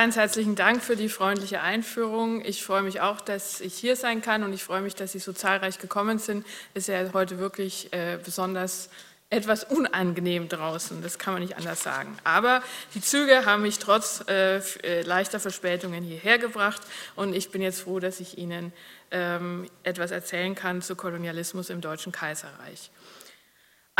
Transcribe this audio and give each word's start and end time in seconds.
Ganz 0.00 0.16
herzlichen 0.16 0.54
Dank 0.54 0.82
für 0.82 0.96
die 0.96 1.10
freundliche 1.10 1.60
Einführung. 1.60 2.42
Ich 2.42 2.64
freue 2.64 2.80
mich 2.80 3.02
auch, 3.02 3.20
dass 3.20 3.60
ich 3.60 3.74
hier 3.74 3.96
sein 3.96 4.22
kann 4.22 4.44
und 4.44 4.54
ich 4.54 4.64
freue 4.64 4.80
mich, 4.80 4.94
dass 4.94 5.12
Sie 5.12 5.18
so 5.18 5.34
zahlreich 5.34 5.78
gekommen 5.78 6.18
sind. 6.18 6.46
Es 6.72 6.84
ist 6.84 6.94
ja 6.94 7.12
heute 7.12 7.38
wirklich 7.38 7.92
äh, 7.92 8.18
besonders 8.24 8.88
etwas 9.28 9.62
unangenehm 9.62 10.48
draußen, 10.48 11.02
das 11.02 11.18
kann 11.18 11.34
man 11.34 11.42
nicht 11.42 11.58
anders 11.58 11.82
sagen. 11.82 12.16
Aber 12.24 12.62
die 12.94 13.02
Züge 13.02 13.44
haben 13.44 13.60
mich 13.60 13.78
trotz 13.78 14.24
äh, 14.26 14.56
äh, 14.56 15.02
leichter 15.02 15.38
Verspätungen 15.38 16.02
hierher 16.02 16.38
gebracht 16.38 16.80
und 17.14 17.36
ich 17.36 17.50
bin 17.50 17.60
jetzt 17.60 17.82
froh, 17.82 18.00
dass 18.00 18.20
ich 18.20 18.38
Ihnen 18.38 18.72
ähm, 19.10 19.68
etwas 19.82 20.12
erzählen 20.12 20.54
kann 20.54 20.80
zu 20.80 20.96
Kolonialismus 20.96 21.68
im 21.68 21.82
Deutschen 21.82 22.10
Kaiserreich. 22.10 22.90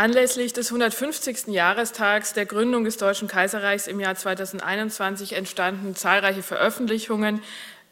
Anlässlich 0.00 0.54
des 0.54 0.68
150. 0.68 1.48
Jahrestags 1.48 2.32
der 2.32 2.46
Gründung 2.46 2.84
des 2.84 2.96
Deutschen 2.96 3.28
Kaiserreichs 3.28 3.86
im 3.86 4.00
Jahr 4.00 4.14
2021 4.14 5.34
entstanden 5.34 5.94
zahlreiche 5.94 6.42
Veröffentlichungen, 6.42 7.42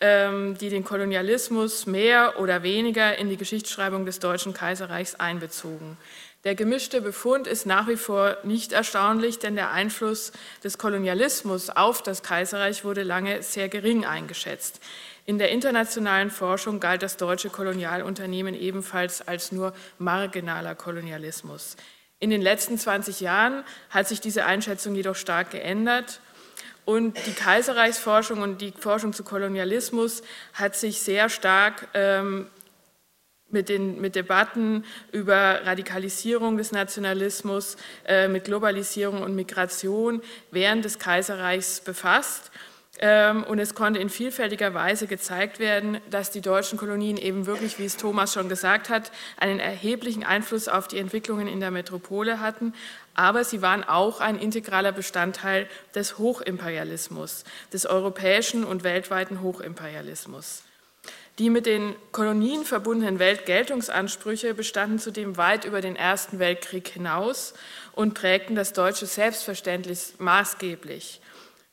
ähm, 0.01 0.57
die 0.57 0.71
den 0.71 0.85
Kolonialismus 0.85 1.85
mehr 1.85 2.41
oder 2.41 2.63
weniger 2.63 3.19
in 3.19 3.29
die 3.29 3.37
Geschichtsschreibung 3.37 4.07
des 4.07 4.21
Deutschen 4.21 4.55
Kaiserreichs 4.55 5.17
einbezogen. 5.17 5.99
Der 6.45 6.55
gemischte 6.55 7.03
Befund 7.03 7.47
ist 7.47 7.67
nach 7.67 7.89
wie 7.89 7.97
vor 7.97 8.39
nicht 8.43 8.73
erstaunlich, 8.73 9.39
denn 9.39 9.55
der 9.55 9.73
Einfluss 9.73 10.33
des 10.65 10.79
Kolonialismus 10.79 11.69
auf 11.69 12.03
das 12.03 12.23
Kaiserreich 12.23 12.87
wurde 12.87 13.03
lange 13.03 13.43
sehr 13.43 13.69
gering 13.69 14.07
eingeschätzt. 14.07 14.81
In 15.27 15.37
der 15.37 15.51
internationalen 15.51 16.31
Forschung 16.31 16.81
galt 16.81 17.03
das 17.03 17.19
deutsche 17.19 17.51
Kolonialunternehmen 17.51 18.55
ebenfalls 18.55 19.29
als 19.29 19.53
nur 19.53 19.75
marginaler 19.99 20.75
Kolonialismus. 20.75 21.77
In 22.21 22.31
den 22.31 22.43
letzten 22.43 22.79
20 22.79 23.21
Jahren 23.21 23.63
hat 23.91 24.09
sich 24.09 24.21
diese 24.21 24.45
Einschätzung 24.45 24.95
jedoch 24.95 25.15
stark 25.15 25.51
geändert. 25.51 26.21
Und 26.85 27.17
die 27.27 27.33
Kaiserreichsforschung 27.33 28.41
und 28.41 28.61
die 28.61 28.73
Forschung 28.73 29.13
zu 29.13 29.23
Kolonialismus 29.23 30.23
hat 30.55 30.75
sich 30.75 31.01
sehr 31.01 31.29
stark 31.29 31.87
ähm, 31.95 32.47
mit, 33.51 33.69
den, 33.69 34.01
mit 34.01 34.15
Debatten 34.15 34.85
über 35.13 35.61
Radikalisierung 35.65 36.57
des 36.57 36.73
Nationalismus, 36.73 37.77
äh, 38.07 38.27
mit 38.27 38.45
Globalisierung 38.45 39.23
und 39.23 39.35
Migration 39.35 40.23
während 40.51 40.85
des 40.85 40.99
Kaiserreichs 40.99 41.81
befasst. 41.81 42.51
Ähm, 43.01 43.45
und 43.45 43.61
es 43.61 43.75
konnte 43.75 44.01
in 44.01 44.11
vielfältiger 44.11 44.75
Weise 44.75 45.07
gezeigt 45.07 45.61
werden, 45.61 46.01
dass 46.11 46.31
die 46.31 46.41
deutschen 46.41 46.79
Kolonien 46.79 47.17
eben 47.17 47.47
wirklich, 47.47 47.79
wie 47.79 47.85
es 47.85 47.97
Thomas 47.97 48.33
schon 48.33 48.49
gesagt 48.49 48.89
hat, 48.89 49.13
einen 49.37 49.61
erheblichen 49.61 50.25
Einfluss 50.25 50.67
auf 50.67 50.89
die 50.89 50.99
Entwicklungen 50.99 51.47
in 51.47 51.61
der 51.61 51.71
Metropole 51.71 52.41
hatten. 52.41 52.75
Aber 53.15 53.45
sie 53.45 53.63
waren 53.63 53.85
auch 53.85 54.21
ein 54.21 54.39
integraler 54.39 54.91
Bestandteil 54.91 55.69
des 55.95 56.19
Hochimperialismus, 56.19 57.45
des 57.73 57.87
europäischen 57.87 58.65
und 58.65 58.83
weltweiten 58.83 59.43
Hochimperialismus. 59.43 60.65
Die 61.39 61.51
mit 61.51 61.67
den 61.67 61.95
Kolonien 62.11 62.65
verbundenen 62.65 63.21
Weltgeltungsansprüche 63.21 64.55
bestanden 64.55 64.99
zudem 64.99 65.37
weit 65.37 65.65
über 65.65 65.81
den 65.81 65.95
Ersten 65.95 66.41
Weltkrieg 66.41 66.89
hinaus 66.89 67.55
und 67.93 68.15
prägten 68.15 68.57
das 68.57 68.73
deutsche 68.73 69.07
Selbstverständnis 69.07 70.15
maßgeblich. 70.19 71.21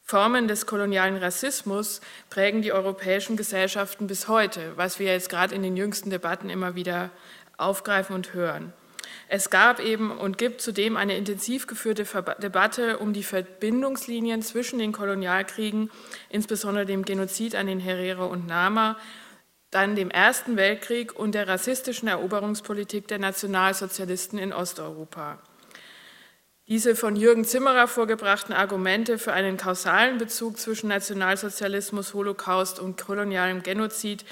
Formen 0.07 0.47
des 0.47 0.67
kolonialen 0.67 1.17
Rassismus 1.17 1.99
prägen 2.29 2.61
die 2.61 2.71
europäischen 2.71 3.37
Gesellschaften 3.37 4.05
bis 4.05 4.27
heute, 4.27 4.73
was 4.75 4.99
wir 4.99 5.07
jetzt 5.07 5.29
gerade 5.29 5.55
in 5.55 5.63
den 5.63 5.75
jüngsten 5.75 6.11
Debatten 6.11 6.51
immer 6.51 6.75
wieder 6.75 7.09
aufgreifen 7.57 8.15
und 8.15 8.35
hören. 8.35 8.71
Es 9.29 9.49
gab 9.49 9.79
eben 9.79 10.11
und 10.11 10.37
gibt 10.37 10.61
zudem 10.61 10.95
eine 10.95 11.17
intensiv 11.17 11.65
geführte 11.65 12.05
Debatte 12.39 12.99
um 12.99 13.13
die 13.13 13.23
Verbindungslinien 13.23 14.43
zwischen 14.43 14.77
den 14.77 14.91
Kolonialkriegen, 14.91 15.89
insbesondere 16.29 16.85
dem 16.85 17.03
Genozid 17.03 17.55
an 17.55 17.65
den 17.65 17.79
Herero 17.79 18.27
und 18.27 18.45
Nama, 18.45 18.99
dann 19.71 19.95
dem 19.95 20.11
Ersten 20.11 20.55
Weltkrieg 20.55 21.15
und 21.15 21.33
der 21.33 21.47
rassistischen 21.47 22.07
Eroberungspolitik 22.07 23.07
der 23.07 23.17
Nationalsozialisten 23.17 24.37
in 24.37 24.53
Osteuropa. 24.53 25.39
Diese 26.67 26.95
von 26.95 27.15
Jürgen 27.15 27.45
Zimmerer 27.45 27.87
vorgebrachten 27.87 28.51
Argumente 28.51 29.19
für 29.19 29.33
einen 29.33 29.55
kausalen 29.55 30.17
Bezug 30.17 30.57
zwischen 30.57 30.87
Nationalsozialismus, 30.87 32.15
Holocaust 32.15 32.79
und 32.79 32.99
kolonialem 32.99 33.61
Genozid, 33.61 34.25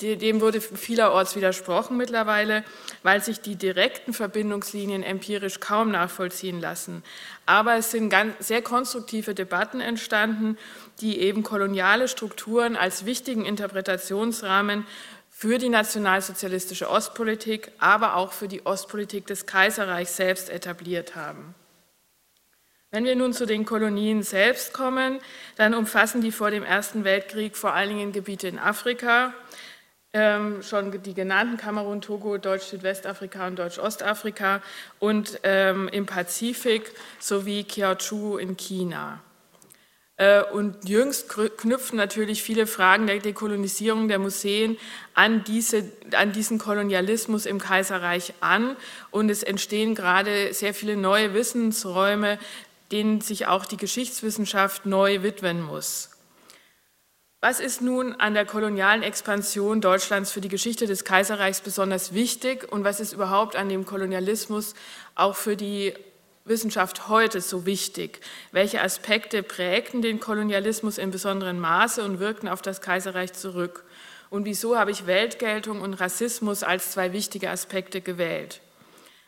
dem 0.00 0.40
wurde 0.40 0.60
vielerorts 0.60 1.34
widersprochen 1.34 1.96
mittlerweile, 1.96 2.62
weil 3.02 3.20
sich 3.20 3.40
die 3.40 3.56
direkten 3.56 4.12
Verbindungslinien 4.12 5.02
empirisch 5.02 5.58
kaum 5.58 5.90
nachvollziehen 5.90 6.60
lassen. 6.60 7.02
Aber 7.44 7.74
es 7.74 7.90
sind 7.90 8.14
sehr 8.38 8.62
konstruktive 8.62 9.34
Debatten 9.34 9.80
entstanden, 9.80 10.58
die 11.00 11.18
eben 11.18 11.42
koloniale 11.42 12.06
Strukturen 12.06 12.76
als 12.76 13.04
wichtigen 13.04 13.44
Interpretationsrahmen 13.44 14.86
für 15.28 15.58
die 15.58 15.68
nationalsozialistische 15.68 16.88
Ostpolitik, 16.88 17.72
aber 17.78 18.14
auch 18.14 18.32
für 18.32 18.46
die 18.46 18.64
Ostpolitik 18.64 19.26
des 19.26 19.46
Kaiserreichs 19.46 20.16
selbst 20.16 20.50
etabliert 20.50 21.16
haben. 21.16 21.56
Wenn 22.92 23.04
wir 23.04 23.14
nun 23.14 23.32
zu 23.32 23.46
den 23.46 23.64
Kolonien 23.64 24.24
selbst 24.24 24.72
kommen, 24.72 25.20
dann 25.54 25.74
umfassen 25.74 26.22
die 26.22 26.32
vor 26.32 26.50
dem 26.50 26.64
Ersten 26.64 27.04
Weltkrieg 27.04 27.56
vor 27.56 27.72
allen 27.72 27.90
Dingen 27.90 28.10
Gebiete 28.10 28.48
in 28.48 28.58
Afrika, 28.58 29.32
ähm, 30.12 30.60
schon 30.64 31.00
die 31.00 31.14
genannten 31.14 31.56
Kamerun, 31.56 32.00
Togo, 32.00 32.36
Deutsch-Südwestafrika 32.36 33.46
und 33.46 33.60
Deutsch-Ostafrika 33.60 34.60
und 34.98 35.38
ähm, 35.44 35.88
im 35.92 36.06
Pazifik 36.06 36.90
sowie 37.20 37.62
Kiaochu 37.62 38.38
in 38.38 38.56
China. 38.56 39.20
Äh, 40.16 40.42
und 40.42 40.88
jüngst 40.88 41.28
knüpfen 41.28 41.96
natürlich 41.96 42.42
viele 42.42 42.66
Fragen 42.66 43.06
der 43.06 43.20
Dekolonisierung 43.20 44.08
der 44.08 44.18
Museen 44.18 44.76
an, 45.14 45.44
diese, 45.44 45.84
an 46.12 46.32
diesen 46.32 46.58
Kolonialismus 46.58 47.46
im 47.46 47.60
Kaiserreich 47.60 48.34
an. 48.40 48.76
Und 49.12 49.30
es 49.30 49.44
entstehen 49.44 49.94
gerade 49.94 50.52
sehr 50.52 50.74
viele 50.74 50.96
neue 50.96 51.32
Wissensräume, 51.32 52.38
denen 52.92 53.20
sich 53.20 53.46
auch 53.46 53.66
die 53.66 53.76
Geschichtswissenschaft 53.76 54.86
neu 54.86 55.22
widmen 55.22 55.62
muss. 55.62 56.10
Was 57.42 57.58
ist 57.58 57.80
nun 57.80 58.14
an 58.16 58.34
der 58.34 58.44
kolonialen 58.44 59.02
Expansion 59.02 59.80
Deutschlands 59.80 60.30
für 60.30 60.42
die 60.42 60.50
Geschichte 60.50 60.86
des 60.86 61.04
Kaiserreichs 61.04 61.62
besonders 61.62 62.12
wichtig 62.12 62.70
und 62.70 62.84
was 62.84 63.00
ist 63.00 63.14
überhaupt 63.14 63.56
an 63.56 63.70
dem 63.70 63.86
Kolonialismus 63.86 64.74
auch 65.14 65.36
für 65.36 65.56
die 65.56 65.94
Wissenschaft 66.44 67.08
heute 67.08 67.40
so 67.40 67.64
wichtig? 67.64 68.20
Welche 68.52 68.82
Aspekte 68.82 69.42
prägten 69.42 70.02
den 70.02 70.20
Kolonialismus 70.20 70.98
in 70.98 71.10
besonderem 71.10 71.58
Maße 71.60 72.04
und 72.04 72.18
wirkten 72.18 72.46
auf 72.46 72.60
das 72.60 72.82
Kaiserreich 72.82 73.32
zurück? 73.32 73.84
Und 74.28 74.44
wieso 74.44 74.76
habe 74.76 74.90
ich 74.90 75.06
Weltgeltung 75.06 75.80
und 75.80 75.94
Rassismus 75.94 76.62
als 76.62 76.92
zwei 76.92 77.14
wichtige 77.14 77.48
Aspekte 77.48 78.02
gewählt? 78.02 78.60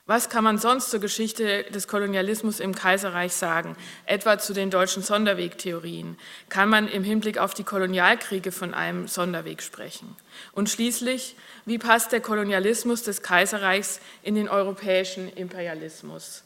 Was 0.04 0.28
kann 0.28 0.42
man 0.42 0.58
sonst 0.58 0.90
zur 0.90 0.98
Geschichte 0.98 1.62
des 1.70 1.86
Kolonialismus 1.86 2.58
im 2.58 2.74
Kaiserreich 2.74 3.34
sagen, 3.34 3.76
etwa 4.04 4.36
zu 4.36 4.52
den 4.52 4.68
deutschen 4.68 5.00
Sonderwegtheorien? 5.00 6.18
Kann 6.48 6.68
man 6.68 6.88
im 6.88 7.04
Hinblick 7.04 7.38
auf 7.38 7.54
die 7.54 7.62
Kolonialkriege 7.62 8.50
von 8.50 8.74
einem 8.74 9.06
Sonderweg 9.06 9.62
sprechen? 9.62 10.16
Und 10.50 10.68
schließlich, 10.68 11.36
wie 11.66 11.78
passt 11.78 12.10
der 12.10 12.20
Kolonialismus 12.20 13.04
des 13.04 13.22
Kaiserreichs 13.22 14.00
in 14.24 14.34
den 14.34 14.48
europäischen 14.48 15.32
Imperialismus? 15.32 16.42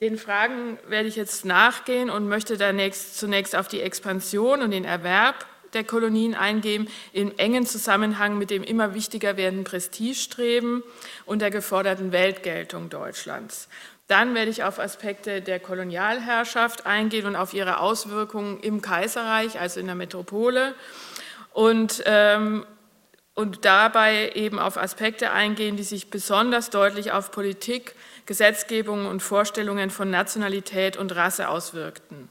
Den 0.00 0.18
Fragen 0.18 0.78
werde 0.88 1.08
ich 1.08 1.14
jetzt 1.14 1.44
nachgehen 1.44 2.10
und 2.10 2.28
möchte 2.28 2.56
zunächst 2.56 3.54
auf 3.54 3.68
die 3.68 3.82
Expansion 3.82 4.62
und 4.62 4.72
den 4.72 4.84
Erwerb 4.84 5.46
der 5.72 5.84
Kolonien 5.84 6.34
eingehen, 6.34 6.88
im 7.12 7.36
engen 7.38 7.66
Zusammenhang 7.66 8.38
mit 8.38 8.50
dem 8.50 8.62
immer 8.62 8.94
wichtiger 8.94 9.36
werdenden 9.36 9.64
Prestigestreben 9.64 10.82
und 11.26 11.42
der 11.42 11.50
geforderten 11.50 12.12
Weltgeltung 12.12 12.90
Deutschlands. 12.90 13.68
Dann 14.08 14.34
werde 14.34 14.50
ich 14.50 14.64
auf 14.64 14.78
Aspekte 14.78 15.42
der 15.42 15.60
Kolonialherrschaft 15.60 16.86
eingehen 16.86 17.26
und 17.26 17.36
auf 17.36 17.52
ihre 17.52 17.78
Auswirkungen 17.78 18.58
im 18.60 18.80
Kaiserreich, 18.80 19.60
also 19.60 19.80
in 19.80 19.86
der 19.86 19.94
Metropole. 19.94 20.74
Und, 21.52 22.02
ähm, 22.06 22.64
und 23.34 23.66
dabei 23.66 24.32
eben 24.34 24.58
auf 24.58 24.78
Aspekte 24.78 25.30
eingehen, 25.30 25.76
die 25.76 25.82
sich 25.82 26.08
besonders 26.08 26.70
deutlich 26.70 27.12
auf 27.12 27.30
Politik, 27.30 27.94
Gesetzgebung 28.24 29.06
und 29.06 29.22
Vorstellungen 29.22 29.90
von 29.90 30.10
Nationalität 30.10 30.96
und 30.96 31.14
Rasse 31.14 31.48
auswirkten. 31.48 32.30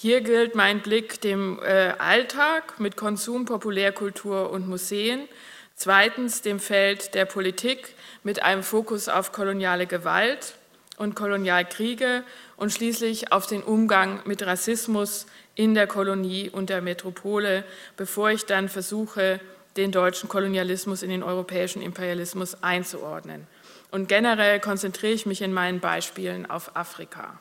Hier 0.00 0.20
gilt 0.20 0.54
mein 0.54 0.80
Blick 0.80 1.20
dem 1.22 1.58
äh, 1.60 1.92
Alltag 1.98 2.78
mit 2.78 2.96
Konsum, 2.96 3.46
Populärkultur 3.46 4.48
und 4.50 4.68
Museen. 4.68 5.28
Zweitens 5.74 6.40
dem 6.40 6.60
Feld 6.60 7.16
der 7.16 7.24
Politik 7.24 7.96
mit 8.22 8.40
einem 8.44 8.62
Fokus 8.62 9.08
auf 9.08 9.32
koloniale 9.32 9.88
Gewalt 9.88 10.54
und 10.98 11.16
Kolonialkriege 11.16 12.22
und 12.56 12.72
schließlich 12.72 13.32
auf 13.32 13.48
den 13.48 13.64
Umgang 13.64 14.20
mit 14.24 14.46
Rassismus 14.46 15.26
in 15.56 15.74
der 15.74 15.88
Kolonie 15.88 16.48
und 16.48 16.70
der 16.70 16.80
Metropole, 16.80 17.64
bevor 17.96 18.30
ich 18.30 18.46
dann 18.46 18.68
versuche, 18.68 19.40
den 19.76 19.90
deutschen 19.90 20.28
Kolonialismus 20.28 21.02
in 21.02 21.10
den 21.10 21.24
europäischen 21.24 21.82
Imperialismus 21.82 22.62
einzuordnen. 22.62 23.48
Und 23.90 24.08
generell 24.08 24.60
konzentriere 24.60 25.14
ich 25.14 25.26
mich 25.26 25.42
in 25.42 25.52
meinen 25.52 25.80
Beispielen 25.80 26.48
auf 26.48 26.76
Afrika. 26.76 27.40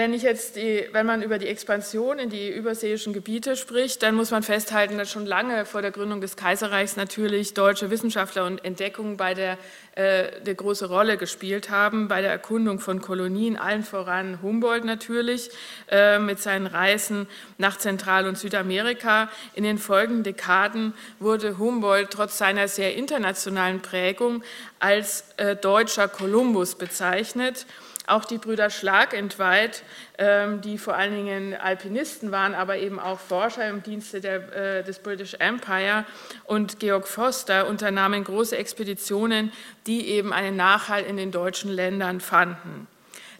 Wenn, 0.00 0.14
ich 0.14 0.22
jetzt 0.22 0.56
die, 0.56 0.86
wenn 0.92 1.04
man 1.04 1.20
über 1.20 1.36
die 1.36 1.46
Expansion 1.46 2.18
in 2.18 2.30
die 2.30 2.48
überseeischen 2.48 3.12
Gebiete 3.12 3.54
spricht, 3.54 4.02
dann 4.02 4.14
muss 4.14 4.30
man 4.30 4.42
festhalten, 4.42 4.96
dass 4.96 5.10
schon 5.10 5.26
lange 5.26 5.66
vor 5.66 5.82
der 5.82 5.90
Gründung 5.90 6.22
des 6.22 6.36
Kaiserreichs 6.36 6.96
natürlich 6.96 7.52
deutsche 7.52 7.90
Wissenschaftler 7.90 8.46
und 8.46 8.64
Entdeckungen 8.64 9.18
bei 9.18 9.34
der, 9.34 9.58
äh, 9.96 10.40
eine 10.40 10.54
große 10.54 10.88
Rolle 10.88 11.18
gespielt 11.18 11.68
haben, 11.68 12.08
bei 12.08 12.22
der 12.22 12.30
Erkundung 12.30 12.78
von 12.78 13.02
Kolonien, 13.02 13.58
allen 13.58 13.82
voran 13.82 14.40
Humboldt 14.40 14.86
natürlich, 14.86 15.50
äh, 15.90 16.18
mit 16.18 16.40
seinen 16.40 16.66
Reisen 16.66 17.28
nach 17.58 17.76
Zentral- 17.76 18.26
und 18.26 18.38
Südamerika. 18.38 19.28
In 19.52 19.64
den 19.64 19.76
folgenden 19.76 20.22
Dekaden 20.24 20.94
wurde 21.18 21.58
Humboldt 21.58 22.10
trotz 22.10 22.38
seiner 22.38 22.68
sehr 22.68 22.94
internationalen 22.94 23.82
Prägung 23.82 24.42
als 24.78 25.24
äh, 25.36 25.56
deutscher 25.56 26.08
Kolumbus 26.08 26.76
bezeichnet. 26.76 27.66
Auch 28.10 28.24
die 28.24 28.38
Brüder 28.38 28.70
Schlagentweit, 28.70 29.84
ähm, 30.18 30.60
die 30.60 30.78
vor 30.78 30.96
allen 30.96 31.14
Dingen 31.14 31.54
Alpinisten 31.54 32.32
waren, 32.32 32.56
aber 32.56 32.76
eben 32.78 32.98
auch 32.98 33.20
Forscher 33.20 33.68
im 33.68 33.84
Dienste 33.84 34.20
der, 34.20 34.78
äh, 34.78 34.82
des 34.82 34.98
British 34.98 35.34
Empire 35.34 36.04
und 36.44 36.80
Georg 36.80 37.06
Foster 37.06 37.68
unternahmen 37.68 38.24
große 38.24 38.56
Expeditionen, 38.56 39.52
die 39.86 40.08
eben 40.08 40.32
einen 40.32 40.56
Nachhall 40.56 41.04
in 41.04 41.16
den 41.16 41.30
deutschen 41.30 41.70
Ländern 41.70 42.20
fanden. 42.20 42.88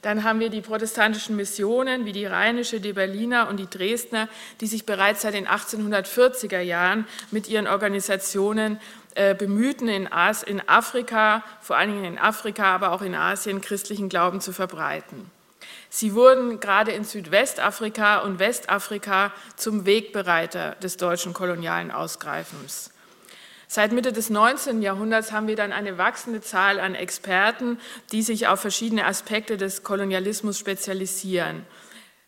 Dann 0.03 0.25
haben 0.25 0.41
wir 0.41 0.49
die 0.49 0.63
protestantischen 0.63 1.37
Missionen 1.37 2.07
wie 2.07 2.13
die 2.13 2.25
Rheinische, 2.25 2.81
die 2.81 2.95
Berliner 2.95 3.49
und 3.49 3.59
die 3.59 3.69
Dresdner, 3.69 4.29
die 4.61 4.67
sich 4.67 4.87
bereits 4.87 5.23
seit 5.23 5.35
den 5.35 5.47
1840er 5.47 6.61
Jahren 6.61 7.07
mit 7.31 7.49
ihren 7.49 7.67
Organisationen 7.67 8.81
bemühten, 9.15 9.89
in, 9.89 10.11
As 10.11 10.43
in 10.43 10.67
Afrika, 10.69 11.43
vor 11.61 11.77
allen 11.77 11.93
Dingen 11.93 12.05
in 12.05 12.19
Afrika, 12.19 12.75
aber 12.75 12.93
auch 12.93 13.03
in 13.03 13.15
Asien, 13.15 13.61
christlichen 13.61 14.09
Glauben 14.09 14.41
zu 14.41 14.53
verbreiten. 14.53 15.31
Sie 15.89 16.15
wurden 16.15 16.61
gerade 16.61 16.93
in 16.93 17.05
Südwestafrika 17.05 18.19
und 18.19 18.39
Westafrika 18.39 19.33
zum 19.57 19.87
Wegbereiter 19.87 20.77
des 20.77 20.97
deutschen 20.97 21.33
kolonialen 21.33 21.91
Ausgreifens. 21.91 22.93
Seit 23.67 23.93
Mitte 23.93 24.12
des 24.12 24.31
19. 24.31 24.83
Jahrhunderts 24.83 25.31
haben 25.31 25.47
wir 25.47 25.55
dann 25.55 25.73
eine 25.73 25.97
wachsende 25.97 26.41
Zahl 26.41 26.81
an 26.81 26.95
Experten, 26.95 27.79
die 28.11 28.23
sich 28.23 28.49
auf 28.49 28.61
verschiedene 28.61 29.07
Aspekte 29.07 29.57
des 29.57 29.85
Kolonialismus 29.85 30.59
spezialisieren. 30.59 31.65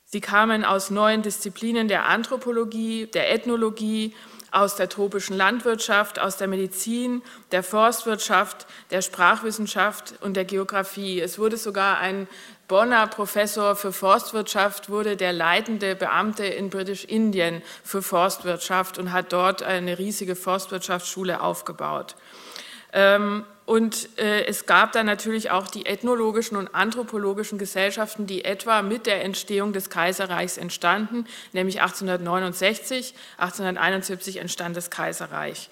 Sie 0.04 0.20
kamen 0.20 0.64
aus 0.64 0.90
neuen 0.90 1.22
Disziplinen 1.22 1.88
der 1.88 2.06
Anthropologie, 2.06 3.06
der 3.06 3.32
Ethnologie, 3.32 4.14
aus 4.52 4.76
der 4.76 4.88
tropischen 4.88 5.36
Landwirtschaft, 5.36 6.20
aus 6.20 6.36
der 6.36 6.46
Medizin, 6.46 7.22
der 7.50 7.62
Forstwirtschaft, 7.62 8.66
der 8.90 9.02
Sprachwissenschaft 9.02 10.14
und 10.20 10.34
der 10.34 10.44
Geografie. 10.44 11.20
Es 11.20 11.38
wurde 11.38 11.56
sogar 11.56 11.98
ein 11.98 12.28
Bonner 12.68 13.06
Professor 13.06 13.76
für 13.76 13.92
Forstwirtschaft, 13.92 14.88
wurde 14.88 15.16
der 15.16 15.32
leitende 15.32 15.94
Beamte 15.94 16.46
in 16.46 16.70
British 16.70 17.04
Indien 17.04 17.60
für 17.82 18.02
Forstwirtschaft 18.02 18.98
und 18.98 19.12
hat 19.12 19.32
dort 19.32 19.62
eine 19.62 19.98
riesige 19.98 20.36
Forstwirtschaftsschule 20.36 21.40
aufgebaut. 21.42 22.14
Ähm, 22.92 23.44
und 23.64 24.18
äh, 24.18 24.44
es 24.46 24.66
gab 24.66 24.92
dann 24.92 25.06
natürlich 25.06 25.50
auch 25.50 25.68
die 25.68 25.86
ethnologischen 25.86 26.56
und 26.56 26.74
anthropologischen 26.74 27.58
Gesellschaften, 27.58 28.26
die 28.26 28.44
etwa 28.44 28.82
mit 28.82 29.06
der 29.06 29.24
Entstehung 29.24 29.72
des 29.72 29.88
Kaiserreichs 29.88 30.58
entstanden, 30.58 31.26
nämlich 31.52 31.80
1869, 31.80 33.14
1871 33.38 34.38
entstand 34.38 34.76
das 34.76 34.90
Kaiserreich. 34.90 35.70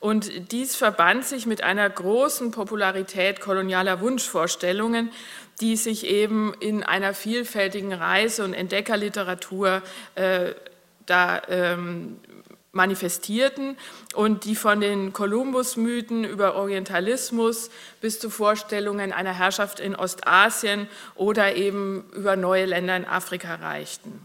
Und 0.00 0.52
dies 0.52 0.76
verband 0.76 1.24
sich 1.24 1.46
mit 1.46 1.62
einer 1.62 1.88
großen 1.88 2.50
Popularität 2.50 3.40
kolonialer 3.40 4.00
Wunschvorstellungen, 4.00 5.10
die 5.60 5.76
sich 5.76 6.06
eben 6.06 6.54
in 6.60 6.82
einer 6.82 7.14
vielfältigen 7.14 7.92
Reise- 7.92 8.44
und 8.44 8.54
Entdeckerliteratur 8.54 9.82
äh, 10.14 10.52
da 11.06 11.42
ähm, 11.48 12.18
manifestierten 12.76 13.76
und 14.14 14.44
die 14.44 14.54
von 14.54 14.80
den 14.80 15.12
Kolumbus-Mythen 15.12 16.24
über 16.24 16.54
Orientalismus 16.54 17.70
bis 18.00 18.20
zu 18.20 18.30
Vorstellungen 18.30 19.12
einer 19.12 19.32
Herrschaft 19.32 19.80
in 19.80 19.96
Ostasien 19.96 20.88
oder 21.16 21.56
eben 21.56 22.04
über 22.12 22.36
neue 22.36 22.66
Länder 22.66 22.96
in 22.96 23.04
Afrika 23.04 23.56
reichten. 23.56 24.24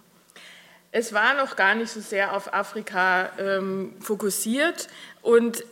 Es 0.91 1.13
war 1.13 1.33
noch 1.33 1.55
gar 1.55 1.73
nicht 1.73 1.89
so 1.89 2.01
sehr 2.01 2.35
auf 2.35 2.53
Afrika 2.53 3.31
ähm, 3.39 3.93
fokussiert 4.01 4.89
und 5.21 5.63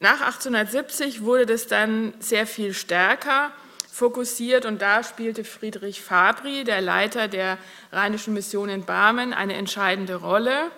nach 0.00 0.20
1870 0.22 1.22
wurde 1.22 1.46
das 1.46 1.68
dann 1.68 2.14
sehr 2.18 2.46
viel 2.46 2.74
stärker 2.74 3.52
fokussiert 3.92 4.64
und 4.64 4.80
da 4.80 5.04
spielte 5.04 5.44
Friedrich 5.44 6.02
Fabri, 6.02 6.64
der 6.64 6.80
Leiter 6.80 7.28
der 7.28 7.58
Rheinischen 7.92 8.32
Mission 8.32 8.70
in 8.70 8.84
Barmen, 8.86 9.34
eine 9.34 9.54
entscheidende 9.54 10.16
Rolle. 10.16 10.70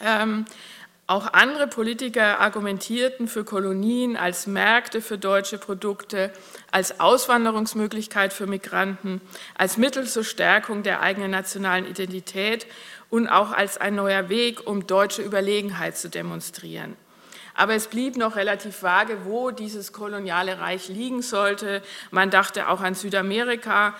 Ähm, 0.00 0.44
auch 1.08 1.32
andere 1.32 1.68
Politiker 1.68 2.40
argumentierten 2.40 3.28
für 3.28 3.44
Kolonien 3.44 4.16
als 4.16 4.48
Märkte 4.48 5.00
für 5.00 5.18
deutsche 5.18 5.56
Produkte, 5.56 6.32
als 6.72 6.98
Auswanderungsmöglichkeit 6.98 8.32
für 8.32 8.48
Migranten, 8.48 9.20
als 9.56 9.76
Mittel 9.76 10.08
zur 10.08 10.24
Stärkung 10.24 10.82
der 10.82 11.02
eigenen 11.02 11.30
nationalen 11.30 11.86
Identität 11.86 12.66
und 13.08 13.28
auch 13.28 13.52
als 13.52 13.78
ein 13.78 13.94
neuer 13.94 14.28
Weg, 14.28 14.66
um 14.66 14.88
deutsche 14.88 15.22
Überlegenheit 15.22 15.96
zu 15.96 16.08
demonstrieren. 16.08 16.96
Aber 17.54 17.74
es 17.74 17.86
blieb 17.86 18.16
noch 18.16 18.34
relativ 18.34 18.82
vage, 18.82 19.18
wo 19.24 19.52
dieses 19.52 19.92
koloniale 19.92 20.58
Reich 20.58 20.88
liegen 20.88 21.22
sollte. 21.22 21.82
Man 22.10 22.30
dachte 22.30 22.68
auch 22.68 22.80
an 22.80 22.94
Südamerika, 22.94 23.94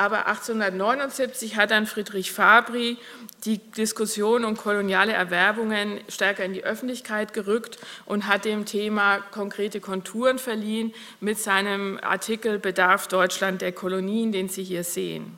aber 0.00 0.26
1879 0.28 1.56
hat 1.56 1.72
dann 1.72 1.86
Friedrich 1.86 2.32
Fabri 2.32 2.96
die 3.44 3.58
Diskussion 3.58 4.46
um 4.46 4.56
koloniale 4.56 5.12
Erwerbungen 5.12 6.00
stärker 6.08 6.42
in 6.42 6.54
die 6.54 6.64
Öffentlichkeit 6.64 7.34
gerückt 7.34 7.76
und 8.06 8.26
hat 8.26 8.46
dem 8.46 8.64
Thema 8.64 9.18
konkrete 9.30 9.78
Konturen 9.78 10.38
verliehen 10.38 10.94
mit 11.20 11.38
seinem 11.38 12.00
Artikel 12.00 12.58
Bedarf 12.58 13.08
Deutschland 13.08 13.60
der 13.60 13.72
Kolonien, 13.72 14.32
den 14.32 14.48
Sie 14.48 14.64
hier 14.64 14.84
sehen. 14.84 15.36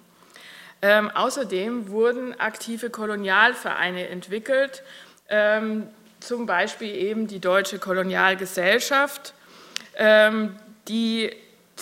Ähm, 0.80 1.10
außerdem 1.10 1.88
wurden 1.88 2.38
aktive 2.38 2.88
Kolonialvereine 2.88 4.06
entwickelt, 4.10 4.84
ähm, 5.28 5.88
zum 6.20 6.46
Beispiel 6.46 6.94
eben 6.94 7.26
die 7.26 7.40
Deutsche 7.40 7.80
Kolonialgesellschaft, 7.80 9.34
ähm, 9.96 10.54
die 10.86 11.32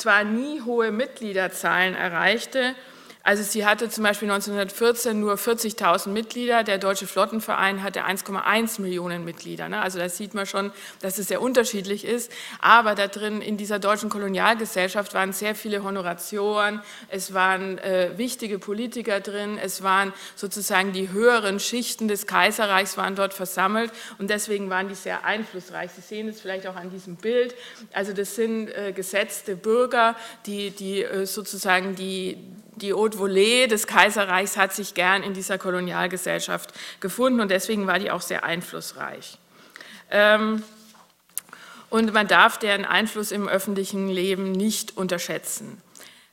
zwar 0.01 0.25
nie 0.25 0.61
hohe 0.61 0.91
Mitgliederzahlen 0.91 1.95
erreichte, 1.95 2.75
also 3.23 3.43
sie 3.43 3.67
hatte 3.67 3.91
zum 3.91 4.05
Beispiel 4.05 4.31
1914 4.31 5.21
nur 5.21 5.35
40.000 5.35 6.09
Mitglieder, 6.09 6.65
der 6.65 6.79
Deutsche 6.79 7.07
Flottenverein 7.07 7.83
hatte 7.83 8.05
1,1 8.05 8.81
Millionen 8.81 9.25
Mitglieder. 9.27 9.69
Ne? 9.69 9.83
Also 9.83 9.99
da 9.99 10.09
sieht 10.09 10.33
man 10.33 10.47
schon, 10.47 10.73
dass 11.03 11.19
es 11.19 11.29
sehr 11.29 11.43
unterschiedlich 11.43 12.07
ist. 12.07 12.33
Aber 12.61 12.95
da 12.95 13.09
drin 13.09 13.43
in 13.43 13.59
dieser 13.59 13.79
deutschen 13.79 14.09
Kolonialgesellschaft 14.09 15.13
waren 15.13 15.35
sehr 15.35 15.55
viele 15.55 15.83
Honoratioren, 15.83 16.81
es 17.09 17.35
waren 17.35 17.77
äh, 17.79 18.17
wichtige 18.17 18.59
Politiker 18.59 19.21
drin, 19.21 19.59
es 19.63 19.83
waren 19.83 20.15
sozusagen 20.35 20.93
die 20.93 21.11
höheren 21.11 21.61
Schichten 21.61 22.09
des 22.09 22.27
Kaiserreichs 22.27 22.97
waren 22.97 23.17
dort 23.17 23.35
versammelt 23.35 23.93
und 24.19 24.31
deswegen 24.31 24.71
waren 24.71 24.89
die 24.89 24.95
sehr 24.95 25.25
einflussreich. 25.25 25.91
Sie 25.91 26.01
sehen 26.01 26.29
es 26.29 26.41
vielleicht 26.41 26.67
auch 26.67 26.77
an 26.77 26.91
diesem 26.91 27.17
Bild. 27.17 27.55
Also 27.93 28.15
das 28.15 28.35
sind 28.35 28.71
äh, 28.71 28.93
gesetzte 28.93 29.57
Bürger, 29.57 30.17
die, 30.47 30.71
die 30.71 31.03
äh, 31.03 31.27
sozusagen 31.27 31.95
die 31.95 32.39
die 32.83 32.93
Haute 32.93 33.19
Volée 33.19 33.67
des 33.67 33.87
Kaiserreichs 33.87 34.57
hat 34.57 34.73
sich 34.73 34.95
gern 34.95 35.23
in 35.23 35.35
dieser 35.35 35.59
Kolonialgesellschaft 35.59 36.73
gefunden 37.01 37.41
und 37.41 37.51
deswegen 37.51 37.87
war 37.87 37.99
die 37.99 38.11
auch 38.11 38.23
sehr 38.23 38.45
einflussreich. 38.45 39.39
Ähm, 40.11 40.63
und 41.91 42.13
man 42.13 42.29
darf 42.29 42.59
deren 42.59 42.85
Einfluss 42.85 43.33
im 43.33 43.49
öffentlichen 43.49 44.09
Leben 44.09 44.53
nicht 44.53 44.97
unterschätzen. 44.97 45.83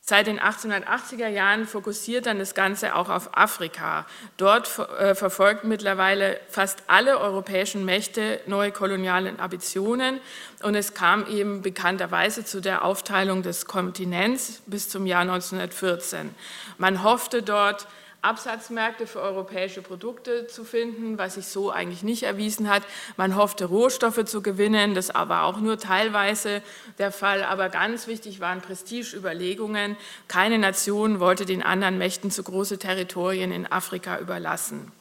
Seit 0.10 0.28
den 0.28 0.40
1880er 0.40 1.28
Jahren 1.28 1.68
fokussiert 1.68 2.28
dann 2.28 2.40
das 2.40 2.56
Ganze 2.56 2.96
auch 2.96 3.10
auf 3.10 3.38
Afrika. 3.38 4.06
Dort 4.38 4.80
äh, 4.80 5.16
verfolgen 5.16 5.68
mittlerweile 5.68 6.40
fast 6.48 6.84
alle 6.88 7.20
europäischen 7.20 7.84
Mächte 7.84 8.40
neue 8.46 8.72
koloniale 8.72 9.38
Ambitionen 9.38 10.22
und 10.64 10.76
es 10.76 10.94
kam 10.94 11.28
eben 11.28 11.62
bekannterweise 11.62 12.46
zu 12.46 12.62
der 12.62 12.86
Aufteilung 12.86 13.44
des 13.44 13.66
Kontinents 13.66 14.62
bis 14.66 14.88
zum 14.88 15.06
Jahr 15.08 15.24
1914. 15.24 16.34
Man 16.78 17.04
hoffte 17.04 17.44
dort, 17.44 17.86
Absatzmärkte 18.28 19.08
für 19.08 19.22
europäische 19.22 19.82
Produkte 19.82 20.48
zu 20.48 20.64
finden, 20.64 21.18
was 21.18 21.36
sich 21.36 21.48
so 21.48 21.72
eigentlich 21.72 22.04
nicht 22.04 22.24
erwiesen 22.24 22.70
hat. 22.70 22.84
Man 23.16 23.36
hoffte, 23.36 23.66
Rohstoffe 23.66 24.26
zu 24.26 24.42
gewinnen, 24.42 24.96
das 24.96 25.14
war 25.14 25.46
auch 25.46 25.60
nur 25.60 25.80
teilweise 25.80 26.62
der 26.98 27.12
Fall. 27.12 27.44
Aber 27.44 27.70
ganz 27.70 28.08
wichtig 28.08 28.40
waren 28.42 28.62
Prestigeüberlegungen. 28.62 29.96
Keine 30.28 30.58
Nation 30.58 31.20
wollte 31.22 31.46
den 31.46 31.64
anderen 31.64 31.98
Mächten 31.98 32.30
zu 32.30 32.44
große 32.44 32.78
Territorien 32.78 33.52
in 33.52 33.66
Afrika 33.72 34.20
überlassen. 34.20 34.92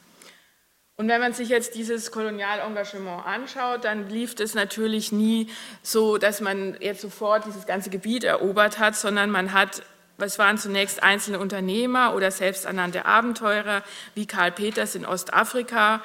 Und 0.99 1.09
wenn 1.09 1.21
man 1.21 1.33
sich 1.33 1.49
jetzt 1.49 1.75
dieses 1.75 2.11
Kolonialengagement 2.11 3.23
anschaut, 3.23 3.83
dann 3.83 4.09
lief 4.09 4.33
es 4.39 4.55
natürlich 4.55 5.11
nie 5.11 5.47
so, 5.83 6.17
dass 6.17 6.41
man 6.41 6.75
jetzt 6.79 7.01
sofort 7.01 7.45
dieses 7.45 7.67
ganze 7.67 7.91
Gebiet 7.91 8.23
erobert 8.23 8.79
hat, 8.79 8.95
sondern 8.95 9.29
man 9.29 9.53
hat 9.53 9.83
es 10.25 10.39
waren 10.39 10.57
zunächst 10.57 11.03
einzelne 11.03 11.39
Unternehmer 11.39 12.15
oder 12.15 12.31
selbsternannte 12.31 13.05
Abenteurer 13.05 13.83
wie 14.15 14.25
Karl 14.25 14.51
Peters 14.51 14.95
in 14.95 15.05
Ostafrika 15.05 16.01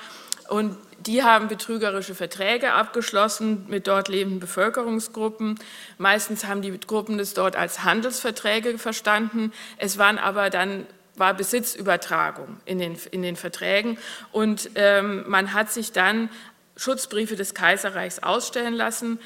und 0.49 0.77
die 1.07 1.23
haben 1.23 1.49
betrügerische 1.49 2.15
Verträge 2.15 2.75
abgeschlossen 2.75 3.65
mit 3.69 3.87
dort 3.87 4.09
lebenden 4.09 4.39
Bevölkerungsgruppen. 4.39 5.59
Meistens 5.99 6.47
haben 6.47 6.63
die 6.63 6.79
Gruppen 6.79 7.19
das 7.19 7.35
dort 7.35 7.57
als 7.57 7.83
Handelsverträge 7.83 8.79
verstanden. 8.79 9.53
Es 9.79 9.99
waren 9.99 10.19
aber 10.19 10.51
dann 10.51 10.87
war 11.17 11.35
Besitzübertragung 11.35 12.59
in 12.65 12.79
den, 12.79 12.97
in 13.11 13.23
den 13.23 13.37
Verträgen 13.37 13.99
und 14.31 14.71
ähm, 14.77 15.25
man 15.29 15.53
hat 15.53 15.71
sich 15.71 15.93
dann 15.93 16.31
Schutzbriefe 16.77 17.37
des 17.37 17.55
Kaiserreichs 17.55 18.21
ausstellen 18.21 18.73
lassen 18.73 19.19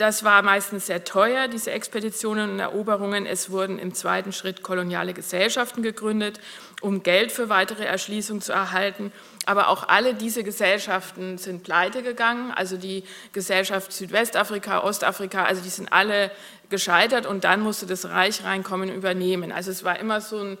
das 0.00 0.24
war 0.24 0.40
meistens 0.40 0.86
sehr 0.86 1.04
teuer, 1.04 1.46
diese 1.46 1.72
Expeditionen 1.72 2.52
und 2.52 2.58
Eroberungen. 2.58 3.26
Es 3.26 3.50
wurden 3.50 3.78
im 3.78 3.92
zweiten 3.92 4.32
Schritt 4.32 4.62
koloniale 4.62 5.12
Gesellschaften 5.12 5.82
gegründet, 5.82 6.40
um 6.80 7.02
Geld 7.02 7.32
für 7.32 7.50
weitere 7.50 7.84
Erschließung 7.84 8.40
zu 8.40 8.52
erhalten. 8.52 9.12
Aber 9.44 9.68
auch 9.68 9.88
alle 9.88 10.14
diese 10.14 10.42
Gesellschaften 10.42 11.36
sind 11.36 11.64
pleite 11.64 12.02
gegangen. 12.02 12.50
Also 12.50 12.78
die 12.78 13.04
Gesellschaft 13.32 13.92
Südwestafrika, 13.92 14.82
Ostafrika, 14.82 15.44
also 15.44 15.60
die 15.60 15.68
sind 15.68 15.92
alle 15.92 16.30
gescheitert 16.70 17.26
und 17.26 17.44
dann 17.44 17.60
musste 17.60 17.84
das 17.84 18.08
Reich 18.08 18.42
reinkommen 18.42 18.88
und 18.88 18.96
übernehmen. 18.96 19.52
Also 19.52 19.70
es 19.70 19.84
war 19.84 19.98
immer 19.98 20.22
so 20.22 20.38
ein 20.38 20.58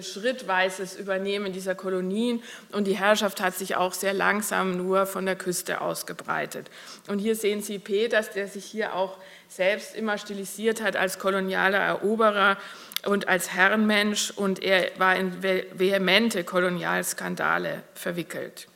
schrittweises 0.00 0.96
Übernehmen 0.96 1.52
dieser 1.52 1.74
Kolonien 1.74 2.42
und 2.72 2.86
die 2.86 2.96
Herrschaft 2.96 3.40
hat 3.40 3.54
sich 3.54 3.76
auch 3.76 3.92
sehr 3.92 4.12
langsam 4.12 4.76
nur 4.76 5.06
von 5.06 5.24
der 5.24 5.36
Küste 5.36 5.80
ausgebreitet. 5.80 6.68
Und 7.08 7.20
hier 7.20 7.36
sehen 7.36 7.62
Sie 7.62 7.78
Peters, 7.78 8.30
der 8.30 8.48
sich 8.48 8.64
hier 8.64 8.94
auch 8.94 9.18
selbst 9.48 9.94
immer 9.94 10.18
stilisiert 10.18 10.82
hat 10.82 10.96
als 10.96 11.18
kolonialer 11.18 11.78
Eroberer 11.78 12.58
und 13.06 13.28
als 13.28 13.52
Herrenmensch 13.54 14.32
und 14.32 14.62
er 14.62 14.90
war 14.98 15.16
in 15.16 15.42
vehemente 15.42 16.44
Kolonialskandale 16.44 17.82
verwickelt. 17.94 18.68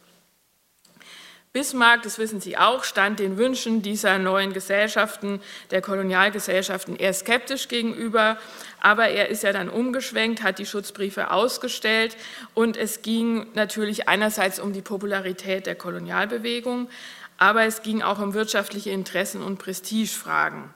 Bismarck, 1.54 2.00
das 2.02 2.18
wissen 2.18 2.40
Sie 2.40 2.56
auch, 2.56 2.82
stand 2.82 3.18
den 3.18 3.37
Wünschen 3.37 3.82
dieser 3.82 4.18
neuen 4.18 4.54
Gesellschaften, 4.54 5.42
der 5.71 5.82
Kolonialgesellschaften, 5.82 6.97
eher 6.97 7.12
skeptisch 7.12 7.68
gegenüber. 7.68 8.38
Aber 8.80 9.09
er 9.09 9.28
ist 9.28 9.42
ja 9.42 9.52
dann 9.52 9.68
umgeschwenkt, 9.68 10.42
hat 10.42 10.59
die 10.59 10.64
Schutzbriefe 10.64 11.30
ausgestellt 11.30 12.16
und 12.54 12.78
es 12.78 13.02
ging 13.02 13.49
natürlich 13.52 14.09
einerseits 14.09 14.61
um 14.61 14.73
die 14.73 14.80
Popularität 14.80 15.66
der 15.66 15.75
Kolonialbewegung, 15.75 16.88
aber 17.37 17.64
es 17.64 17.82
ging 17.82 18.00
auch 18.00 18.18
um 18.18 18.32
wirtschaftliche 18.32 18.88
Interessen 18.88 19.42
und 19.42 19.59
Prestigefragen. 19.59 20.71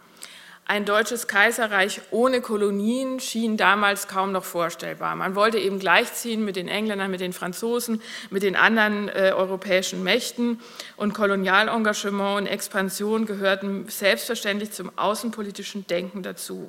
Ein 0.69 0.85
deutsches 0.85 1.29
Kaiserreich 1.29 2.01
ohne 2.11 2.41
Kolonien 2.41 3.21
schien 3.21 3.57
damals 3.57 4.09
kaum 4.09 4.33
noch 4.33 4.43
vorstellbar. 4.43 5.15
Man 5.15 5.37
wollte 5.37 5.59
eben 5.59 5.79
gleichziehen 5.79 6.45
mit 6.45 6.57
den 6.57 6.67
Engländern, 6.67 7.09
mit 7.09 7.21
den 7.21 7.33
Franzosen, 7.33 8.03
mit 8.31 8.43
den 8.43 8.57
anderen 8.57 9.09
äh, 9.09 9.33
europäischen 9.33 10.03
Mächten. 10.03 10.59
Und 10.97 11.15
Kolonialengagement 11.15 12.41
und 12.41 12.47
Expansion 12.49 13.27
gehörten 13.27 13.87
selbstverständlich 13.89 14.73
zum 14.73 14.91
außenpolitischen 14.99 15.87
Denken 15.87 16.25
dazu. 16.25 16.69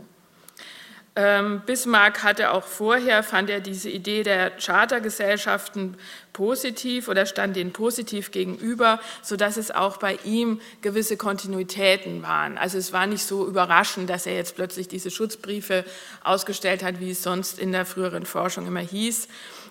Ähm, 1.20 1.64
Bismarck 1.66 2.22
hatte 2.22 2.52
auch 2.52 2.64
vorher, 2.64 3.24
fand 3.24 3.50
er 3.50 3.60
diese 3.60 3.90
Idee 3.90 4.22
der 4.22 4.52
Chartergesellschaften 4.52 5.98
positiv 6.32 7.08
oder 7.08 7.26
stand 7.26 7.56
denen 7.56 7.74
positiv 7.74 8.30
gegenüber, 8.30 9.00
sodass 9.24 9.58
es 9.58 9.72
auch 9.72 9.98
bei 9.98 10.20
ihm 10.24 10.62
gewisse 10.84 11.18
Kontinuitäten 11.18 12.22
waren. 12.22 12.60
Also 12.60 12.78
es 12.78 12.94
war 12.94 13.08
nicht 13.08 13.24
so 13.24 13.48
überraschend, 13.48 14.12
dass 14.12 14.28
er 14.28 14.36
jetzt 14.36 14.56
plötzlich 14.56 14.90
diese 14.90 15.10
Schutzbriefe 15.10 15.86
ausgestellt 16.24 16.84
hat, 16.84 17.00
wie 17.00 17.10
es 17.10 17.24
sonst 17.24 17.58
in 17.58 17.72
der 17.72 17.88
früheren 17.88 18.28
Forschung 18.28 18.68
immer 18.68 18.82
hieß, 18.82 19.28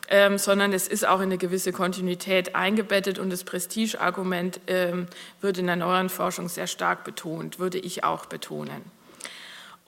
ähm, 0.09 0.38
sondern 0.38 0.73
es 0.73 0.88
ist 0.88 1.07
auch 1.07 1.21
in 1.21 1.26
eine 1.26 1.38
gewisse 1.38 1.71
Kontinuität 1.71 2.57
eingebettet 2.57 3.21
und 3.21 3.31
das 3.31 3.45
Prestigeargument 3.45 4.59
ähm, 4.67 5.07
wird 5.41 5.59
in 5.59 5.69
der 5.69 5.76
neueren 5.76 6.09
Forschung 6.09 6.49
sehr 6.49 6.67
stark 6.67 7.05
betont, 7.05 7.61
würde 7.61 7.79
ich 7.79 8.03
auch 8.03 8.26
betonen. 8.26 8.96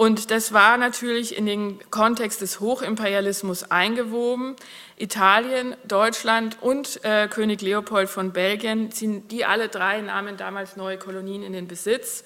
Und 0.00 0.31
das 0.31 0.52
war 0.52 0.76
natürlich 0.76 1.37
in 1.37 1.45
den 1.45 1.81
Kontext 1.90 2.40
des 2.40 2.61
Hochimperialismus 2.61 3.69
eingewoben. 3.69 4.55
Italien, 4.97 5.75
Deutschland 5.88 6.57
und 6.61 7.05
äh, 7.05 7.26
König 7.26 7.62
Leopold 7.62 8.09
von 8.09 8.33
Belgien, 8.33 8.90
die 8.93 9.45
alle 9.45 9.69
drei 9.69 10.00
nahmen 10.00 10.37
damals 10.37 10.76
neue 10.76 10.99
Kolonien 10.99 11.43
in 11.43 11.52
den 11.52 11.67
Besitz. 11.67 12.23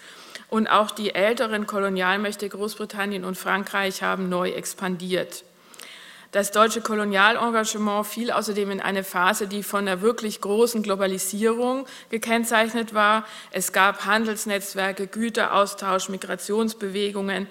Und 0.50 0.66
auch 0.66 0.90
die 0.90 1.14
älteren 1.14 1.66
Kolonialmächte 1.66 2.46
Großbritannien 2.46 3.24
und 3.24 3.38
Frankreich 3.38 4.02
haben 4.02 4.28
neu 4.28 4.50
expandiert. 4.50 5.42
Das 6.32 6.50
deutsche 6.50 6.80
Kolonialengagement 6.80 8.06
fiel 8.06 8.30
außerdem 8.30 8.70
in 8.70 8.80
eine 8.80 9.04
Phase, 9.04 9.46
die 9.46 9.62
von 9.62 9.84
der 9.84 10.00
wirklich 10.00 10.40
großen 10.40 10.82
Globalisierung 10.82 11.86
gekennzeichnet 12.08 12.94
war. 12.94 13.26
Es 13.50 13.72
gab 13.72 14.06
Handelsnetzwerke, 14.06 15.08
Güteraustausch, 15.08 16.08
Migrationsbewegungen 16.08 17.48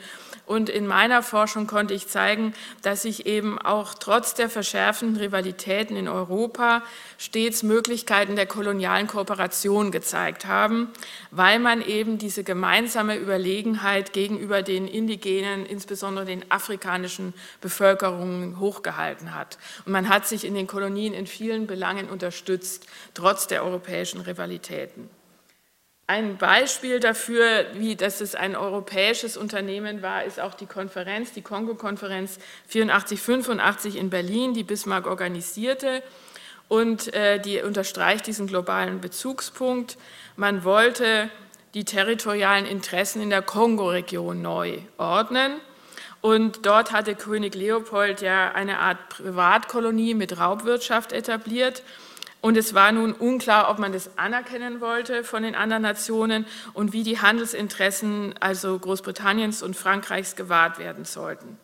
und 0.52 0.68
in 0.68 0.86
meiner 0.86 1.24
Forschung 1.24 1.66
konnte 1.66 1.94
ich 1.94 2.10
zeigen, 2.10 2.54
dass 2.82 3.04
sich 3.04 3.26
eben 3.26 3.58
auch 3.58 3.94
trotz 3.94 4.34
der 4.34 4.50
verschärfenden 4.50 5.16
Rivalitäten 5.16 5.96
in 5.96 6.10
Europa 6.10 6.84
stets 7.18 7.64
Möglichkeiten 7.64 8.36
der 8.36 8.48
kolonialen 8.48 9.08
Kooperation 9.08 9.92
gezeigt 9.92 10.48
haben, 10.48 10.90
weil 11.30 11.60
man 11.60 11.82
eben 11.82 12.18
diese 12.18 12.44
gemeinsame 12.44 13.16
Überlegenheit 13.16 14.12
gegenüber 14.12 14.62
den 14.62 14.90
indigenen, 14.90 15.66
insbesondere 15.66 16.26
den 16.26 16.44
afrikanischen 16.52 17.34
Bevölkerungen 17.62 18.60
hochgehalten 18.72 19.36
hat. 19.36 19.58
Und 19.86 19.92
man 19.92 20.10
hat 20.10 20.28
sich 20.28 20.46
in 20.46 20.54
den 20.54 20.68
Kolonien 20.68 21.14
in 21.14 21.28
vielen 21.28 21.68
Belangen 21.68 22.10
unterstützt, 22.10 22.88
trotz 23.14 23.48
der 23.48 23.64
europäischen 23.64 24.22
Rivalitäten. 24.22 25.10
Ein 26.08 26.38
Beispiel 26.38 27.00
dafür, 27.00 27.68
wie 27.76 27.96
dass 27.96 28.20
es 28.20 28.36
ein 28.36 28.58
europäisches 28.58 29.38
Unternehmen 29.38 30.02
war, 30.02 30.26
ist 30.26 30.42
auch 30.42 30.54
die 30.54 30.66
Konferenz, 30.66 31.32
die 31.32 31.42
Kongo-Konferenz 31.42 32.38
84-85 32.70 33.96
in 33.96 34.10
Berlin, 34.10 34.54
die 34.54 34.66
Bismarck 34.66 35.08
organisierte. 35.08 36.04
Und 36.68 37.14
äh, 37.14 37.40
die 37.40 37.62
unterstreicht 37.62 38.28
diesen 38.28 38.48
globalen 38.48 39.00
Bezugspunkt. 39.00 39.98
Man 40.36 40.66
wollte 40.66 41.30
die 41.74 41.86
territorialen 41.86 42.66
Interessen 42.66 43.22
in 43.22 43.30
der 43.30 43.42
Kongo-Region 43.42 44.42
neu 44.42 44.80
ordnen. 44.98 45.62
Und 46.22 46.66
dort 46.66 46.92
hatte 46.92 47.16
König 47.16 47.56
Leopold 47.56 48.22
ja 48.22 48.52
eine 48.52 48.80
Art 48.80 49.10
Privatkolonie 49.10 50.14
mit 50.14 50.40
Raubwirtschaft 50.40 51.14
etabliert. 51.14 51.84
Und 52.42 52.58
es 52.58 52.74
war 52.74 52.92
nun 52.92 53.14
unklar, 53.14 53.70
ob 53.70 53.78
man 53.78 53.92
das 53.92 54.18
anerkennen 54.18 54.82
wollte 54.82 55.24
von 55.24 55.44
den 55.44 55.56
anderen 55.56 55.84
Nationen 55.84 56.46
und 56.74 56.94
wie 56.94 57.04
die 57.04 57.20
Handelsinteressen, 57.20 58.34
also 58.40 58.78
Großbritanniens 58.78 59.62
und 59.62 59.76
Frankreichs, 59.76 60.36
gewahrt 60.36 60.80
werden 60.80 61.06
sollten. 61.06 61.58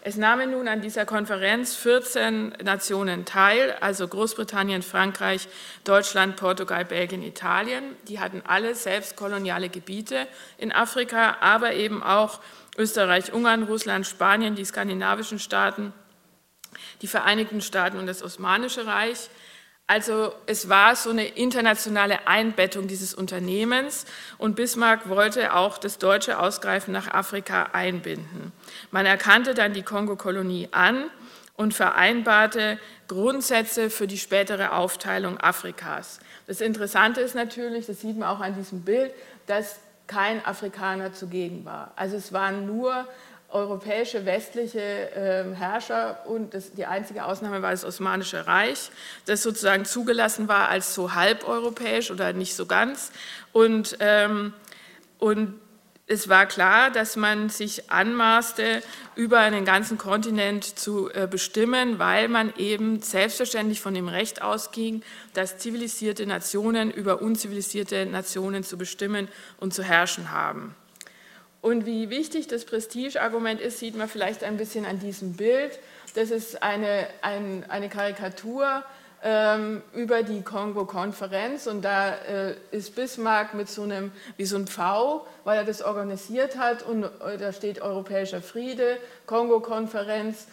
Es 0.00 0.16
nahmen 0.16 0.52
nun 0.52 0.68
an 0.68 0.80
dieser 0.80 1.04
Konferenz 1.04 1.74
14 1.74 2.54
Nationen 2.62 3.24
teil, 3.24 3.76
also 3.80 4.06
Großbritannien, 4.06 4.82
Frankreich, 4.82 5.48
Deutschland, 5.84 6.36
Portugal, 6.36 6.84
Belgien, 6.84 7.22
Italien. 7.22 7.84
Die 8.06 8.20
hatten 8.20 8.42
alle 8.46 8.74
selbst 8.74 9.16
koloniale 9.16 9.68
Gebiete 9.68 10.26
in 10.56 10.72
Afrika, 10.72 11.38
aber 11.40 11.74
eben 11.74 12.02
auch 12.02 12.40
Österreich, 12.78 13.32
Ungarn, 13.32 13.64
Russland, 13.64 14.06
Spanien, 14.06 14.54
die 14.54 14.64
skandinavischen 14.64 15.38
Staaten, 15.38 15.92
die 17.02 17.08
Vereinigten 17.08 17.60
Staaten 17.60 17.98
und 17.98 18.06
das 18.06 18.22
Osmanische 18.22 18.86
Reich. 18.86 19.28
Also 19.88 20.34
es 20.46 20.68
war 20.68 20.94
so 20.96 21.10
eine 21.10 21.26
internationale 21.26 22.28
Einbettung 22.28 22.88
dieses 22.88 23.14
Unternehmens 23.14 24.04
und 24.36 24.54
Bismarck 24.54 25.08
wollte 25.08 25.54
auch 25.54 25.78
das 25.78 25.98
deutsche 25.98 26.38
Ausgreifen 26.38 26.92
nach 26.92 27.08
Afrika 27.08 27.70
einbinden. 27.72 28.52
Man 28.90 29.06
erkannte 29.06 29.54
dann 29.54 29.72
die 29.72 29.82
Kongo-Kolonie 29.82 30.68
an 30.72 31.10
und 31.54 31.72
vereinbarte 31.72 32.78
Grundsätze 33.08 33.88
für 33.88 34.06
die 34.06 34.18
spätere 34.18 34.72
Aufteilung 34.72 35.38
Afrikas. 35.40 36.20
Das 36.46 36.60
Interessante 36.60 37.22
ist 37.22 37.34
natürlich, 37.34 37.86
das 37.86 38.02
sieht 38.02 38.16
man 38.18 38.28
auch 38.28 38.40
an 38.40 38.54
diesem 38.54 38.82
Bild, 38.82 39.12
dass 39.46 39.80
kein 40.08 40.44
Afrikaner 40.44 41.12
zugegen 41.12 41.64
war. 41.64 41.92
Also 41.94 42.16
es 42.16 42.32
waren 42.32 42.66
nur 42.66 43.06
europäische 43.50 44.26
westliche 44.26 44.80
äh, 44.80 45.54
Herrscher 45.54 46.26
und 46.26 46.52
das, 46.52 46.72
die 46.72 46.84
einzige 46.84 47.24
Ausnahme 47.24 47.62
war 47.62 47.70
das 47.70 47.84
Osmanische 47.84 48.46
Reich, 48.46 48.90
das 49.24 49.42
sozusagen 49.42 49.84
zugelassen 49.84 50.48
war 50.48 50.68
als 50.68 50.94
so 50.94 51.14
halbeuropäisch 51.14 52.10
oder 52.10 52.32
nicht 52.32 52.54
so 52.54 52.66
ganz. 52.66 53.10
Und, 53.52 53.96
ähm, 54.00 54.52
und 55.18 55.54
es 56.10 56.30
war 56.30 56.46
klar, 56.46 56.90
dass 56.90 57.16
man 57.16 57.50
sich 57.50 57.90
anmaßte, 57.90 58.82
über 59.14 59.40
einen 59.40 59.66
ganzen 59.66 59.98
Kontinent 59.98 60.64
zu 60.64 61.10
äh, 61.12 61.28
bestimmen, 61.30 61.98
weil 61.98 62.28
man 62.28 62.52
eben 62.56 63.02
selbstverständlich 63.02 63.82
von 63.82 63.92
dem 63.92 64.08
Recht 64.08 64.40
ausging, 64.40 65.02
dass 65.34 65.58
zivilisierte 65.58 66.24
Nationen 66.26 66.90
über 66.90 67.20
unzivilisierte 67.20 68.06
Nationen 68.06 68.64
zu 68.64 68.78
bestimmen 68.78 69.28
und 69.58 69.74
zu 69.74 69.82
herrschen 69.82 70.30
haben. 70.30 70.74
Und 71.60 71.84
wie 71.84 72.08
wichtig 72.08 72.46
das 72.46 72.64
Prestigeargument 72.64 73.60
ist, 73.60 73.78
sieht 73.78 73.96
man 73.96 74.08
vielleicht 74.08 74.44
ein 74.44 74.56
bisschen 74.56 74.86
an 74.86 75.00
diesem 75.00 75.34
Bild. 75.34 75.78
Das 76.14 76.30
ist 76.30 76.62
eine, 76.62 77.06
ein, 77.20 77.64
eine 77.68 77.90
Karikatur 77.90 78.82
ähm, 79.22 79.82
über 79.94 80.22
die 80.22 80.42
Kongo-Konferenz 80.42 81.66
und 81.66 81.82
da 81.82 82.14
äh, 82.14 82.54
ist 82.70 82.94
Bismarck 82.94 83.54
mit 83.54 83.68
so 83.68 83.82
einem, 83.82 84.12
wie 84.36 84.44
so 84.44 84.56
ein 84.56 84.66
V, 84.66 85.26
weil 85.44 85.58
er 85.58 85.64
das 85.64 85.82
organisiert 85.82 86.56
hat 86.56 86.82
und 86.82 87.04
äh, 87.04 87.38
da 87.38 87.52
steht 87.52 87.82
Europäischer 87.82 88.40
Friede, 88.40 88.98
Kongo-Konferenz, 89.26 90.46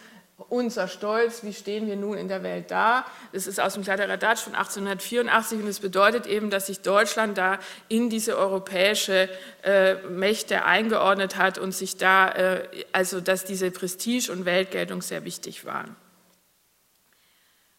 unser 0.48 0.86
Stolz, 0.86 1.44
wie 1.44 1.54
stehen 1.54 1.86
wir 1.86 1.96
nun 1.96 2.18
in 2.18 2.28
der 2.28 2.42
Welt 2.42 2.70
da. 2.70 3.06
Das 3.32 3.46
ist 3.46 3.58
aus 3.58 3.74
dem 3.74 3.84
Kladderadatsch 3.84 4.40
von 4.40 4.54
1884 4.54 5.60
und 5.60 5.68
es 5.68 5.80
bedeutet 5.80 6.26
eben, 6.26 6.50
dass 6.50 6.66
sich 6.66 6.80
Deutschland 6.80 7.38
da 7.38 7.58
in 7.88 8.10
diese 8.10 8.36
europäische 8.36 9.30
äh, 9.62 9.94
Mächte 10.08 10.64
eingeordnet 10.64 11.38
hat 11.38 11.56
und 11.56 11.72
sich 11.72 11.96
da, 11.96 12.28
äh, 12.30 12.68
also 12.92 13.20
dass 13.20 13.44
diese 13.44 13.70
Prestige 13.70 14.30
und 14.30 14.44
Weltgeltung 14.44 15.00
sehr 15.00 15.24
wichtig 15.24 15.64
waren. 15.64 15.96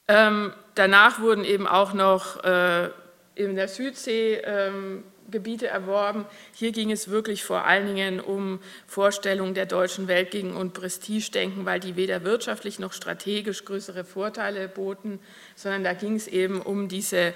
Ähm, 0.08 0.54
danach 0.78 1.20
wurden 1.20 1.44
eben 1.44 1.68
auch 1.68 1.94
noch 1.94 2.44
äh, 2.44 2.90
in 3.36 3.56
der 3.56 3.68
Südsee 3.68 4.42
ähm, 4.44 5.04
Gebiete 5.30 5.68
erworben. 5.68 6.26
Hier 6.54 6.72
ging 6.72 6.92
es 6.92 7.10
wirklich 7.10 7.44
vor 7.44 7.66
allen 7.66 7.86
Dingen 7.86 8.20
um 8.22 8.60
Vorstellungen 8.88 9.54
der 9.54 9.66
deutschen 9.66 10.08
Welt 10.08 10.32
gegen 10.32 10.56
und 10.56 10.74
Prestigedenken, 10.74 11.66
weil 11.66 11.80
die 11.82 11.98
weder 11.98 12.24
wirtschaftlich 12.24 12.80
noch 12.80 12.94
strategisch 12.94 13.66
größere 13.66 14.06
Vorteile 14.06 14.70
boten, 14.70 15.20
sondern 15.56 15.84
da 15.84 15.94
ging 15.94 16.16
es 16.16 16.28
eben 16.28 16.62
um 16.62 16.88
diese 16.88 17.34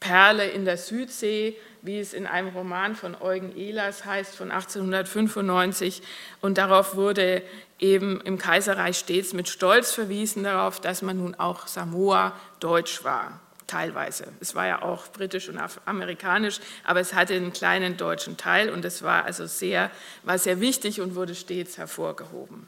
Perle 0.00 0.46
in 0.46 0.64
der 0.64 0.76
Südsee, 0.76 1.56
wie 1.82 1.98
es 1.98 2.14
in 2.14 2.26
einem 2.26 2.48
Roman 2.48 2.94
von 2.94 3.14
Eugen 3.20 3.56
Ehlers 3.56 4.04
heißt, 4.04 4.34
von 4.34 4.50
1895. 4.50 6.02
Und 6.40 6.58
darauf 6.58 6.96
wurde 6.96 7.42
eben 7.80 8.20
im 8.20 8.38
Kaiserreich 8.38 8.98
stets 8.98 9.32
mit 9.32 9.48
Stolz 9.48 9.92
verwiesen 9.92 10.44
darauf, 10.44 10.80
dass 10.80 11.02
man 11.02 11.18
nun 11.18 11.34
auch 11.34 11.66
Samoa 11.66 12.34
deutsch 12.60 13.04
war 13.04 13.40
teilweise. 13.66 14.26
Es 14.40 14.54
war 14.54 14.66
ja 14.66 14.82
auch 14.82 15.08
britisch 15.08 15.48
und 15.48 15.58
amerikanisch, 15.86 16.58
aber 16.84 17.00
es 17.00 17.14
hatte 17.14 17.34
einen 17.34 17.52
kleinen 17.52 17.96
deutschen 17.96 18.36
Teil 18.36 18.68
und 18.70 18.84
es 18.84 19.02
war 19.02 19.24
also 19.24 19.46
sehr, 19.46 19.90
war 20.24 20.38
sehr 20.38 20.60
wichtig 20.60 21.00
und 21.00 21.14
wurde 21.14 21.34
stets 21.34 21.78
hervorgehoben. 21.78 22.66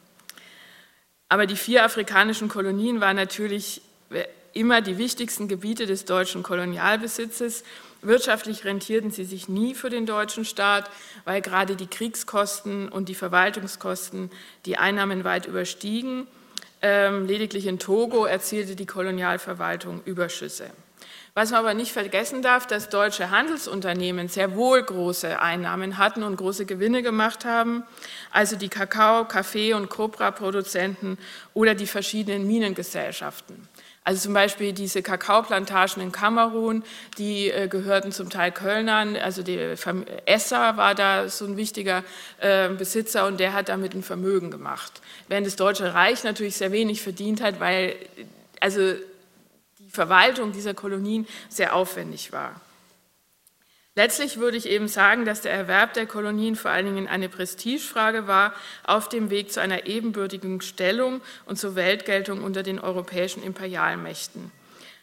Aber 1.29 1.47
die 1.47 1.57
vier 1.57 1.85
afrikanischen 1.85 2.49
Kolonien 2.49 3.01
waren 3.01 3.17
natürlich 3.17 3.83
immer 4.53 4.81
die 4.81 4.99
wichtigsten 4.99 5.49
Gebiete 5.49 5.87
des 5.87 6.05
deutschen 6.05 6.43
Kolonialbesitzes. 6.43 7.65
Wirtschaftlich 8.03 8.65
rentierten 8.65 9.13
sie 9.13 9.25
sich 9.25 9.49
nie 9.49 9.77
für 9.77 9.89
den 9.89 10.07
deutschen 10.07 10.45
Staat, 10.45 10.91
weil 11.25 11.41
gerade 11.41 11.77
die 11.77 11.87
Kriegskosten 11.87 12.89
und 12.89 13.09
die 13.09 13.15
Verwaltungskosten 13.15 14.31
die 14.67 14.77
Einnahmen 14.77 15.23
weit 15.23 15.47
überstiegen. 15.47 16.27
Ähm, 16.83 17.27
lediglich 17.27 17.67
in 17.67 17.79
Togo 17.79 18.25
erzielte 18.25 18.75
die 18.75 18.87
Kolonialverwaltung 18.87 20.03
Überschüsse. 20.05 20.71
Was 21.35 21.51
man 21.51 21.61
aber 21.61 21.75
nicht 21.75 21.93
vergessen 21.93 22.43
darf, 22.43 22.67
dass 22.67 22.91
deutsche 22.91 23.31
Handelsunternehmen 23.31 24.29
sehr 24.29 24.55
wohl 24.55 24.83
große 24.83 25.41
Einnahmen 25.41 25.97
hatten 25.97 26.25
und 26.25 26.37
große 26.37 26.67
Gewinne 26.67 27.03
gemacht 27.03 27.45
haben, 27.45 27.85
also 28.33 28.57
die 28.57 28.69
Kakao-, 28.69 29.25
Kaffee- 29.25 29.73
und 29.73 29.89
Copra-Produzenten 29.89 31.17
oder 31.55 31.75
die 31.75 31.87
verschiedenen 31.87 32.47
Minengesellschaften. 32.47 33.69
Also 34.05 34.23
zum 34.23 34.35
Beispiel 34.35 34.73
diese 34.73 35.01
Kakaoplantagen 35.01 36.03
in 36.03 36.11
Kamerun, 36.11 36.83
die 37.19 37.51
äh, 37.51 37.69
gehörten 37.69 38.11
zum 38.11 38.31
Teil 38.31 38.51
Kölnern, 38.51 39.17
also 39.17 39.45
der 39.45 39.77
Esser 40.27 40.77
war 40.77 40.97
da 40.97 41.29
so 41.29 41.45
ein 41.45 41.57
wichtiger 41.57 42.03
äh, 42.41 42.69
Besitzer 42.71 43.27
und 43.27 43.39
der 43.39 43.53
hat 43.53 43.69
damit 43.69 43.95
ein 43.95 44.03
Vermögen 44.03 44.51
gemacht. 44.51 45.01
Während 45.29 45.47
das 45.47 45.55
Deutsche 45.55 45.95
Reich 45.95 46.25
natürlich 46.25 46.57
sehr 46.57 46.73
wenig 46.73 47.01
verdient 47.01 47.41
hat, 47.41 47.61
weil 47.61 47.95
also 48.59 48.95
Verwaltung 49.89 50.53
dieser 50.53 50.75
Kolonien 50.75 51.27
sehr 51.49 51.77
aufwendig 51.77 52.33
war. 52.33 52.61
Letztlich 53.95 54.39
würde 54.39 54.57
ich 54.57 54.67
eben 54.67 54.89
sagen, 54.89 55.27
dass 55.27 55.43
der 55.43 55.53
Erwerb 55.53 55.93
der 55.93 56.07
Kolonien 56.07 56.57
vor 56.57 56.71
allen 56.71 56.87
Dingen 56.87 57.09
eine 57.09 57.29
Prestigefrage 57.29 58.27
war, 58.27 58.55
auf 58.85 59.11
dem 59.11 59.29
Weg 59.29 59.53
zu 59.53 59.61
einer 59.61 59.87
ebenbürtigen 59.87 60.63
Stellung 60.63 61.21
und 61.45 61.59
zur 61.59 61.75
Weltgeltung 61.75 62.43
unter 62.43 62.63
den 62.63 62.79
europäischen 62.79 63.43
Imperialmächten. 63.43 64.51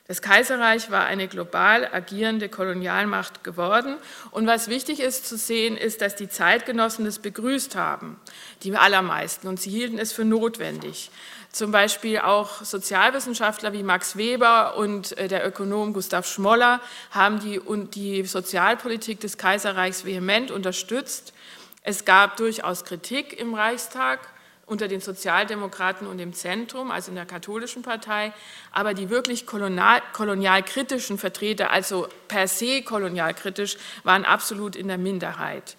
Das 0.08 0.23
Kaiserreich 0.23 0.89
war 0.89 1.06
eine 1.06 1.28
global 1.28 1.88
agierende 1.93 2.49
Kolonialmacht 2.49 3.43
geworden. 3.43 3.95
Und 4.32 4.47
was 4.47 4.67
wichtig 4.67 5.02
ist 5.02 5.28
zu 5.28 5.38
sehen, 5.38 5.78
ist, 5.78 6.02
dass 6.02 6.15
die 6.15 6.28
Zeitgenossen 6.28 7.06
das 7.06 7.19
begrüßt 7.19 7.75
haben, 7.75 8.19
die 8.63 8.75
allermeisten, 8.75 9.47
und 9.47 9.62
sie 9.62 9.69
hielten 9.69 9.99
es 9.99 10.12
für 10.12 10.25
notwendig. 10.25 11.12
Zum 11.51 11.71
Beispiel 11.71 12.19
auch 12.19 12.62
Sozialwissenschaftler 12.63 13.73
wie 13.73 13.81
Max 13.81 14.15
Weber 14.15 14.77
und 14.77 15.17
äh, 15.17 15.27
der 15.27 15.45
Ökonom 15.47 15.93
Gustav 15.93 16.27
Schmoller 16.27 16.79
haben 17.09 17.39
die, 17.39 17.59
die 17.93 18.23
Sozialpolitik 18.23 19.19
des 19.19 19.38
Kaiserreichs 19.38 20.05
vehement 20.05 20.51
unterstützt. 20.51 21.33
Es 21.81 22.05
gab 22.05 22.38
durchaus 22.38 22.85
Kritik 22.85 23.38
im 23.39 23.55
Reichstag 23.55 24.19
unter 24.67 24.88
den 24.88 25.01
Sozialdemokraten 25.01 26.05
und 26.05 26.19
im 26.19 26.33
Zentrum, 26.33 26.91
also 26.91 27.09
in 27.09 27.15
der 27.15 27.25
katholischen 27.25 27.81
Partei, 27.81 28.31
aber 28.71 28.93
die 28.93 29.09
wirklich 29.09 29.47
kolonial, 29.47 30.03
kolonialkritischen 30.13 31.17
Vertreter, 31.17 31.71
also 31.71 32.07
per 32.27 32.47
se 32.47 32.83
kolonialkritisch, 32.83 33.77
waren 34.03 34.25
absolut 34.25 34.75
in 34.75 34.88
der 34.88 34.99
Minderheit. 34.99 35.75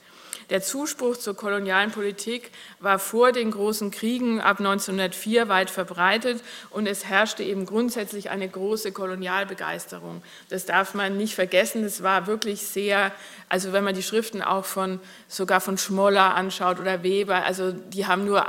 Der 0.50 0.62
Zuspruch 0.62 1.16
zur 1.16 1.36
kolonialen 1.36 1.92
Politik 1.92 2.50
war 2.80 2.98
vor 2.98 3.30
den 3.30 3.52
großen 3.52 3.92
Kriegen 3.92 4.40
ab 4.40 4.58
1904 4.58 5.48
weit 5.48 5.70
verbreitet 5.70 6.42
und 6.70 6.88
es 6.88 7.04
herrschte 7.04 7.44
eben 7.44 7.66
grundsätzlich 7.66 8.30
eine 8.30 8.48
große 8.48 8.90
Kolonialbegeisterung. 8.90 10.22
Das 10.48 10.66
darf 10.66 10.94
man 10.94 11.16
nicht 11.16 11.36
vergessen. 11.36 11.84
Es 11.84 12.02
war 12.02 12.26
wirklich 12.26 12.62
sehr, 12.62 13.12
also 13.48 13.72
wenn 13.72 13.84
man 13.84 13.94
die 13.94 14.02
Schriften 14.02 14.42
auch 14.42 14.64
von 14.64 14.98
sogar 15.28 15.60
von 15.60 15.78
Schmoller 15.78 16.34
anschaut 16.34 16.80
oder 16.80 17.04
Weber, 17.04 17.44
also 17.44 17.70
die 17.70 18.06
haben 18.06 18.24
nur 18.24 18.44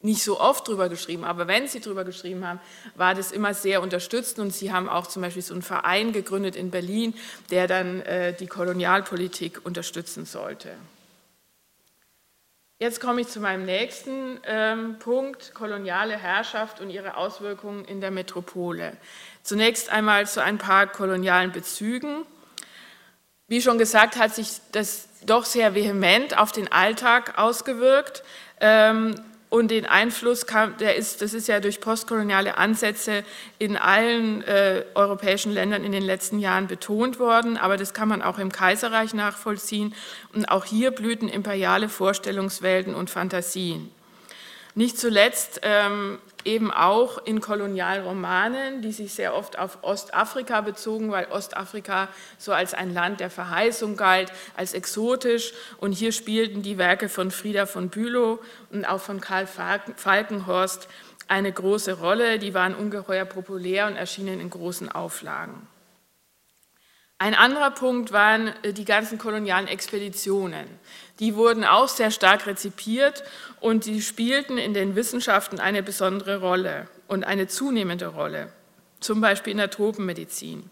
nicht 0.00 0.22
so 0.22 0.40
oft 0.40 0.68
drüber 0.68 0.88
geschrieben, 0.88 1.24
aber 1.24 1.48
wenn 1.48 1.66
sie 1.66 1.80
drüber 1.80 2.04
geschrieben 2.04 2.46
haben, 2.46 2.60
war 2.94 3.14
das 3.14 3.32
immer 3.32 3.54
sehr 3.54 3.82
unterstützt 3.82 4.38
und 4.38 4.52
sie 4.52 4.72
haben 4.72 4.88
auch 4.88 5.06
zum 5.06 5.22
Beispiel 5.22 5.42
so 5.42 5.54
einen 5.54 5.62
Verein 5.62 6.12
gegründet 6.12 6.56
in 6.56 6.70
Berlin, 6.70 7.14
der 7.50 7.66
dann 7.66 8.00
äh, 8.02 8.34
die 8.34 8.46
Kolonialpolitik 8.46 9.64
unterstützen 9.64 10.26
sollte. 10.26 10.70
Jetzt 12.80 13.00
komme 13.00 13.20
ich 13.20 13.28
zu 13.28 13.38
meinem 13.38 13.64
nächsten 13.64 14.40
ähm, 14.44 14.98
Punkt, 14.98 15.54
koloniale 15.54 16.16
Herrschaft 16.16 16.80
und 16.80 16.90
ihre 16.90 17.16
Auswirkungen 17.16 17.84
in 17.84 18.00
der 18.00 18.10
Metropole. 18.10 18.96
Zunächst 19.44 19.90
einmal 19.90 20.26
zu 20.26 20.42
ein 20.42 20.58
paar 20.58 20.88
kolonialen 20.88 21.52
Bezügen. 21.52 22.26
Wie 23.46 23.62
schon 23.62 23.78
gesagt, 23.78 24.16
hat 24.16 24.34
sich 24.34 24.60
das 24.72 25.08
doch 25.24 25.44
sehr 25.44 25.76
vehement 25.76 26.36
auf 26.36 26.50
den 26.50 26.72
Alltag 26.72 27.38
ausgewirkt. 27.38 28.24
Ähm, 28.60 29.14
und 29.54 29.70
den 29.70 29.86
Einfluss 29.86 30.46
kam, 30.46 30.76
der 30.78 30.96
ist, 30.96 31.22
das 31.22 31.32
ist 31.32 31.46
ja 31.46 31.60
durch 31.60 31.80
postkoloniale 31.80 32.58
Ansätze 32.58 33.22
in 33.60 33.76
allen 33.76 34.42
äh, 34.42 34.84
europäischen 34.96 35.52
Ländern 35.52 35.84
in 35.84 35.92
den 35.92 36.02
letzten 36.02 36.40
Jahren 36.40 36.66
betont 36.66 37.20
worden, 37.20 37.56
aber 37.56 37.76
das 37.76 37.94
kann 37.94 38.08
man 38.08 38.20
auch 38.20 38.40
im 38.40 38.50
Kaiserreich 38.50 39.14
nachvollziehen. 39.14 39.94
Und 40.32 40.46
auch 40.46 40.64
hier 40.64 40.90
blühten 40.90 41.28
imperiale 41.28 41.88
Vorstellungswelten 41.88 42.96
und 42.96 43.10
Fantasien. 43.10 43.92
Nicht 44.76 44.98
zuletzt 44.98 45.60
ähm, 45.62 46.18
eben 46.44 46.72
auch 46.72 47.24
in 47.24 47.40
Kolonialromanen, 47.40 48.82
die 48.82 48.90
sich 48.90 49.14
sehr 49.14 49.34
oft 49.34 49.58
auf 49.58 49.78
Ostafrika 49.82 50.60
bezogen, 50.62 51.12
weil 51.12 51.26
Ostafrika 51.26 52.08
so 52.38 52.52
als 52.52 52.74
ein 52.74 52.92
Land 52.92 53.20
der 53.20 53.30
Verheißung 53.30 53.96
galt, 53.96 54.32
als 54.56 54.74
exotisch. 54.74 55.52
Und 55.78 55.92
hier 55.92 56.10
spielten 56.10 56.62
die 56.62 56.76
Werke 56.76 57.08
von 57.08 57.30
Frieda 57.30 57.66
von 57.66 57.88
Bülow 57.88 58.40
und 58.70 58.84
auch 58.84 59.00
von 59.00 59.20
Karl 59.20 59.46
Falkenhorst 59.46 60.88
eine 61.28 61.52
große 61.52 62.00
Rolle. 62.00 62.40
Die 62.40 62.52
waren 62.52 62.74
ungeheuer 62.74 63.24
populär 63.24 63.86
und 63.86 63.96
erschienen 63.96 64.40
in 64.40 64.50
großen 64.50 64.90
Auflagen. 64.90 65.68
Ein 67.18 67.34
anderer 67.34 67.70
Punkt 67.70 68.12
waren 68.12 68.52
äh, 68.64 68.72
die 68.72 68.84
ganzen 68.84 69.18
kolonialen 69.18 69.68
Expeditionen. 69.68 70.66
Die 71.20 71.36
wurden 71.36 71.64
auch 71.64 71.88
sehr 71.88 72.10
stark 72.10 72.46
rezipiert 72.46 73.22
und 73.64 73.86
die 73.86 74.02
spielten 74.02 74.58
in 74.58 74.74
den 74.74 74.94
Wissenschaften 74.94 75.58
eine 75.58 75.82
besondere 75.82 76.36
Rolle 76.36 76.86
und 77.08 77.24
eine 77.24 77.46
zunehmende 77.46 78.08
Rolle, 78.08 78.52
zum 79.00 79.22
Beispiel 79.22 79.52
in 79.52 79.56
der 79.56 79.70
Tropenmedizin. 79.70 80.68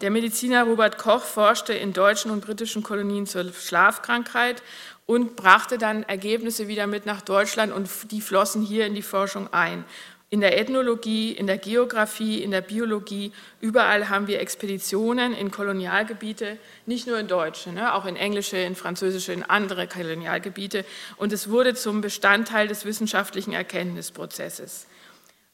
Der 0.00 0.10
Mediziner 0.10 0.64
Robert 0.64 0.98
Koch 0.98 1.22
forschte 1.22 1.72
in 1.72 1.92
deutschen 1.92 2.32
und 2.32 2.44
britischen 2.44 2.82
Kolonien 2.82 3.26
zur 3.26 3.52
Schlafkrankheit 3.52 4.64
und 5.06 5.36
brachte 5.36 5.78
dann 5.78 6.02
Ergebnisse 6.02 6.66
wieder 6.66 6.88
mit 6.88 7.06
nach 7.06 7.20
Deutschland 7.20 7.72
und 7.72 7.88
die 8.10 8.20
flossen 8.20 8.60
hier 8.60 8.86
in 8.86 8.96
die 8.96 9.02
Forschung 9.02 9.52
ein. 9.52 9.84
In 10.28 10.40
der 10.40 10.58
Ethnologie, 10.58 11.30
in 11.30 11.46
der 11.46 11.58
Geografie, 11.58 12.42
in 12.42 12.50
der 12.50 12.60
Biologie, 12.60 13.32
überall 13.60 14.08
haben 14.08 14.26
wir 14.26 14.40
Expeditionen 14.40 15.32
in 15.32 15.52
Kolonialgebiete, 15.52 16.58
nicht 16.84 17.06
nur 17.06 17.20
in 17.20 17.28
deutsche, 17.28 17.70
ne, 17.70 17.94
auch 17.94 18.06
in 18.06 18.16
englische, 18.16 18.56
in 18.56 18.74
französische, 18.74 19.32
in 19.32 19.44
andere 19.44 19.86
Kolonialgebiete. 19.86 20.84
Und 21.16 21.32
es 21.32 21.48
wurde 21.48 21.74
zum 21.74 22.00
Bestandteil 22.00 22.66
des 22.66 22.84
wissenschaftlichen 22.84 23.52
Erkenntnisprozesses. 23.52 24.88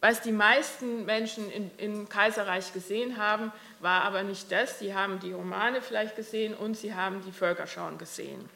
Was 0.01 0.23
die 0.23 0.33
meisten 0.33 1.05
Menschen 1.05 1.51
in, 1.53 1.71
im 1.77 2.09
Kaiserreich 2.09 2.73
gesehen 2.73 3.19
haben, 3.19 3.53
war 3.81 4.03
aber 4.03 4.23
nicht 4.23 4.51
das. 4.51 4.79
Sie 4.79 4.95
haben 4.95 5.21
die 5.21 5.33
Romane 5.33 5.83
vielleicht 5.83 6.17
gesehen 6.17 6.55
und 6.55 6.79
sie 6.79 6.95
haben 6.95 7.23
die 7.27 7.31
Völkerschauen 7.31 7.99
gesehen. 7.99 8.49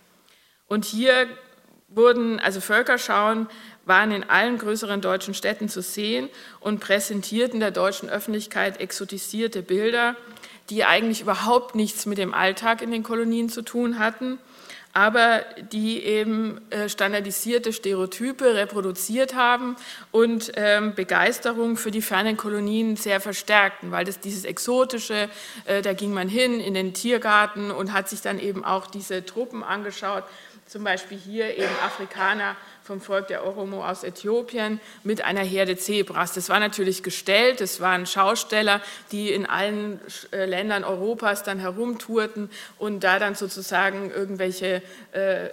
Und 0.67 0.87
hier 0.87 1.29
wurden, 1.89 2.41
also 2.41 2.61
Völkerschauen 2.61 3.49
waren 3.85 4.11
in 4.11 4.25
allen 4.25 4.59
größeren 4.59 5.01
deutschen 5.01 5.35
Städten 5.35 5.69
zu 5.69 5.83
sehen 5.83 6.29
und 6.61 6.81
präsentierten 6.81 7.61
der 7.61 7.71
deutschen 7.71 8.09
Öffentlichkeit 8.09 8.81
exotisierte 8.81 9.63
Bilder, 9.63 10.17
die 10.71 10.85
eigentlich 10.85 11.21
überhaupt 11.21 11.77
nichts 11.77 12.07
mit 12.07 12.19
dem 12.19 12.35
Alltag 12.35 12.83
in 12.83 12.91
den 12.91 13.05
Kolonien 13.05 13.49
zu 13.49 13.63
tun 13.63 14.01
hatten, 14.01 14.39
aber 14.93 15.45
die 15.73 16.03
eben 16.03 16.61
äh, 16.71 16.89
standardisierte 16.89 17.73
Stereotype 17.73 18.55
reproduziert 18.55 19.35
haben 19.35 19.77
und 20.11 20.53
ähm, 20.57 20.95
Begeisterung 20.95 21.77
für 21.77 21.91
die 21.91 22.01
fernen 22.01 22.37
Kolonien 22.37 22.97
sehr 22.97 23.21
verstärkten, 23.21 23.93
weil 23.93 24.07
das 24.07 24.21
dieses 24.21 24.45
Exotische, 24.45 25.29
äh, 25.67 25.83
da 25.83 25.93
ging 25.93 26.15
man 26.15 26.29
hin 26.29 26.61
in 26.61 26.75
den 26.75 26.95
Tiergarten 26.95 27.71
und 27.71 27.93
hat 27.93 28.09
sich 28.09 28.23
dann 28.23 28.41
eben 28.41 28.65
auch 28.65 28.87
diese 28.87 29.25
Truppen 29.25 29.63
angeschaut, 29.63 30.25
zum 30.67 30.85
Beispiel 30.85 31.19
hier 31.19 31.57
eben 31.57 31.75
Afrikaner 31.85 32.57
vom 32.83 33.01
Volk 33.01 33.29
der 33.29 33.45
Oromo 33.45 33.85
aus 33.85 34.05
Äthiopien 34.05 34.81
mit 35.03 35.25
einer 35.25 35.43
Herde 35.43 35.77
Zebras. 35.77 36.35
Das 36.35 36.49
war 36.49 36.61
natürlich 36.61 37.03
gestellt, 37.03 37.61
das 37.61 37.81
waren 37.81 38.07
Schausteller, 38.07 38.81
die 39.13 39.31
in 39.31 39.47
allen 39.47 40.01
äh, 40.33 40.45
Ländern 40.45 40.85
Europas 40.85 41.43
dann 41.43 41.59
herumtourten 41.59 42.51
und 42.79 43.05
da 43.05 43.19
dann 43.19 43.35
sozusagen 43.35 44.11
irgendwelche 44.11 44.83
äh, 45.13 45.49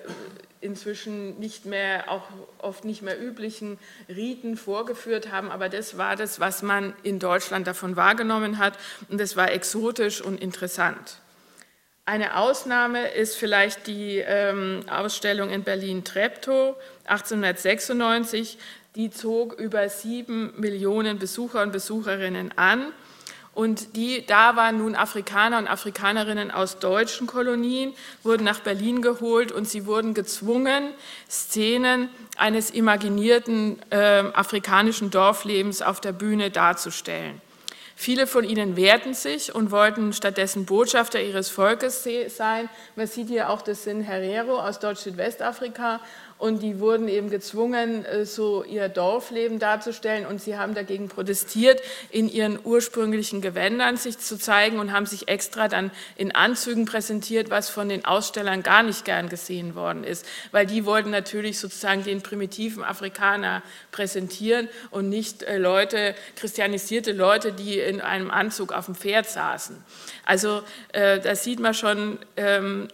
inzwischen 0.62 1.40
nicht 1.40 1.66
mehr, 1.66 2.10
auch 2.10 2.24
oft 2.58 2.86
nicht 2.86 3.02
mehr 3.02 3.22
üblichen 3.22 3.78
Riten 4.08 4.56
vorgeführt 4.56 5.32
haben. 5.32 5.52
Aber 5.52 5.70
das 5.70 5.98
war 5.98 6.16
das, 6.16 6.40
was 6.40 6.62
man 6.62 6.94
in 7.04 7.20
Deutschland 7.20 7.68
davon 7.68 7.96
wahrgenommen 7.96 8.58
hat 8.58 8.78
und 9.10 9.20
das 9.20 9.36
war 9.36 9.52
exotisch 9.52 10.22
und 10.22 10.42
interessant. 10.42 11.18
Eine 12.06 12.36
Ausnahme 12.36 13.08
ist 13.12 13.38
vielleicht 13.38 13.88
die 13.88 14.18
ähm, 14.18 14.82
Ausstellung 14.92 15.50
in 15.50 15.64
Berlin-Treptow 15.64 16.76
1896. 17.06 18.58
Die 18.98 19.10
zog 19.10 19.54
über 19.54 19.88
sieben 19.88 20.54
Millionen 20.60 21.18
Besucher 21.18 21.64
und 21.64 21.72
Besucherinnen 21.72 22.52
an. 22.58 22.92
Und 23.54 23.96
die, 23.96 24.26
da 24.26 24.58
waren 24.58 24.80
nun 24.80 24.96
Afrikaner 24.96 25.60
und 25.60 25.68
Afrikanerinnen 25.68 26.52
aus 26.52 26.80
deutschen 26.80 27.26
Kolonien, 27.26 27.94
wurden 28.22 28.44
nach 28.44 28.60
Berlin 28.60 29.02
geholt 29.02 29.54
und 29.54 29.66
sie 29.66 29.86
wurden 29.86 30.14
gezwungen, 30.14 30.90
Szenen 31.30 32.10
eines 32.36 32.70
imaginierten 32.70 33.80
äh, 33.92 34.24
afrikanischen 34.34 35.10
Dorflebens 35.10 35.82
auf 35.82 36.02
der 36.02 36.12
Bühne 36.12 36.52
darzustellen. 36.52 37.40
Viele 38.04 38.28
von 38.28 38.44
ihnen 38.44 38.76
wehrten 38.76 39.14
sich 39.14 39.56
und 39.56 39.72
wollten 39.72 40.12
stattdessen 40.12 40.66
Botschafter 40.66 41.22
ihres 41.22 41.48
Volkes 41.48 42.06
sein. 42.36 42.68
Man 42.98 43.08
sieht 43.08 43.30
hier 43.30 43.50
auch, 43.50 43.62
das 43.62 43.86
sind 43.86 44.02
Herero 44.02 44.60
aus 44.60 44.80
Deutsch-Südwestafrika. 44.80 46.02
Und 46.44 46.62
die 46.62 46.82
wurden 46.82 47.08
eben 47.08 47.30
gezwungen, 47.30 48.04
äh, 48.04 48.26
so 48.26 48.66
ihr 48.66 48.90
Dorfleben 48.90 49.60
darzustellen. 49.60 50.26
Und 50.26 50.42
sie 50.42 50.58
haben 50.58 50.74
dagegen 50.74 51.08
protestiert, 51.08 51.82
in 52.10 52.28
ihren 52.28 52.60
ursprünglichen 52.62 53.40
Gewändern 53.40 53.96
sich 53.96 54.18
zu 54.20 54.38
zeigen 54.38 54.80
und 54.80 54.92
haben 54.92 55.06
sich 55.06 55.30
extra 55.30 55.70
dann 55.70 55.90
in 56.18 56.36
Anzügen 56.36 56.84
präsentiert, 56.84 57.50
was 57.50 57.70
von 57.70 57.88
den 57.88 58.04
Ausstellern 58.04 58.62
gar 58.62 58.84
nicht 58.84 59.06
gern 59.06 59.30
gesehen 59.30 59.76
worden 59.76 60.04
ist, 60.04 60.26
weil 60.52 60.66
die 60.66 60.86
wollten 60.86 61.12
natürlich 61.12 61.60
sozusagen 61.60 62.04
den 62.04 62.22
primitiven 62.22 62.84
Afrikaner 62.84 63.64
präsentieren 63.94 64.68
und 64.92 65.08
nicht 65.08 65.44
äh, 65.44 65.58
Leute, 65.58 66.14
christianisierte 66.36 67.14
Leute, 67.14 67.54
die 67.54 67.80
in 67.94 68.02
einem 68.02 68.32
Anzug 68.32 68.72
auf 68.72 68.86
dem 68.86 68.96
Pferd 68.96 69.28
saßen. 69.28 69.84
Also 70.26 70.64
äh, 70.94 71.20
da 71.20 71.36
sieht 71.36 71.60
man 71.60 71.74
schon, 71.74 72.20
ähm, 72.38 72.88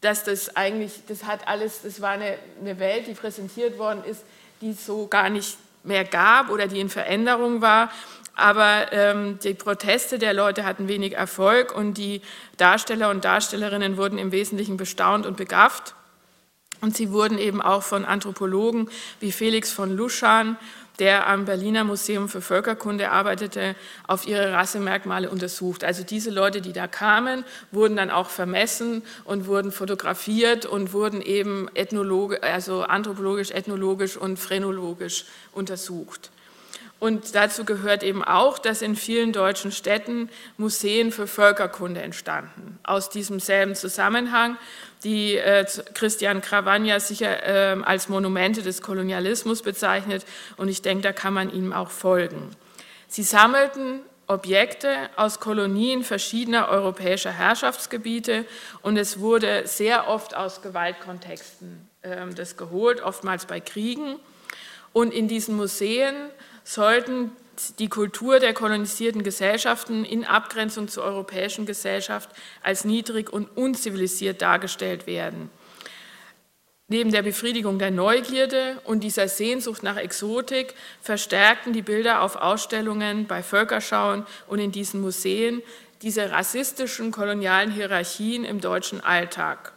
dass 0.00 0.24
das 0.24 0.56
eigentlich, 0.56 1.02
das 1.06 1.24
hat 1.24 1.46
alles, 1.46 1.82
das 1.82 2.00
war 2.00 2.10
eine, 2.10 2.36
eine 2.60 2.78
Welt, 2.78 3.06
die 3.06 3.14
präsentiert 3.14 3.78
worden 3.78 4.04
ist, 4.04 4.24
die 4.60 4.70
es 4.70 4.84
so 4.84 5.06
gar 5.06 5.30
nicht 5.30 5.56
mehr 5.84 6.04
gab 6.04 6.50
oder 6.50 6.66
die 6.66 6.80
in 6.80 6.88
Veränderung 6.88 7.60
war. 7.60 7.90
Aber 8.34 8.92
ähm, 8.92 9.38
die 9.42 9.54
Proteste 9.54 10.18
der 10.18 10.32
Leute 10.32 10.64
hatten 10.64 10.88
wenig 10.88 11.14
Erfolg 11.14 11.74
und 11.74 11.98
die 11.98 12.22
Darsteller 12.56 13.10
und 13.10 13.24
Darstellerinnen 13.24 13.96
wurden 13.96 14.18
im 14.18 14.32
Wesentlichen 14.32 14.76
bestaunt 14.76 15.26
und 15.26 15.36
begafft. 15.36 15.94
Und 16.80 16.96
sie 16.96 17.12
wurden 17.12 17.38
eben 17.38 17.62
auch 17.62 17.82
von 17.82 18.04
Anthropologen 18.04 18.90
wie 19.20 19.30
Felix 19.30 19.70
von 19.70 19.96
Luschan 19.96 20.56
der 21.02 21.26
am 21.26 21.46
Berliner 21.46 21.82
Museum 21.82 22.28
für 22.28 22.40
Völkerkunde 22.40 23.10
arbeitete, 23.10 23.74
auf 24.06 24.24
ihre 24.24 24.52
Rassemerkmale 24.52 25.28
untersucht. 25.28 25.82
Also 25.82 26.04
diese 26.04 26.30
Leute, 26.30 26.60
die 26.60 26.72
da 26.72 26.86
kamen, 26.86 27.44
wurden 27.72 27.96
dann 27.96 28.10
auch 28.10 28.30
vermessen 28.30 29.02
und 29.24 29.48
wurden 29.48 29.72
fotografiert 29.72 30.64
und 30.64 30.92
wurden 30.92 31.20
eben 31.20 31.68
ethnologisch, 31.74 32.38
also 32.42 32.82
anthropologisch, 32.82 33.50
ethnologisch 33.50 34.16
und 34.16 34.38
phrenologisch 34.38 35.24
untersucht. 35.50 36.30
Und 37.02 37.34
dazu 37.34 37.64
gehört 37.64 38.04
eben 38.04 38.22
auch, 38.22 38.60
dass 38.60 38.80
in 38.80 38.94
vielen 38.94 39.32
deutschen 39.32 39.72
Städten 39.72 40.30
Museen 40.56 41.10
für 41.10 41.26
Völkerkunde 41.26 42.00
entstanden. 42.00 42.78
Aus 42.84 43.10
diesem 43.10 43.40
selben 43.40 43.74
Zusammenhang, 43.74 44.56
die 45.02 45.36
äh, 45.36 45.66
Christian 45.94 46.40
Cravagna 46.42 47.00
sicher 47.00 47.44
äh, 47.44 47.82
als 47.82 48.08
Monumente 48.08 48.62
des 48.62 48.82
Kolonialismus 48.82 49.62
bezeichnet. 49.62 50.24
Und 50.56 50.68
ich 50.68 50.80
denke, 50.80 51.02
da 51.02 51.12
kann 51.12 51.34
man 51.34 51.52
ihm 51.52 51.72
auch 51.72 51.90
folgen. 51.90 52.50
Sie 53.08 53.24
sammelten 53.24 54.02
Objekte 54.28 55.10
aus 55.16 55.40
Kolonien 55.40 56.04
verschiedener 56.04 56.68
europäischer 56.68 57.32
Herrschaftsgebiete 57.32 58.44
und 58.82 58.96
es 58.96 59.18
wurde 59.18 59.66
sehr 59.66 60.06
oft 60.06 60.36
aus 60.36 60.62
Gewaltkontexten 60.62 61.88
äh, 62.02 62.28
das 62.32 62.56
geholt, 62.56 63.02
oftmals 63.02 63.46
bei 63.46 63.58
Kriegen. 63.58 64.20
Und 64.92 65.12
in 65.12 65.28
diesen 65.28 65.56
Museen 65.56 66.14
sollten 66.64 67.32
die 67.78 67.88
Kultur 67.88 68.40
der 68.40 68.54
kolonisierten 68.54 69.22
Gesellschaften 69.22 70.04
in 70.04 70.24
Abgrenzung 70.24 70.88
zur 70.88 71.04
europäischen 71.04 71.66
Gesellschaft 71.66 72.30
als 72.62 72.84
niedrig 72.84 73.32
und 73.32 73.56
unzivilisiert 73.56 74.42
dargestellt 74.42 75.06
werden. 75.06 75.50
Neben 76.88 77.10
der 77.10 77.22
Befriedigung 77.22 77.78
der 77.78 77.90
Neugierde 77.90 78.80
und 78.84 79.00
dieser 79.00 79.28
Sehnsucht 79.28 79.82
nach 79.82 79.96
Exotik 79.96 80.74
verstärkten 81.00 81.72
die 81.72 81.80
Bilder 81.80 82.20
auf 82.20 82.36
Ausstellungen, 82.36 83.26
bei 83.26 83.42
Völkerschauen 83.42 84.26
und 84.46 84.58
in 84.58 84.72
diesen 84.72 85.00
Museen 85.00 85.62
diese 86.02 86.30
rassistischen 86.30 87.10
kolonialen 87.10 87.70
Hierarchien 87.70 88.44
im 88.44 88.60
deutschen 88.60 89.00
Alltag. 89.00 89.72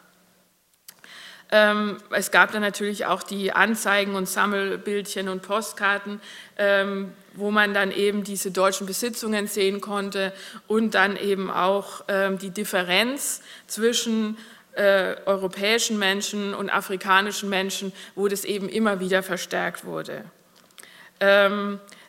Ähm, 1.56 2.00
es 2.10 2.32
gab 2.32 2.52
dann 2.52 2.62
natürlich 2.62 3.06
auch 3.06 3.24
die 3.24 3.54
Anzeigen 3.54 4.16
und 4.16 4.28
Sammelbildchen 4.28 5.30
und 5.30 5.42
Postkarten, 5.42 6.20
ähm, 6.58 7.14
wo 7.34 7.50
man 7.50 7.74
dann 7.74 7.92
eben 7.92 8.26
diese 8.26 8.52
deutschen 8.52 8.86
Besitzungen 8.86 9.48
sehen 9.48 9.80
konnte 9.80 10.34
und 10.68 10.96
dann 10.96 11.16
eben 11.16 11.50
auch 11.50 12.04
ähm, 12.10 12.38
die 12.40 12.50
Differenz 12.50 13.42
zwischen 13.68 14.38
äh, 14.74 15.16
europäischen 15.26 15.98
Menschen 15.98 16.54
und 16.54 16.70
afrikanischen 16.70 17.48
Menschen, 17.48 17.94
wo 18.16 18.28
das 18.28 18.44
eben 18.44 18.68
immer 18.68 19.00
wieder 19.00 19.24
verstärkt 19.24 19.86
wurde. 19.86 20.26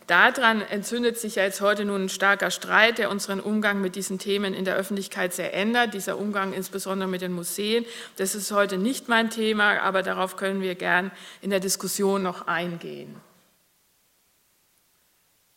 Daran 0.07 0.61
entzündet 0.63 1.19
sich 1.19 1.35
ja 1.35 1.43
jetzt 1.43 1.61
heute 1.61 1.85
nun 1.85 2.05
ein 2.05 2.09
starker 2.09 2.53
Streit, 2.53 2.99
der 2.99 3.11
unseren 3.11 3.41
Umgang 3.41 3.81
mit 3.81 3.97
diesen 3.97 4.21
Themen 4.21 4.55
in 4.55 4.65
der 4.65 4.77
Öffentlichkeit 4.77 5.35
sehr 5.35 5.53
ändert. 5.53 5.95
Dieser 5.95 6.17
Umgang 6.19 6.53
insbesondere 6.53 7.09
mit 7.09 7.23
den 7.23 7.33
Museen. 7.33 7.85
Das 8.17 8.37
ist 8.37 8.53
heute 8.53 8.79
nicht 8.79 9.09
mein 9.09 9.31
Thema, 9.31 9.81
aber 9.81 10.05
darauf 10.05 10.37
können 10.37 10.61
wir 10.61 10.77
gern 10.77 11.11
in 11.43 11.51
der 11.51 11.59
Diskussion 11.59 12.23
noch 12.23 12.47
eingehen. 12.47 13.17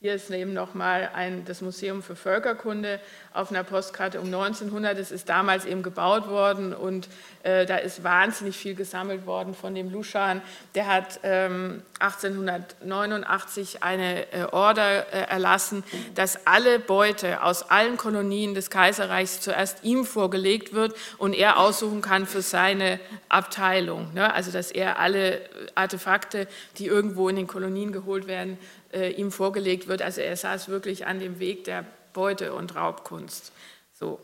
Hier 0.02 0.14
ist 0.14 0.32
eben 0.32 0.54
nochmal 0.54 1.12
das 1.46 1.60
Museum 1.60 2.02
für 2.02 2.16
Völkerkunde 2.16 3.02
auf 3.34 3.52
einer 3.52 3.66
Postkarte 3.66 4.22
um 4.22 4.28
1900. 4.28 4.98
Es 4.98 5.12
ist 5.12 5.28
damals 5.28 5.66
eben 5.66 5.84
gebaut 5.84 6.30
worden 6.30 6.74
und 6.74 7.10
äh, 7.44 7.66
da 7.66 7.76
ist 7.76 8.02
wahnsinnig 8.02 8.56
viel 8.56 8.76
gesammelt 8.76 9.26
worden 9.26 9.54
von 9.54 9.76
dem 9.76 9.92
Luschan. 9.92 10.42
Der 10.74 10.88
hat 10.88 11.20
ähm, 11.24 11.84
1889 12.00 13.84
eine 13.84 14.32
äh, 14.32 14.46
Order 14.46 15.14
äh, 15.14 15.30
erlassen, 15.32 15.84
dass 16.16 16.48
alle 16.48 16.80
Beute 16.80 17.44
aus 17.44 17.70
allen 17.70 17.98
Kolonien 17.98 18.56
des 18.56 18.70
Kaiserreichs 18.70 19.42
zuerst 19.42 19.84
ihm 19.84 20.06
vorgelegt 20.06 20.72
wird 20.72 20.96
und 21.18 21.34
er 21.34 21.60
aussuchen 21.60 22.02
kann 22.02 22.26
für 22.26 22.42
seine 22.42 23.02
Abteilung. 23.28 24.14
Ne? 24.14 24.34
Also 24.34 24.50
dass 24.52 24.72
er 24.72 24.98
alle 24.98 25.42
Artefakte, 25.76 26.48
die 26.78 26.86
irgendwo 26.86 27.28
in 27.28 27.36
den 27.36 27.48
Kolonien 27.48 27.92
geholt 27.92 28.28
werden, 28.28 28.58
äh, 28.94 29.12
ihm 29.12 29.32
vorgelegt 29.32 29.88
wird. 29.88 30.02
Also 30.02 30.22
er 30.22 30.36
saß 30.36 30.70
wirklich 30.70 31.06
an 31.06 31.20
dem 31.20 31.40
Weg 31.40 31.64
der 31.66 31.86
Beute- 32.14 32.54
und 32.54 32.76
Raubkunst. 32.76 33.52
So. 33.94 34.20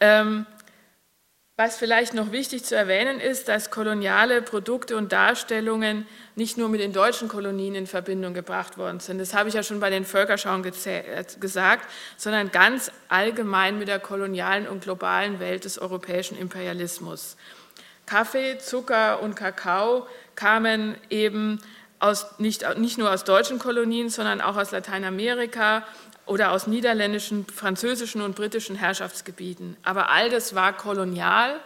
Ähm, 0.00 0.46
was 1.60 1.76
vielleicht 1.76 2.14
noch 2.14 2.32
wichtig 2.32 2.64
zu 2.64 2.74
erwähnen 2.74 3.20
ist, 3.20 3.48
dass 3.48 3.70
koloniale 3.70 4.40
Produkte 4.40 4.96
und 4.96 5.12
Darstellungen 5.12 6.06
nicht 6.34 6.56
nur 6.56 6.70
mit 6.70 6.80
den 6.80 6.94
deutschen 6.94 7.28
Kolonien 7.28 7.74
in 7.74 7.86
Verbindung 7.86 8.32
gebracht 8.32 8.78
worden 8.78 8.98
sind, 8.98 9.18
das 9.18 9.34
habe 9.34 9.50
ich 9.50 9.56
ja 9.56 9.62
schon 9.62 9.78
bei 9.78 9.90
den 9.90 10.06
Völkerschauen 10.06 10.64
äh, 10.64 11.24
gesagt, 11.38 11.86
sondern 12.16 12.50
ganz 12.50 12.90
allgemein 13.10 13.78
mit 13.78 13.88
der 13.88 13.98
kolonialen 13.98 14.66
und 14.66 14.84
globalen 14.84 15.38
Welt 15.38 15.66
des 15.66 15.78
europäischen 15.78 16.38
Imperialismus. 16.38 17.36
Kaffee, 18.06 18.56
Zucker 18.56 19.22
und 19.22 19.36
Kakao 19.36 20.06
kamen 20.36 20.96
eben 21.10 21.60
aus, 22.00 22.38
nicht, 22.38 22.78
nicht 22.78 22.98
nur 22.98 23.12
aus 23.12 23.24
deutschen 23.24 23.58
Kolonien, 23.58 24.08
sondern 24.08 24.40
auch 24.40 24.56
aus 24.56 24.72
Lateinamerika, 24.72 25.84
oder 26.30 26.52
aus 26.52 26.68
niederländischen, 26.68 27.44
französischen 27.46 28.22
und 28.22 28.36
britischen 28.36 28.76
Herrschaftsgebieten. 28.76 29.76
Aber 29.82 30.10
all 30.10 30.30
das 30.30 30.54
war 30.54 30.72
kolonial 30.76 31.58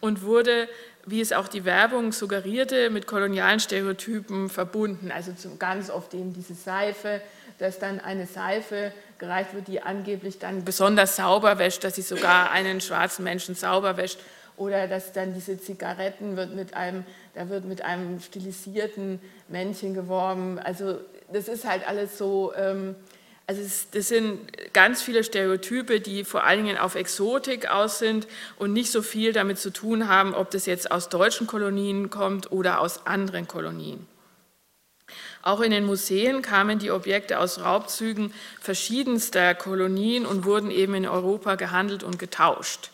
und 0.00 0.20
wurde, 0.22 0.68
wie 1.06 1.22
es 1.22 1.32
auch 1.32 1.48
die 1.48 1.64
Werbung 1.64 2.12
suggerierte, 2.12 2.90
mit 2.90 3.06
kolonialen 3.06 3.58
Stereotypen 3.58 4.50
verbunden. 4.50 5.10
Also 5.10 5.32
ganz 5.58 5.88
oft 5.88 6.12
eben 6.12 6.34
diese 6.34 6.52
Seife, 6.52 7.22
dass 7.58 7.78
dann 7.78 8.00
eine 8.00 8.26
Seife 8.26 8.92
gereicht 9.18 9.54
wird, 9.54 9.68
die 9.68 9.80
angeblich 9.80 10.38
dann 10.38 10.62
besonders 10.62 11.16
sauber 11.16 11.58
wäscht, 11.58 11.82
dass 11.82 11.94
sie 11.94 12.02
sogar 12.02 12.50
einen 12.50 12.82
schwarzen 12.82 13.24
Menschen 13.24 13.54
sauber 13.54 13.96
wäscht. 13.96 14.18
Oder 14.58 14.88
dass 14.88 15.14
dann 15.14 15.32
diese 15.32 15.58
Zigaretten 15.58 16.36
wird 16.36 16.54
mit 16.54 16.74
einem, 16.74 17.06
da 17.34 17.48
wird 17.48 17.64
mit 17.64 17.82
einem 17.82 18.20
stilisierten 18.20 19.20
Männchen 19.48 19.94
geworben. 19.94 20.58
Also 20.58 20.98
das 21.32 21.48
ist 21.48 21.66
halt 21.66 21.86
alles 21.86 22.18
so. 22.18 22.52
Ähm, 22.56 22.94
also 23.46 23.62
das 23.92 24.08
sind 24.08 24.72
ganz 24.72 25.02
viele 25.02 25.24
Stereotype, 25.24 26.00
die 26.00 26.24
vor 26.24 26.44
allen 26.44 26.64
Dingen 26.64 26.78
auf 26.78 26.94
Exotik 26.94 27.68
aus 27.68 27.98
sind 27.98 28.28
und 28.56 28.72
nicht 28.72 28.90
so 28.90 29.02
viel 29.02 29.32
damit 29.32 29.58
zu 29.58 29.72
tun 29.72 30.08
haben, 30.08 30.32
ob 30.32 30.50
das 30.50 30.66
jetzt 30.66 30.92
aus 30.92 31.08
deutschen 31.08 31.46
Kolonien 31.46 32.08
kommt 32.08 32.52
oder 32.52 32.80
aus 32.80 33.06
anderen 33.06 33.48
Kolonien. 33.48 34.06
Auch 35.42 35.60
in 35.60 35.72
den 35.72 35.84
Museen 35.84 36.40
kamen 36.40 36.78
die 36.78 36.92
Objekte 36.92 37.40
aus 37.40 37.60
Raubzügen 37.60 38.32
verschiedenster 38.60 39.54
Kolonien 39.54 40.24
und 40.24 40.44
wurden 40.44 40.70
eben 40.70 40.94
in 40.94 41.06
Europa 41.06 41.56
gehandelt 41.56 42.04
und 42.04 42.18
getauscht. 42.18 42.90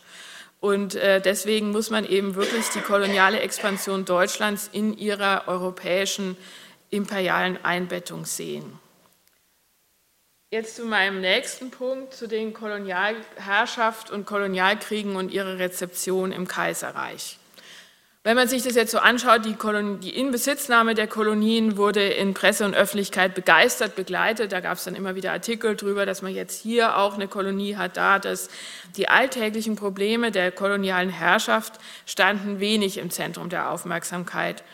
Und 0.59 0.95
äh, 0.95 1.21
deswegen 1.21 1.71
muss 1.71 1.89
man 1.89 2.05
eben 2.05 2.35
wirklich 2.35 2.69
die 2.69 2.81
koloniale 2.81 3.39
Expansion 3.39 4.05
Deutschlands 4.05 4.69
in 4.71 4.97
ihrer 4.97 5.47
europäischen 5.47 6.37
imperialen 6.89 7.63
Einbettung 7.63 8.25
sehen. 8.25 8.79
Jetzt 10.51 10.75
zu 10.75 10.85
meinem 10.85 11.21
nächsten 11.21 11.71
Punkt, 11.71 12.13
zu 12.13 12.27
den 12.27 12.53
Kolonialherrschaft 12.53 14.09
und 14.09 14.25
Kolonialkriegen 14.25 15.15
und 15.15 15.31
ihrer 15.31 15.59
Rezeption 15.59 16.31
im 16.31 16.47
Kaiserreich. 16.47 17.38
Wenn 18.21 18.35
man 18.35 18.49
sich 18.49 18.63
das 18.63 18.75
jetzt 18.75 18.91
so 18.91 18.97
anschaut, 18.97 19.45
die, 19.45 19.53
Kolon 19.53 20.01
die 20.01 20.13
Inbesitznahme 20.17 20.93
der 20.93 21.07
Kolonien 21.07 21.77
wurde 21.77 22.05
in 22.05 22.33
Presse 22.33 22.65
und 22.65 22.75
Öffentlichkeit 22.75 23.33
begeistert 23.33 23.95
begleitet. 23.95 24.51
Da 24.51 24.59
gab 24.59 24.77
es 24.77 24.83
dann 24.83 24.95
immer 24.95 25.15
wieder 25.15 25.31
Artikel 25.31 25.77
darüber, 25.77 26.05
dass 26.05 26.21
man 26.21 26.33
jetzt 26.33 26.61
hier 26.61 26.97
auch 26.97 27.13
eine 27.13 27.29
Kolonie 27.29 27.77
hat, 27.77 27.95
da 27.95 28.19
dass 28.19 28.49
die 28.97 29.07
alltäglichen 29.07 29.77
Probleme 29.77 30.31
der 30.31 30.51
kolonialen 30.51 31.09
Herrschaft 31.09 31.79
standen 32.05 32.59
wenig 32.59 32.97
im 32.97 33.09
Zentrum 33.09 33.47
der 33.47 33.71
Aufmerksamkeit. 33.71 34.65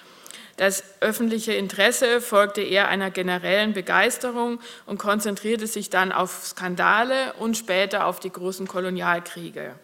Das 0.58 0.84
öffentliche 1.02 1.54
Interesse 1.54 2.22
folgte 2.22 2.62
eher 2.62 2.88
einer 2.88 3.12
generellen 3.12 3.74
Begeisterung 3.74 4.60
und 4.88 4.98
konzentrierte 4.98 5.68
sich 5.68 5.92
dann 5.92 6.12
auf 6.12 6.48
Skandale 6.48 7.34
und 7.38 7.58
später 7.58 8.08
auf 8.08 8.20
die 8.20 8.32
großen 8.32 8.68
Kolonialkriege. 8.68 9.76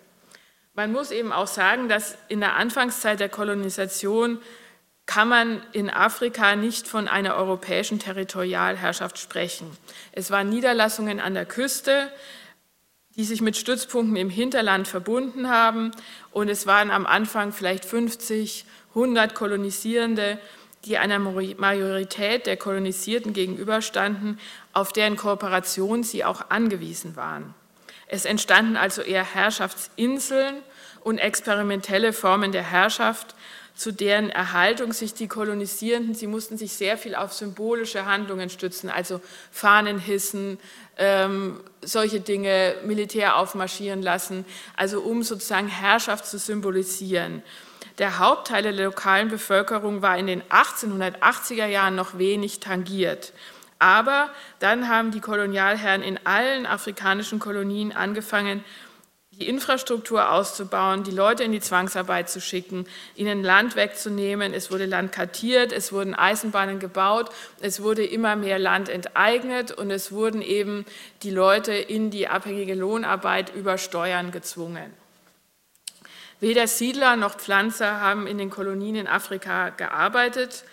Man 0.74 0.92
muss 0.92 1.12
eben 1.12 1.34
auch 1.34 1.48
sagen, 1.48 1.90
dass 1.90 2.18
in 2.30 2.40
der 2.40 2.56
Anfangszeit 2.56 3.20
der 3.20 3.30
Kolonisation 3.30 4.40
kann 5.06 5.28
man 5.28 5.62
in 5.74 5.90
Afrika 5.90 6.56
nicht 6.56 6.88
von 6.88 7.10
einer 7.10 7.36
europäischen 7.36 8.00
Territorialherrschaft 8.00 9.18
sprechen. 9.20 9.70
Es 10.14 10.32
waren 10.32 10.50
Niederlassungen 10.50 11.20
an 11.20 11.34
der 11.34 11.46
Küste, 11.46 12.10
die 13.18 13.26
sich 13.26 13.42
mit 13.42 13.58
Stützpunkten 13.58 14.16
im 14.16 14.30
Hinterland 14.30 14.88
verbunden 14.88 15.50
haben. 15.50 15.92
Und 16.32 16.48
es 16.48 16.66
waren 16.66 16.92
am 16.92 17.06
Anfang 17.06 17.52
vielleicht 17.52 17.84
50, 17.84 18.66
100 18.90 19.36
Kolonisierende, 19.36 20.40
die 20.86 20.98
einer 20.98 21.20
Majorität 21.20 22.46
der 22.46 22.58
Kolonisierten 22.58 23.34
gegenüberstanden, 23.34 24.40
auf 24.72 24.94
deren 24.94 25.18
Kooperation 25.18 26.04
sie 26.04 26.24
auch 26.24 26.50
angewiesen 26.50 27.18
waren. 27.18 27.54
Es 28.12 28.26
entstanden 28.26 28.76
also 28.76 29.02
eher 29.02 29.24
Herrschaftsinseln 29.24 30.58
und 31.00 31.18
experimentelle 31.18 32.12
Formen 32.12 32.52
der 32.52 32.62
Herrschaft, 32.62 33.36
zu 33.74 33.94
deren 33.94 34.30
Erhaltung 34.30 34.92
sich 34.92 35.14
die 35.14 35.30
Kolonisierenden, 35.30 36.14
sie 36.14 36.28
mussten 36.28 36.58
sich 36.58 36.74
sehr 36.74 36.98
viel 36.98 37.16
auf 37.16 37.32
symbolische 37.32 38.06
Handlungen 38.06 38.50
stützen, 38.50 38.90
also 38.90 39.22
Fahnen 39.50 39.98
hissen, 39.98 40.60
ähm, 40.98 41.62
solche 41.82 42.20
Dinge, 42.20 42.76
Militär 42.84 43.38
aufmarschieren 43.38 44.02
lassen, 44.02 44.44
also 44.76 45.00
um 45.00 45.24
sozusagen 45.24 45.70
Herrschaft 45.70 46.26
zu 46.26 46.38
symbolisieren. 46.38 47.42
Der 47.98 48.20
Hauptteil 48.20 48.64
der 48.64 48.74
lokalen 48.74 49.30
Bevölkerung 49.30 50.02
war 50.02 50.18
in 50.18 50.28
den 50.28 50.44
1880er 50.44 51.66
Jahren 51.66 51.96
noch 51.96 52.18
wenig 52.18 52.60
tangiert. 52.60 53.32
Aber 53.82 54.30
dann 54.60 54.88
haben 54.90 55.10
die 55.10 55.22
Kolonialherren 55.22 56.04
in 56.04 56.20
allen 56.24 56.68
afrikanischen 56.68 57.40
Kolonien 57.40 57.92
angefangen, 57.92 58.64
die 59.32 59.48
Infrastruktur 59.48 60.32
auszubauen, 60.32 61.04
die 61.04 61.10
Leute 61.10 61.44
in 61.44 61.52
die 61.52 61.62
Zwangsarbeit 61.62 62.30
zu 62.30 62.40
schicken, 62.40 62.86
ihnen 63.16 63.44
Land 63.44 63.76
wegzunehmen. 63.76 64.54
Es 64.54 64.70
wurde 64.70 64.86
Land 64.86 65.12
kartiert, 65.14 65.72
es 65.72 65.92
wurden 65.92 66.14
Eisenbahnen 66.14 66.78
gebaut, 66.78 67.32
es 67.60 67.82
wurde 67.82 68.06
immer 68.06 68.36
mehr 68.36 68.60
Land 68.60 68.88
enteignet 68.88 69.72
und 69.72 69.90
es 69.90 70.12
wurden 70.12 70.44
eben 70.44 70.86
die 71.24 71.32
Leute 71.32 71.74
in 71.74 72.12
die 72.12 72.28
abhängige 72.28 72.76
Lohnarbeit 72.76 73.52
über 73.56 73.80
Steuern 73.80 74.30
gezwungen. 74.30 74.94
Weder 76.40 76.68
Siedler 76.68 77.16
noch 77.16 77.36
Pflanzer 77.36 78.00
haben 78.00 78.28
in 78.28 78.38
den 78.38 78.52
Kolonien 78.52 78.96
in 78.96 79.08
Afrika 79.08 79.70
gearbeitet, 79.70 80.66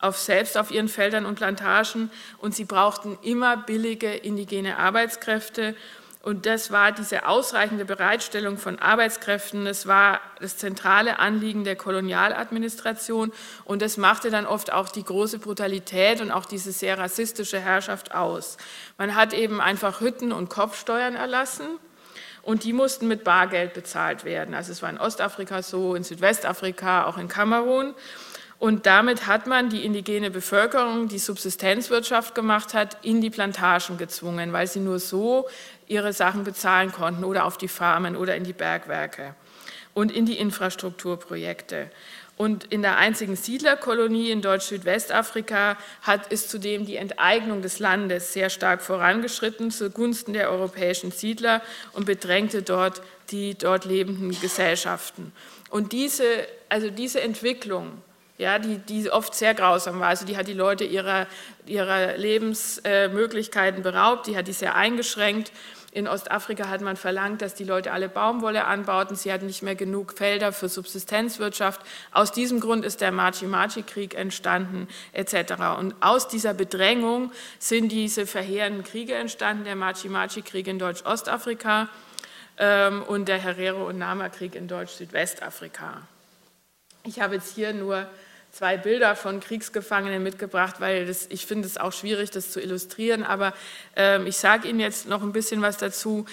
auf, 0.00 0.18
selbst 0.18 0.58
auf 0.58 0.70
ihren 0.70 0.88
Feldern 0.88 1.26
und 1.26 1.36
Plantagen, 1.36 2.10
und 2.38 2.54
sie 2.54 2.64
brauchten 2.64 3.18
immer 3.22 3.56
billige 3.56 4.12
indigene 4.14 4.78
Arbeitskräfte. 4.78 5.74
Und 6.22 6.44
das 6.44 6.72
war 6.72 6.90
diese 6.90 7.28
ausreichende 7.28 7.84
Bereitstellung 7.84 8.58
von 8.58 8.80
Arbeitskräften, 8.80 9.64
das 9.64 9.86
war 9.86 10.20
das 10.40 10.56
zentrale 10.56 11.20
Anliegen 11.20 11.62
der 11.62 11.76
Kolonialadministration 11.76 13.32
und 13.64 13.80
das 13.80 13.96
machte 13.96 14.30
dann 14.30 14.44
oft 14.44 14.72
auch 14.72 14.88
die 14.88 15.04
große 15.04 15.38
Brutalität 15.38 16.20
und 16.20 16.32
auch 16.32 16.44
diese 16.44 16.72
sehr 16.72 16.98
rassistische 16.98 17.60
Herrschaft 17.60 18.12
aus. 18.12 18.56
Man 18.98 19.14
hat 19.14 19.34
eben 19.34 19.60
einfach 19.60 20.00
Hütten 20.00 20.32
und 20.32 20.50
Kopfsteuern 20.50 21.14
erlassen 21.14 21.78
und 22.42 22.64
die 22.64 22.72
mussten 22.72 23.06
mit 23.06 23.22
Bargeld 23.22 23.74
bezahlt 23.74 24.24
werden. 24.24 24.52
Also 24.54 24.72
es 24.72 24.82
war 24.82 24.90
in 24.90 24.98
Ostafrika 24.98 25.62
so, 25.62 25.94
in 25.94 26.02
Südwestafrika, 26.02 27.04
auch 27.06 27.18
in 27.18 27.28
Kamerun. 27.28 27.94
Und 28.58 28.86
damit 28.86 29.26
hat 29.26 29.46
man 29.46 29.68
die 29.68 29.84
indigene 29.84 30.30
Bevölkerung, 30.30 31.08
die 31.08 31.18
Subsistenzwirtschaft 31.18 32.34
gemacht 32.34 32.72
hat, 32.72 33.04
in 33.04 33.20
die 33.20 33.30
Plantagen 33.30 33.98
gezwungen, 33.98 34.52
weil 34.52 34.66
sie 34.66 34.80
nur 34.80 34.98
so 34.98 35.46
ihre 35.86 36.12
Sachen 36.12 36.44
bezahlen 36.44 36.90
konnten 36.90 37.24
oder 37.24 37.44
auf 37.44 37.58
die 37.58 37.68
Farmen 37.68 38.16
oder 38.16 38.34
in 38.34 38.44
die 38.44 38.54
Bergwerke 38.54 39.34
und 39.92 40.10
in 40.10 40.24
die 40.24 40.38
Infrastrukturprojekte. 40.38 41.90
Und 42.38 42.64
in 42.64 42.82
der 42.82 42.98
einzigen 42.98 43.34
Siedlerkolonie 43.34 44.30
in 44.30 44.42
Deutsch-Südwestafrika 44.42 45.78
ist 46.28 46.50
zudem 46.50 46.84
die 46.84 46.96
Enteignung 46.96 47.62
des 47.62 47.78
Landes 47.78 48.34
sehr 48.34 48.50
stark 48.50 48.82
vorangeschritten 48.82 49.70
zugunsten 49.70 50.34
der 50.34 50.50
europäischen 50.50 51.12
Siedler 51.12 51.62
und 51.92 52.04
bedrängte 52.04 52.62
dort 52.62 53.00
die 53.30 53.56
dort 53.56 53.86
lebenden 53.86 54.38
Gesellschaften. 54.38 55.32
Und 55.70 55.92
diese, 55.92 56.24
also 56.68 56.90
diese 56.90 57.22
Entwicklung, 57.22 58.02
ja, 58.38 58.58
die, 58.58 58.78
die 58.78 59.10
oft 59.10 59.34
sehr 59.34 59.54
grausam 59.54 60.00
war, 60.00 60.08
also 60.08 60.26
die 60.26 60.36
hat 60.36 60.48
die 60.48 60.52
Leute 60.52 60.84
ihrer, 60.84 61.26
ihrer 61.66 62.16
Lebensmöglichkeiten 62.16 63.82
beraubt, 63.82 64.26
die 64.26 64.36
hat 64.36 64.48
die 64.48 64.52
sehr 64.52 64.74
eingeschränkt 64.74 65.52
in 65.96 66.08
Ostafrika 66.08 66.68
hat 66.68 66.82
man 66.82 66.96
verlangt, 66.96 67.40
dass 67.40 67.54
die 67.54 67.64
Leute 67.64 67.90
alle 67.90 68.10
Baumwolle 68.10 68.66
anbauten. 68.66 69.16
Sie 69.16 69.32
hatten 69.32 69.46
nicht 69.46 69.62
mehr 69.62 69.76
genug 69.76 70.12
Felder 70.12 70.52
für 70.52 70.68
Subsistenzwirtschaft. 70.68 71.80
Aus 72.12 72.32
diesem 72.32 72.60
Grund 72.60 72.84
ist 72.84 73.00
der 73.00 73.12
Machi-Machi-Krieg 73.12 74.14
entstanden, 74.14 74.88
etc. 75.14 75.54
Und 75.78 75.94
aus 76.00 76.28
dieser 76.28 76.52
Bedrängung 76.52 77.32
sind 77.58 77.90
diese 77.92 78.26
verheerenden 78.26 78.84
Kriege 78.84 79.14
entstanden, 79.14 79.64
der 79.64 79.74
Machi-Machi-Krieg 79.74 80.66
in 80.66 80.78
Deutsch-Ostafrika 80.78 81.88
ähm, 82.58 83.02
und 83.02 83.26
der 83.28 83.38
Herero- 83.38 83.88
und 83.88 83.96
Nama-Krieg 83.96 84.54
in 84.54 84.68
Deutsch-Südwestafrika. 84.68 86.02
Ich 87.04 87.20
habe 87.20 87.36
jetzt 87.36 87.54
hier 87.54 87.72
nur 87.72 88.06
zwei 88.56 88.78
Bilder 88.78 89.14
von 89.16 89.40
Kriegsgefangenen 89.40 90.22
mitgebracht, 90.22 90.76
weil 90.78 91.04
das, 91.04 91.26
ich 91.28 91.44
finde 91.44 91.66
es 91.66 91.76
auch 91.76 91.92
schwierig, 91.92 92.30
das 92.30 92.52
zu 92.52 92.60
illustrieren. 92.60 93.22
Aber 93.22 93.52
ähm, 93.96 94.26
ich 94.26 94.38
sage 94.38 94.68
Ihnen 94.68 94.80
jetzt 94.80 95.06
noch 95.06 95.22
ein 95.22 95.32
bisschen 95.32 95.60
was 95.60 95.76
dazu. 95.76 96.24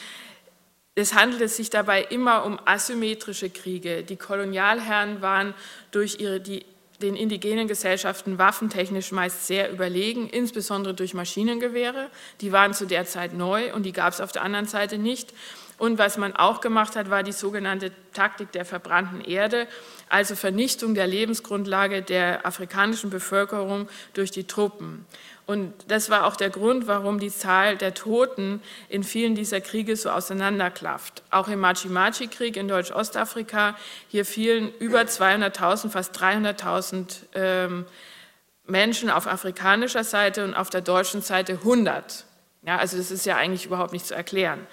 Es 0.96 1.14
handelt 1.14 1.50
sich 1.50 1.70
dabei 1.70 2.04
immer 2.04 2.46
um 2.46 2.58
asymmetrische 2.64 3.50
Kriege. 3.50 4.04
Die 4.04 4.16
Kolonialherren 4.16 5.22
waren 5.22 5.54
durch 5.92 6.22
ihre, 6.22 6.40
die, 6.40 6.66
den 7.02 7.18
indigenen 7.18 7.68
Gesellschaften 7.68 8.38
waffentechnisch 8.38 9.12
meist 9.12 9.46
sehr 9.46 9.70
überlegen, 9.70 10.30
insbesondere 10.30 10.94
durch 10.94 11.14
Maschinengewehre. 11.14 12.10
Die 12.40 12.54
waren 12.54 12.74
zu 12.74 12.86
der 12.86 13.06
Zeit 13.06 13.34
neu 13.34 13.74
und 13.74 13.84
die 13.84 13.92
gab 13.92 14.14
es 14.14 14.22
auf 14.22 14.32
der 14.32 14.44
anderen 14.44 14.68
Seite 14.68 14.98
nicht. 14.98 15.34
Und 15.84 15.98
was 15.98 16.18
man 16.18 16.34
auch 16.34 16.62
gemacht 16.62 16.96
hat, 16.96 17.10
war 17.10 17.24
die 17.24 17.34
sogenannte 17.34 17.92
Taktik 18.14 18.54
der 18.54 18.64
verbrannten 18.64 19.20
Erde, 19.20 19.68
also 20.08 20.34
Vernichtung 20.34 20.96
der 20.96 21.08
Lebensgrundlage 21.08 22.02
der 22.02 22.46
afrikanischen 22.46 23.10
Bevölkerung 23.10 23.90
durch 24.14 24.32
die 24.32 24.46
Truppen. 24.46 25.06
Und 25.46 25.74
das 25.90 26.10
war 26.10 26.26
auch 26.26 26.38
der 26.38 26.52
Grund, 26.52 26.88
warum 26.88 27.20
die 27.20 27.32
Zahl 27.32 27.76
der 27.76 27.94
Toten 27.94 28.62
in 28.88 29.04
vielen 29.04 29.36
dieser 29.36 29.60
Kriege 29.60 29.98
so 29.98 30.10
auseinanderklafft. 30.10 31.22
Auch 31.32 31.50
im 31.50 31.60
Machi-Machi-Krieg 31.60 32.56
in 32.56 32.70
Deutsch-Ostafrika, 32.70 33.76
hier 34.08 34.24
fielen 34.24 34.72
über 34.80 35.02
200.000, 35.02 35.90
fast 35.90 36.18
300.000 36.18 37.24
ähm, 37.34 37.86
Menschen 38.66 39.10
auf 39.10 39.28
afrikanischer 39.28 40.06
Seite 40.06 40.46
und 40.46 40.54
auf 40.54 40.70
der 40.70 40.80
deutschen 40.80 41.22
Seite 41.22 41.56
100. 41.56 42.24
Ja, 42.66 42.78
also 42.78 42.96
das 42.96 43.12
ist 43.12 43.26
ja 43.26 43.36
eigentlich 43.36 43.66
überhaupt 43.66 43.92
nicht 43.92 44.06
zu 44.06 44.16
erklären. 44.16 44.66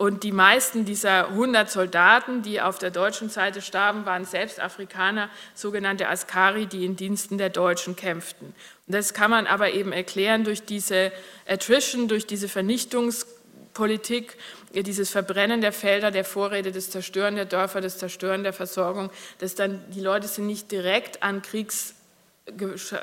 Und 0.00 0.22
die 0.22 0.32
meisten 0.32 0.86
dieser 0.86 1.28
100 1.28 1.70
Soldaten, 1.70 2.40
die 2.40 2.62
auf 2.62 2.78
der 2.78 2.90
deutschen 2.90 3.28
Seite 3.28 3.60
starben, 3.60 4.06
waren 4.06 4.24
selbst 4.24 4.58
Afrikaner, 4.58 5.28
sogenannte 5.54 6.08
Askari, 6.08 6.64
die 6.64 6.86
in 6.86 6.96
Diensten 6.96 7.36
der 7.36 7.50
Deutschen 7.50 7.96
kämpften. 7.96 8.54
Und 8.86 8.94
das 8.94 9.12
kann 9.12 9.30
man 9.30 9.46
aber 9.46 9.72
eben 9.72 9.92
erklären 9.92 10.42
durch 10.42 10.62
diese 10.62 11.12
Attrition, 11.46 12.08
durch 12.08 12.26
diese 12.26 12.48
Vernichtungspolitik, 12.48 14.38
dieses 14.72 15.10
Verbrennen 15.10 15.60
der 15.60 15.72
Felder, 15.74 16.10
der 16.10 16.24
Vorräte, 16.24 16.72
das 16.72 16.88
Zerstören 16.88 17.36
der 17.36 17.44
Dörfer, 17.44 17.82
das 17.82 17.98
Zerstören 17.98 18.42
der 18.42 18.54
Versorgung, 18.54 19.10
dass 19.36 19.54
dann 19.54 19.84
die 19.90 20.00
Leute 20.00 20.28
sind 20.28 20.46
nicht 20.46 20.72
direkt 20.72 21.22
an 21.22 21.42
Kriegs 21.42 21.94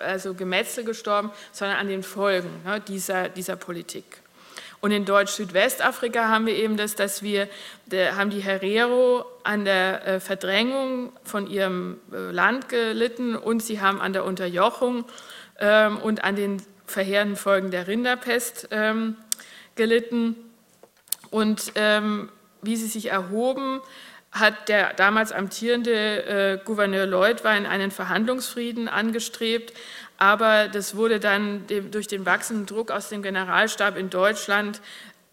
also 0.04 0.34
Gemetzel 0.34 0.84
gestorben, 0.84 1.30
sondern 1.52 1.78
an 1.78 1.90
den 1.90 2.02
Folgen 2.02 2.50
ne, 2.66 2.82
dieser, 2.82 3.30
dieser 3.30 3.56
Politik. 3.56 4.24
Und 4.80 4.92
in 4.92 5.06
Deutsch-Südwestafrika 5.06 6.28
haben 6.30 6.46
wir 6.46 6.56
eben 6.56 6.78
das, 6.78 6.96
dass 6.96 7.24
wir, 7.24 7.50
haben 7.92 8.30
die 8.30 8.42
Herero 8.42 9.26
an 9.44 9.66
der 9.66 10.06
äh, 10.06 10.20
Verdrängung 10.20 11.12
von 11.24 11.48
ihrem 11.48 12.00
äh, 12.12 12.32
Land 12.32 12.70
gelitten 12.70 13.36
und 13.36 13.64
sie 13.64 13.82
haben 13.82 14.00
an 14.02 14.14
der 14.14 14.24
Unterjochung 14.24 15.06
ähm, 15.60 15.98
und 15.98 16.24
an 16.24 16.36
den 16.36 16.62
verheerenden 16.86 17.38
Folgen 17.38 17.72
der 17.72 17.88
Rinderpest 17.88 18.70
ähm, 18.72 19.16
gelitten. 19.76 20.36
Und 21.32 21.72
ähm, 21.76 22.30
wie 22.62 22.76
sie 22.76 22.88
sich 22.88 23.12
erhoben, 23.12 23.82
hat 24.32 24.70
der 24.70 24.94
damals 24.94 25.32
amtierende 25.32 26.26
äh, 26.26 26.60
Gouverneur 26.64 27.06
Leutwein 27.06 27.66
einen 27.66 27.92
Verhandlungsfrieden 27.92 28.88
angestrebt, 28.88 29.74
aber 30.18 30.68
das 30.68 30.96
wurde 30.96 31.20
dann 31.20 31.66
durch 31.92 32.08
den 32.08 32.26
wachsenden 32.26 32.66
Druck 32.66 32.92
aus 32.92 33.10
dem 33.10 33.22
Generalstab 33.22 33.98
in 33.98 34.10
Deutschland 34.10 34.82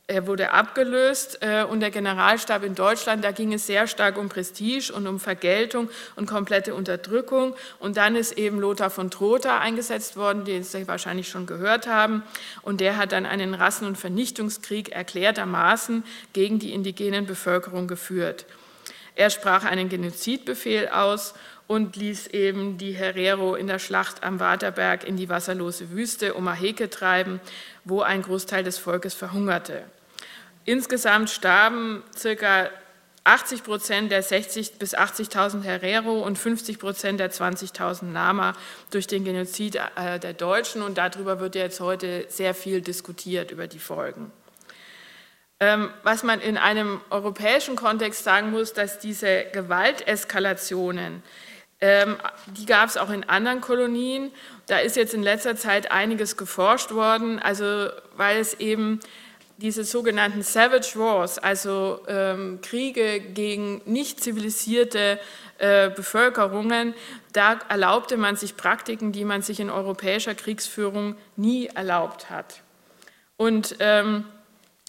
er 0.06 0.26
wurde 0.26 0.52
abgelöst 0.52 1.38
äh, 1.40 1.64
und 1.64 1.80
der 1.80 1.90
Generalstab 1.90 2.62
in 2.62 2.74
Deutschland, 2.74 3.24
da 3.24 3.30
ging 3.30 3.54
es 3.54 3.66
sehr 3.66 3.86
stark 3.86 4.18
um 4.18 4.28
Prestige 4.28 4.92
und 4.92 5.06
um 5.06 5.18
Vergeltung 5.18 5.88
und 6.14 6.26
komplette 6.26 6.74
Unterdrückung. 6.74 7.54
Und 7.78 7.96
dann 7.96 8.14
ist 8.14 8.32
eben 8.32 8.60
Lothar 8.60 8.90
von 8.90 9.10
Trotha 9.10 9.58
eingesetzt 9.58 10.18
worden, 10.18 10.44
den 10.44 10.62
Sie 10.62 10.86
wahrscheinlich 10.86 11.28
schon 11.30 11.46
gehört 11.46 11.86
haben. 11.86 12.22
Und 12.60 12.82
der 12.82 12.98
hat 12.98 13.12
dann 13.12 13.24
einen 13.24 13.54
Rassen- 13.54 13.86
und 13.86 13.96
Vernichtungskrieg 13.96 14.90
erklärtermaßen 14.90 16.04
gegen 16.34 16.58
die 16.58 16.74
indigenen 16.74 17.24
Bevölkerung 17.24 17.88
geführt. 17.88 18.44
Er 19.16 19.30
sprach 19.30 19.64
einen 19.64 19.88
Genozidbefehl 19.88 20.88
aus 20.88 21.34
und 21.66 21.96
ließ 21.96 22.28
eben 22.28 22.78
die 22.78 22.92
Herero 22.92 23.54
in 23.54 23.66
der 23.66 23.78
Schlacht 23.78 24.22
am 24.22 24.40
Waterberg 24.40 25.04
in 25.04 25.16
die 25.16 25.28
wasserlose 25.28 25.90
Wüste 25.90 26.34
um 26.34 26.46
Aheke 26.48 26.90
treiben, 26.90 27.40
wo 27.84 28.02
ein 28.02 28.22
Großteil 28.22 28.64
des 28.64 28.78
Volkes 28.78 29.14
verhungerte. 29.14 29.84
Insgesamt 30.64 31.30
starben 31.30 32.02
ca. 32.20 32.70
80 33.26 33.64
Prozent 33.64 34.12
der 34.12 34.22
60.000 34.22 34.78
bis 34.78 34.94
80.000 34.94 35.62
Herero 35.62 36.20
und 36.20 36.38
50 36.38 36.78
Prozent 36.78 37.20
der 37.20 37.32
20.000 37.32 38.04
Nama 38.04 38.52
durch 38.90 39.06
den 39.06 39.24
Genozid 39.24 39.76
äh, 39.96 40.20
der 40.20 40.34
Deutschen. 40.34 40.82
Und 40.82 40.98
darüber 40.98 41.40
wird 41.40 41.54
jetzt 41.54 41.80
heute 41.80 42.26
sehr 42.28 42.54
viel 42.54 42.82
diskutiert, 42.82 43.50
über 43.50 43.66
die 43.66 43.78
Folgen. 43.78 44.30
Ähm, 45.58 45.88
was 46.02 46.22
man 46.22 46.40
in 46.42 46.58
einem 46.58 47.00
europäischen 47.08 47.76
Kontext 47.76 48.24
sagen 48.24 48.50
muss, 48.50 48.74
dass 48.74 48.98
diese 48.98 49.46
Gewalteskalationen 49.52 51.22
die 52.46 52.66
gab 52.66 52.88
es 52.88 52.96
auch 52.96 53.10
in 53.10 53.24
anderen 53.24 53.60
Kolonien. 53.60 54.30
Da 54.66 54.78
ist 54.78 54.96
jetzt 54.96 55.12
in 55.12 55.22
letzter 55.22 55.56
Zeit 55.56 55.90
einiges 55.90 56.36
geforscht 56.36 56.92
worden, 56.92 57.38
also 57.38 57.88
weil 58.16 58.38
es 58.38 58.54
eben 58.54 59.00
diese 59.58 59.84
sogenannten 59.84 60.42
Savage 60.42 60.98
Wars, 60.98 61.38
also 61.38 62.00
ähm, 62.08 62.60
Kriege 62.62 63.20
gegen 63.20 63.82
nicht 63.84 64.22
zivilisierte 64.22 65.20
äh, 65.58 65.90
Bevölkerungen, 65.90 66.94
da 67.32 67.58
erlaubte 67.68 68.16
man 68.16 68.36
sich 68.36 68.56
Praktiken, 68.56 69.12
die 69.12 69.24
man 69.24 69.42
sich 69.42 69.60
in 69.60 69.70
europäischer 69.70 70.34
Kriegsführung 70.34 71.16
nie 71.36 71.66
erlaubt 71.66 72.30
hat. 72.30 72.62
Und 73.36 73.76
ähm, 73.78 74.24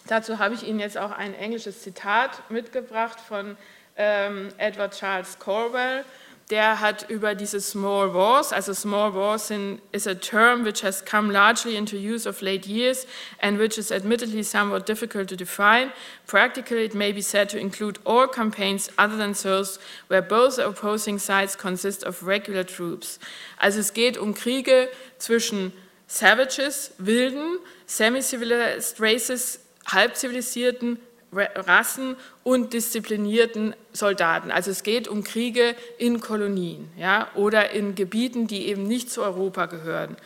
dazu 0.08 0.40
habe 0.40 0.56
ich 0.56 0.64
Ihnen 0.68 0.80
jetzt 0.80 0.98
auch 0.98 1.12
ein 1.12 1.36
englisches 1.36 1.82
Zitat 1.82 2.50
mitgebracht 2.50 3.20
von 3.20 3.58
ähm, 3.98 4.50
Edward 4.58 4.98
Charles 4.98 5.38
Corwell 5.38 6.04
der 6.52 6.80
hat 6.80 7.10
über 7.10 7.34
diese 7.34 7.60
Small 7.60 8.14
Wars, 8.14 8.54
also 8.54 8.74
Small 8.74 9.14
Wars 9.16 9.50
in, 9.50 9.82
is 9.92 10.06
a 10.06 10.14
term 10.14 10.64
which 10.64 10.84
has 10.84 11.04
come 11.04 11.32
largely 11.32 11.76
into 11.76 11.98
use 11.98 12.28
of 12.28 12.42
late 12.44 12.68
years 12.68 13.08
and 13.40 13.58
which 13.58 13.80
is 13.80 13.92
admittedly 13.92 14.44
somewhat 14.44 14.86
difficult 14.86 15.28
to 15.30 15.36
define. 15.36 15.92
Practically, 16.28 16.86
it 16.86 16.94
may 16.94 17.12
be 17.12 17.22
said 17.22 17.50
to 17.50 17.58
include 17.58 17.98
all 18.06 18.28
campaigns 18.28 18.92
other 18.98 19.18
than 19.18 19.34
those 19.34 19.80
where 20.08 20.22
both 20.22 20.60
opposing 20.60 21.18
sides 21.18 21.56
consist 21.56 22.04
of 22.04 22.22
regular 22.22 22.64
troops. 22.64 23.18
Also 23.60 23.80
es 23.80 23.94
geht 23.94 24.18
um 24.18 24.36
Kriege 24.36 24.90
zwischen 25.18 25.74
Savages, 26.08 26.92
Wilden, 27.00 27.58
semi-civilized 27.88 29.00
races, 29.00 29.60
halbzivilisierten 29.88 31.00
Rassen 31.36 32.16
und 32.44 32.74
disziplinierten 32.74 33.76
Soldaten. 33.94 34.52
Also 34.52 34.72
es 34.72 34.84
geht 34.84 35.08
um 35.08 35.24
Kriege 35.24 35.76
in 35.98 36.20
Kolonien 36.20 36.90
ja, 36.98 37.30
oder 37.36 37.72
in 37.72 37.96
Gebieten, 37.96 38.48
die 38.48 38.68
eben 38.68 38.84
nicht 38.84 39.12
zu 39.12 39.22
Europa 39.22 39.66
gehören. 39.68 40.18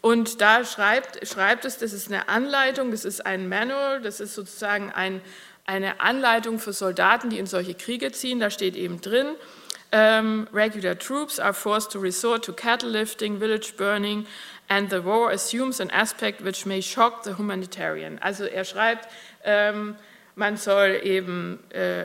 Und 0.00 0.40
da 0.40 0.64
schreibt, 0.64 1.26
schreibt 1.26 1.64
es, 1.64 1.78
das 1.78 1.92
ist 1.92 2.08
eine 2.08 2.28
Anleitung, 2.28 2.90
das 2.90 3.04
ist 3.04 3.26
ein 3.26 3.48
Manual, 3.48 4.00
das 4.00 4.20
ist 4.20 4.34
sozusagen 4.34 4.92
ein, 4.92 5.20
eine 5.64 6.00
Anleitung 6.00 6.58
für 6.58 6.72
Soldaten, 6.72 7.28
die 7.28 7.38
in 7.38 7.46
solche 7.46 7.74
Kriege 7.74 8.12
ziehen. 8.12 8.38
Da 8.38 8.50
steht 8.50 8.76
eben 8.76 9.00
drin, 9.00 9.26
um, 9.26 9.98
ähm, 9.98 10.48
regular 10.52 10.98
troops 10.98 11.38
are 11.38 11.54
forced 11.54 11.92
to 11.92 11.98
resort 11.98 12.44
to 12.44 12.52
cattle 12.52 12.90
lifting, 12.90 13.38
village 13.38 13.74
burning, 13.76 14.26
and 14.68 14.90
the 14.90 15.04
war 15.04 15.30
assumes 15.30 15.80
an 15.80 15.90
aspect 15.90 16.44
which 16.44 16.66
may 16.66 16.82
shock 16.82 17.24
the 17.24 17.36
humanitarian. 17.36 18.18
Also 18.20 18.44
er 18.44 18.64
schreibt, 18.64 19.08
ähm, 19.44 19.96
man 20.36 20.56
soll 20.56 21.00
eben 21.02 21.58
äh, 21.70 22.04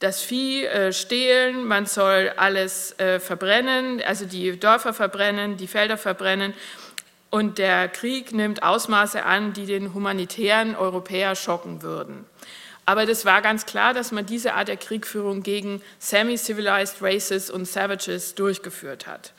das 0.00 0.22
Vieh 0.22 0.64
äh, 0.64 0.92
stehlen, 0.92 1.64
man 1.64 1.86
soll 1.86 2.32
alles 2.36 2.98
äh, 2.98 3.20
verbrennen, 3.20 4.02
also 4.04 4.24
die 4.24 4.58
Dörfer 4.58 4.92
verbrennen, 4.92 5.56
die 5.56 5.68
Felder 5.68 5.98
verbrennen. 5.98 6.54
Und 7.30 7.58
der 7.58 7.88
Krieg 7.88 8.32
nimmt 8.32 8.62
Ausmaße 8.62 9.24
an, 9.24 9.52
die 9.52 9.66
den 9.66 9.94
humanitären 9.94 10.74
Europäer 10.74 11.34
schocken 11.34 11.82
würden. 11.82 12.24
Aber 12.86 13.04
das 13.04 13.24
war 13.24 13.42
ganz 13.42 13.66
klar, 13.66 13.92
dass 13.94 14.12
man 14.12 14.24
diese 14.24 14.54
Art 14.54 14.68
der 14.68 14.76
Kriegführung 14.76 15.42
gegen 15.42 15.82
semi-civilized 15.98 17.02
races 17.02 17.50
und 17.50 17.66
savages 17.66 18.34
durchgeführt 18.34 19.06
hat. 19.06 19.32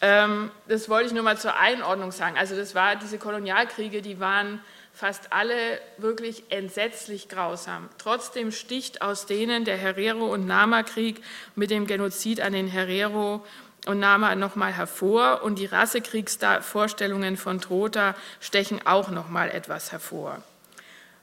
Ähm, 0.00 0.50
das 0.68 0.88
wollte 0.88 1.08
ich 1.08 1.12
nur 1.12 1.24
mal 1.24 1.36
zur 1.36 1.58
Einordnung 1.58 2.12
sagen. 2.12 2.38
Also 2.38 2.56
das 2.56 2.74
war 2.74 2.96
diese 2.96 3.18
Kolonialkriege, 3.18 4.00
die 4.00 4.20
waren 4.20 4.60
fast 5.00 5.32
alle 5.32 5.80
wirklich 5.96 6.44
entsetzlich 6.50 7.30
grausam. 7.30 7.88
Trotzdem 7.96 8.52
sticht 8.52 9.00
aus 9.00 9.24
denen 9.24 9.64
der 9.64 9.78
Herero- 9.78 10.30
und 10.30 10.46
Nama-Krieg 10.46 11.22
mit 11.56 11.70
dem 11.70 11.86
Genozid 11.86 12.42
an 12.42 12.52
den 12.52 12.68
Herero 12.68 13.42
und 13.86 13.98
Nama 13.98 14.34
nochmal 14.34 14.72
hervor 14.72 15.42
und 15.42 15.58
die 15.58 15.64
Rassekriegsvorstellungen 15.64 17.38
von 17.38 17.62
Trotha 17.62 18.14
stechen 18.40 18.86
auch 18.86 19.08
nochmal 19.08 19.50
etwas 19.50 19.90
hervor. 19.90 20.42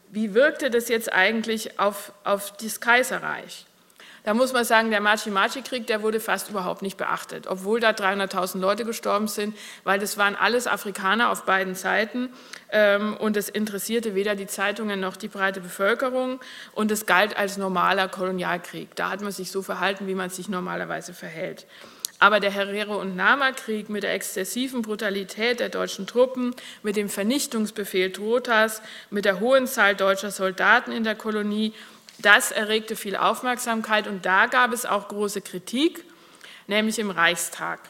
Wie 0.10 0.34
wirkte 0.34 0.72
das 0.72 0.90
jetzt 0.90 1.14
eigentlich 1.14 1.80
auf, 1.80 2.12
auf 2.24 2.58
das 2.58 2.82
Kaiserreich? 2.82 3.68
Da 4.28 4.34
muss 4.34 4.52
man 4.52 4.66
sagen, 4.66 4.90
der 4.90 5.00
Machi-Machi-Krieg, 5.00 5.88
der 5.88 6.02
wurde 6.02 6.20
fast 6.20 6.50
überhaupt 6.50 6.82
nicht 6.82 6.98
beachtet, 6.98 7.48
obwohl 7.48 7.80
da 7.80 7.92
300.000 7.92 8.60
Leute 8.60 8.84
gestorben 8.84 9.30
sind, 9.30 9.56
weil 9.86 10.00
das 10.00 10.18
waren 10.18 10.36
alles 10.36 10.68
Afrikaner 10.68 11.32
auf 11.32 11.46
beiden 11.46 11.76
Seiten 11.76 12.28
ähm, 12.70 13.16
und 13.16 13.38
es 13.38 13.48
interessierte 13.48 14.16
weder 14.16 14.36
die 14.36 14.48
Zeitungen 14.48 15.00
noch 15.00 15.16
die 15.16 15.30
breite 15.30 15.62
Bevölkerung 15.62 16.42
und 16.74 16.92
es 16.92 17.06
galt 17.06 17.38
als 17.38 17.56
normaler 17.56 18.10
Kolonialkrieg. 18.10 18.94
Da 18.98 19.12
hat 19.12 19.22
man 19.22 19.32
sich 19.32 19.50
so 19.50 19.62
verhalten, 19.62 20.08
wie 20.08 20.14
man 20.14 20.30
sich 20.30 20.50
normalerweise 20.50 21.14
verhält. 21.14 21.66
Aber 22.20 22.42
der 22.42 22.52
Herero- 22.52 23.00
und 23.00 23.16
Nama-Krieg 23.16 23.88
mit 23.90 24.04
der 24.04 24.14
exzessiven 24.14 24.82
Brutalität 24.82 25.62
der 25.62 25.70
deutschen 25.70 26.06
Truppen, 26.06 26.54
mit 26.84 26.98
dem 26.98 27.08
Vernichtungsbefehl 27.08 28.12
Trotas, 28.12 28.82
mit 29.10 29.24
der 29.24 29.40
hohen 29.40 29.68
Zahl 29.68 29.96
deutscher 29.96 30.32
Soldaten 30.32 30.92
in 30.92 31.06
der 31.06 31.16
Kolonie 31.16 31.74
das 32.20 32.52
erregte 32.52 32.96
viel 32.96 33.16
Aufmerksamkeit 33.16 34.08
und 34.08 34.26
da 34.26 34.48
gab 34.48 34.74
es 34.74 34.86
auch 34.86 35.08
große 35.08 35.42
Kritik, 35.42 36.04
nämlich 36.68 37.00
im 37.00 37.12
Reichstag. 37.12 37.82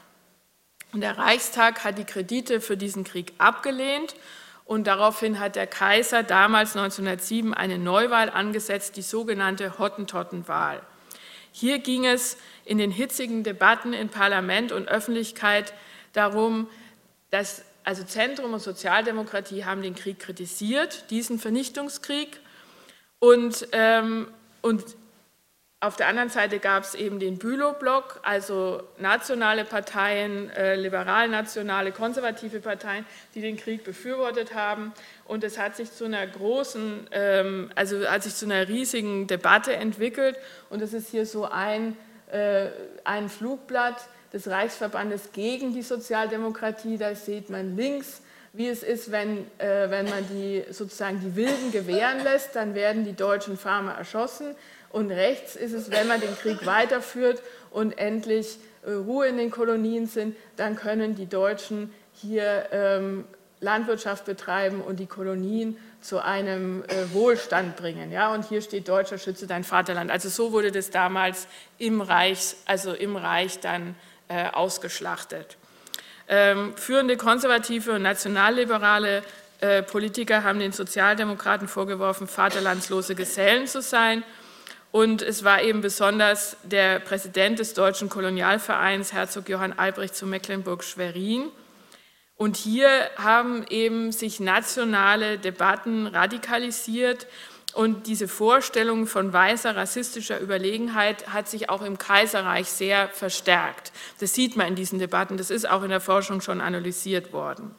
Und 0.93 1.01
der 1.01 1.17
Reichstag 1.17 1.83
hat 1.83 1.97
die 1.97 2.05
Kredite 2.05 2.61
für 2.61 2.77
diesen 2.77 3.03
Krieg 3.03 3.33
abgelehnt 3.37 4.15
und 4.65 4.87
daraufhin 4.87 5.39
hat 5.39 5.55
der 5.55 5.67
Kaiser 5.67 6.23
damals 6.23 6.75
1907 6.75 7.53
eine 7.53 7.77
Neuwahl 7.77 8.29
angesetzt, 8.29 8.97
die 8.97 9.01
sogenannte 9.01 9.79
Hottentottenwahl. 9.79 10.81
Hier 11.51 11.79
ging 11.79 12.05
es 12.05 12.37
in 12.65 12.77
den 12.77 12.91
hitzigen 12.91 13.43
Debatten 13.43 13.93
in 13.93 14.09
Parlament 14.09 14.71
und 14.71 14.87
Öffentlichkeit 14.87 15.73
darum, 16.13 16.69
dass 17.29 17.63
also 17.83 18.03
Zentrum 18.03 18.53
und 18.53 18.59
Sozialdemokratie 18.59 19.63
haben 19.63 19.81
den 19.81 19.95
Krieg 19.95 20.19
kritisiert, 20.19 21.09
diesen 21.09 21.39
Vernichtungskrieg, 21.39 22.41
und, 23.19 23.67
ähm, 23.71 24.27
und 24.61 24.83
auf 25.79 25.95
der 25.95 26.07
anderen 26.07 26.29
Seite 26.29 26.57
gab 26.57 26.83
es 26.83 26.95
eben 26.95 27.19
den 27.19 27.37
Bülow-Block, 27.37 28.21
also 28.23 28.81
nationale 28.97 29.63
Parteien, 29.63 30.49
äh, 30.49 30.75
liberal-nationale, 30.75 31.91
konservative 31.91 32.61
Parteien, 32.61 33.05
die 33.35 33.41
den 33.41 33.57
Krieg 33.57 33.83
befürwortet 33.83 34.55
haben. 34.55 34.91
Und 35.25 35.43
es 35.43 35.59
hat 35.59 35.75
sich 35.75 35.91
zu 35.91 36.05
einer 36.05 36.25
großen, 36.25 37.07
ähm, 37.11 37.69
also 37.75 38.07
hat 38.07 38.23
sich 38.23 38.33
zu 38.33 38.45
einer 38.45 38.67
riesigen 38.67 39.27
Debatte 39.27 39.75
entwickelt. 39.75 40.35
Und 40.71 40.81
es 40.81 40.93
ist 40.93 41.09
hier 41.09 41.27
so 41.27 41.45
ein, 41.45 41.95
äh, 42.31 42.69
ein 43.03 43.29
Flugblatt 43.29 43.97
des 44.33 44.47
Reichsverbandes 44.47 45.31
gegen 45.31 45.73
die 45.73 45.83
Sozialdemokratie. 45.83 46.97
Da 46.97 47.13
sieht 47.13 47.51
man 47.51 47.77
links 47.77 48.23
wie 48.57 48.67
es 48.67 48.81
ist, 48.81 49.11
wenn, 49.11 49.45
äh, 49.59 49.89
wenn 49.89 50.09
man 50.09 50.27
die, 50.29 50.63
sozusagen 50.71 51.19
die 51.19 51.35
Wilden 51.35 51.71
gewähren 51.71 52.23
lässt, 52.23 52.55
dann 52.55 52.73
werden 52.73 53.05
die 53.05 53.13
deutschen 53.13 53.57
Farmer 53.57 53.93
erschossen. 53.93 54.55
Und 54.89 55.11
rechts 55.11 55.55
ist 55.55 55.73
es, 55.73 55.91
wenn 55.91 56.07
man 56.07 56.19
den 56.19 56.35
Krieg 56.35 56.65
weiterführt 56.65 57.41
und 57.69 57.97
endlich 57.99 58.57
äh, 58.83 58.91
Ruhe 58.91 59.27
in 59.27 59.37
den 59.37 59.51
Kolonien 59.51 60.07
sind, 60.07 60.35
dann 60.55 60.75
können 60.75 61.13
die 61.13 61.27
Deutschen 61.27 61.93
hier 62.13 62.65
ähm, 62.71 63.25
Landwirtschaft 63.59 64.25
betreiben 64.25 64.81
und 64.81 64.99
die 64.99 65.05
Kolonien 65.05 65.77
zu 66.01 66.19
einem 66.23 66.83
äh, 66.83 67.13
Wohlstand 67.13 67.75
bringen. 67.75 68.11
Ja? 68.11 68.33
Und 68.33 68.49
hier 68.49 68.61
steht 68.61 68.87
Deutscher 68.87 69.19
Schütze 69.19 69.45
dein 69.45 69.63
Vaterland. 69.63 70.09
Also 70.09 70.29
so 70.29 70.51
wurde 70.51 70.71
das 70.71 70.89
damals 70.89 71.47
im 71.77 72.01
Reich, 72.01 72.55
also 72.65 72.93
im 72.93 73.15
Reich 73.15 73.59
dann 73.59 73.95
äh, 74.29 74.49
ausgeschlachtet. 74.49 75.57
Ähm, 76.29 76.73
führende 76.75 77.15
konservative 77.15 77.93
und 77.93 78.01
nationalliberale 78.01 79.23
äh, 79.59 79.81
Politiker 79.81 80.43
haben 80.43 80.59
den 80.59 80.71
Sozialdemokraten 80.71 81.67
vorgeworfen, 81.67 82.27
vaterlandslose 82.27 83.15
Gesellen 83.15 83.67
zu 83.67 83.81
sein. 83.81 84.23
Und 84.91 85.21
es 85.21 85.43
war 85.43 85.61
eben 85.61 85.81
besonders 85.81 86.57
der 86.63 86.99
Präsident 86.99 87.59
des 87.59 87.73
Deutschen 87.73 88.09
Kolonialvereins, 88.09 89.13
Herzog 89.13 89.49
Johann 89.49 89.73
Albrecht 89.73 90.15
zu 90.15 90.25
Mecklenburg-Schwerin. 90.25 91.49
Und 92.35 92.55
hier 92.55 92.87
haben 93.17 93.65
eben 93.69 94.11
sich 94.11 94.39
nationale 94.39 95.39
Debatten 95.39 96.07
radikalisiert 96.07 97.25
und 97.77 98.07
diese 98.07 98.27
Vorstellung 98.27 99.05
von 99.05 99.31
weißer 99.31 99.75
rassistischer 99.75 100.41
Überlegenheit 100.41 101.31
hat 101.31 101.47
sich 101.47 101.69
auch 101.69 101.83
im 101.83 101.99
Kaiserreich 101.99 102.69
sehr 102.69 103.07
verstärkt. 103.09 103.91
Das 104.19 104.33
sieht 104.33 104.55
man 104.55 104.69
in 104.69 104.75
diesen 104.75 104.97
Debatten, 104.97 105.37
das 105.37 105.51
ist 105.51 105.69
auch 105.69 105.83
in 105.83 105.89
der 105.89 106.01
Forschung 106.01 106.41
schon 106.41 106.59
analysiert 106.59 107.33
worden. 107.33 107.75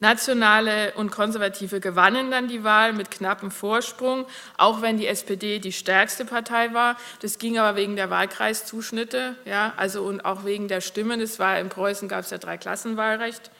Nationale 0.00 0.92
und 0.94 1.10
Konservative 1.10 1.80
gewannen 1.80 2.30
dann 2.30 2.46
die 2.46 2.62
Wahl 2.62 2.92
mit 2.92 3.10
knappem 3.10 3.50
Vorsprung, 3.50 4.26
auch 4.56 4.80
wenn 4.80 4.96
die 4.96 5.08
SPD 5.08 5.58
die 5.58 5.72
stärkste 5.72 6.24
Partei 6.24 6.72
war. 6.72 6.96
Das 7.20 7.38
ging 7.38 7.58
aber 7.58 7.76
wegen 7.76 7.96
der 7.96 8.08
Wahlkreiszuschnitte, 8.08 9.34
ja, 9.44 9.72
also 9.76 10.04
und 10.04 10.24
auch 10.24 10.44
wegen 10.44 10.68
der 10.68 10.80
Stimmen. 10.80 11.20
Es 11.20 11.40
war 11.40 11.58
in 11.58 11.68
Preußen 11.68 12.08
gab 12.08 12.20
es 12.20 12.30
ja 12.30 12.38
Dreiklassenwahlrecht. 12.38 13.50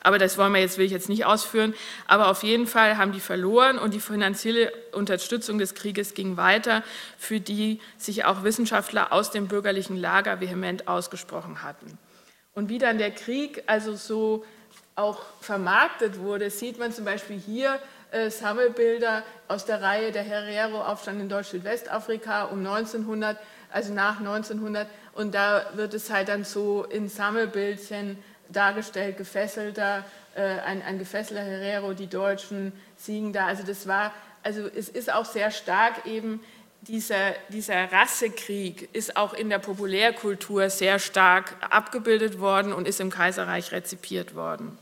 Aber 0.00 0.18
das 0.18 0.38
wollen 0.38 0.52
wir 0.52 0.60
jetzt, 0.60 0.78
will 0.78 0.86
ich 0.86 0.92
jetzt 0.92 1.08
nicht 1.08 1.24
ausführen. 1.24 1.74
Aber 2.06 2.28
auf 2.28 2.44
jeden 2.44 2.68
Fall 2.68 2.96
haben 2.96 3.10
die 3.10 3.20
verloren 3.20 3.78
und 3.78 3.92
die 3.92 4.00
finanzielle 4.00 4.72
Unterstützung 4.92 5.58
des 5.58 5.74
Krieges 5.74 6.14
ging 6.14 6.36
weiter, 6.36 6.84
für 7.18 7.40
die 7.40 7.80
sich 7.96 8.24
auch 8.24 8.44
Wissenschaftler 8.44 9.12
aus 9.12 9.32
dem 9.32 9.48
bürgerlichen 9.48 9.96
Lager 9.96 10.40
vehement 10.40 10.86
ausgesprochen 10.86 11.64
hatten. 11.64 11.98
Und 12.54 12.68
wie 12.68 12.78
dann 12.78 12.98
der 12.98 13.10
Krieg 13.10 13.64
also 13.66 13.94
so 13.94 14.44
auch 14.98 15.22
vermarktet 15.40 16.18
wurde, 16.18 16.50
sieht 16.50 16.78
man 16.78 16.92
zum 16.92 17.04
Beispiel 17.04 17.38
hier 17.38 17.78
äh, 18.10 18.30
Sammelbilder 18.30 19.22
aus 19.46 19.64
der 19.64 19.80
Reihe 19.80 20.12
der 20.12 20.22
Herero-Aufstand 20.22 21.20
in 21.20 21.28
Deutsch-Südwestafrika 21.28 22.44
um 22.44 22.58
1900, 22.58 23.38
also 23.70 23.92
nach 23.92 24.18
1900. 24.18 24.88
Und 25.14 25.34
da 25.34 25.66
wird 25.74 25.94
es 25.94 26.10
halt 26.10 26.28
dann 26.28 26.44
so 26.44 26.84
in 26.84 27.08
Sammelbildchen 27.08 28.18
dargestellt, 28.48 29.18
gefesselter, 29.18 30.04
äh, 30.34 30.42
ein, 30.42 30.82
ein 30.82 30.98
gefesselter 30.98 31.42
Herero, 31.42 31.92
die 31.92 32.08
Deutschen 32.08 32.72
siegen 32.96 33.32
da. 33.32 33.46
Also 33.46 33.62
das 33.62 33.86
war, 33.86 34.12
also 34.42 34.66
es 34.66 34.88
ist 34.88 35.12
auch 35.12 35.24
sehr 35.24 35.50
stark 35.50 36.06
eben 36.06 36.40
dieser, 36.82 37.34
dieser 37.48 37.90
Rassekrieg 37.92 38.88
ist 38.92 39.16
auch 39.16 39.34
in 39.34 39.50
der 39.50 39.58
Populärkultur 39.58 40.70
sehr 40.70 40.98
stark 40.98 41.56
abgebildet 41.70 42.40
worden 42.40 42.72
und 42.72 42.86
ist 42.86 43.00
im 43.00 43.10
Kaiserreich 43.10 43.72
rezipiert 43.72 44.34
worden. 44.34 44.78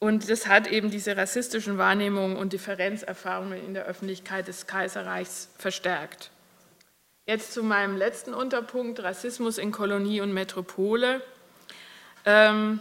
Und 0.00 0.30
das 0.30 0.46
hat 0.46 0.68
eben 0.68 0.90
diese 0.90 1.16
rassistischen 1.16 1.76
Wahrnehmungen 1.76 2.36
und 2.36 2.52
Differenzerfahrungen 2.52 3.64
in 3.64 3.74
der 3.74 3.86
Öffentlichkeit 3.86 4.46
des 4.46 4.66
Kaiserreichs 4.66 5.48
verstärkt. 5.58 6.30
Jetzt 7.26 7.52
zu 7.52 7.62
meinem 7.62 7.96
letzten 7.96 8.32
Unterpunkt, 8.32 9.02
Rassismus 9.02 9.58
in 9.58 9.72
Kolonie 9.72 10.20
und 10.20 10.32
Metropole. 10.32 11.20
Ähm, 12.24 12.80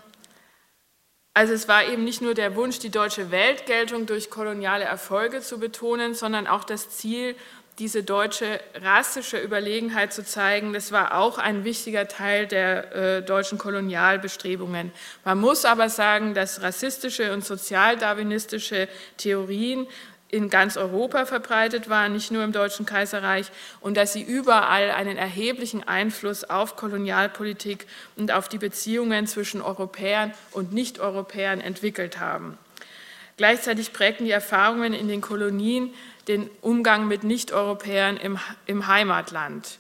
also 1.34 1.54
es 1.54 1.68
war 1.68 1.86
eben 1.86 2.04
nicht 2.04 2.22
nur 2.22 2.34
der 2.34 2.56
Wunsch, 2.56 2.80
die 2.80 2.90
deutsche 2.90 3.30
Weltgeltung 3.30 4.06
durch 4.06 4.30
koloniale 4.30 4.86
Erfolge 4.86 5.42
zu 5.42 5.60
betonen, 5.60 6.14
sondern 6.14 6.48
auch 6.48 6.64
das 6.64 6.90
Ziel, 6.90 7.36
diese 7.80 8.02
deutsche 8.02 8.60
rassische 8.82 9.40
Überlegenheit 9.40 10.12
zu 10.12 10.26
zeigen. 10.26 10.74
Das 10.74 10.92
war 10.92 11.18
auch 11.18 11.38
ein 11.38 11.64
wichtiger 11.64 12.08
Teil 12.08 12.48
der 12.48 12.96
äh, 12.96 13.22
deutschen 13.22 13.58
Kolonialbestrebungen. 13.58 14.92
Man 15.24 15.40
muss 15.40 15.64
aber 15.64 15.90
sagen, 15.90 16.34
dass 16.34 16.62
rassistische 16.62 17.34
und 17.34 17.46
sozialdarwinistische 17.46 18.88
Theorien 19.18 19.88
in 20.30 20.50
ganz 20.50 20.76
Europa 20.76 21.26
verbreitet 21.26 21.88
waren, 21.88 22.14
nicht 22.14 22.32
nur 22.32 22.44
im 22.44 22.52
Deutschen 22.52 22.86
Kaiserreich, 22.86 23.50
und 23.80 23.96
dass 23.96 24.12
sie 24.12 24.24
überall 24.24 24.92
einen 24.92 25.16
erheblichen 25.16 25.88
Einfluss 25.88 26.44
auf 26.44 26.76
Kolonialpolitik 26.76 27.86
und 28.18 28.32
auf 28.32 28.50
die 28.50 28.58
Beziehungen 28.58 29.28
zwischen 29.28 29.62
Europäern 29.62 30.34
und 30.52 30.74
Nicht-Europäern 30.74 31.62
entwickelt 31.62 32.20
haben. 32.20 32.58
Gleichzeitig 33.38 33.94
prägten 33.94 34.26
die 34.26 34.32
Erfahrungen 34.32 34.94
in 34.94 35.08
den 35.08 35.22
Kolonien 35.22 35.94
den 36.28 36.50
Umgang 36.62 37.08
mit 37.08 37.24
Nicht-Europäern 37.24 38.18
im, 38.18 38.40
im 38.66 38.88
Heimatland. 38.88 39.80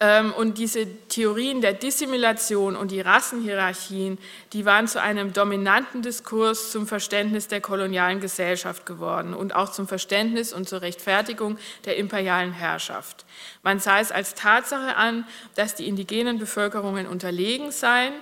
Ähm, 0.00 0.32
und 0.32 0.58
diese 0.58 0.86
Theorien 1.08 1.60
der 1.60 1.72
Dissimulation 1.72 2.74
und 2.74 2.90
die 2.90 3.00
Rassenhierarchien, 3.00 4.18
die 4.52 4.64
waren 4.64 4.88
zu 4.88 5.00
einem 5.00 5.32
dominanten 5.32 6.02
Diskurs 6.02 6.72
zum 6.72 6.86
Verständnis 6.86 7.46
der 7.46 7.60
kolonialen 7.60 8.20
Gesellschaft 8.20 8.86
geworden 8.86 9.34
und 9.34 9.54
auch 9.54 9.70
zum 9.70 9.86
Verständnis 9.86 10.52
und 10.52 10.68
zur 10.68 10.82
Rechtfertigung 10.82 11.58
der 11.84 11.96
imperialen 11.96 12.52
Herrschaft. 12.52 13.24
Man 13.62 13.78
sah 13.78 14.00
es 14.00 14.10
als 14.10 14.34
Tatsache 14.34 14.96
an, 14.96 15.26
dass 15.54 15.76
die 15.76 15.86
indigenen 15.86 16.38
Bevölkerungen 16.38 17.06
unterlegen 17.06 17.70
seien. 17.70 18.14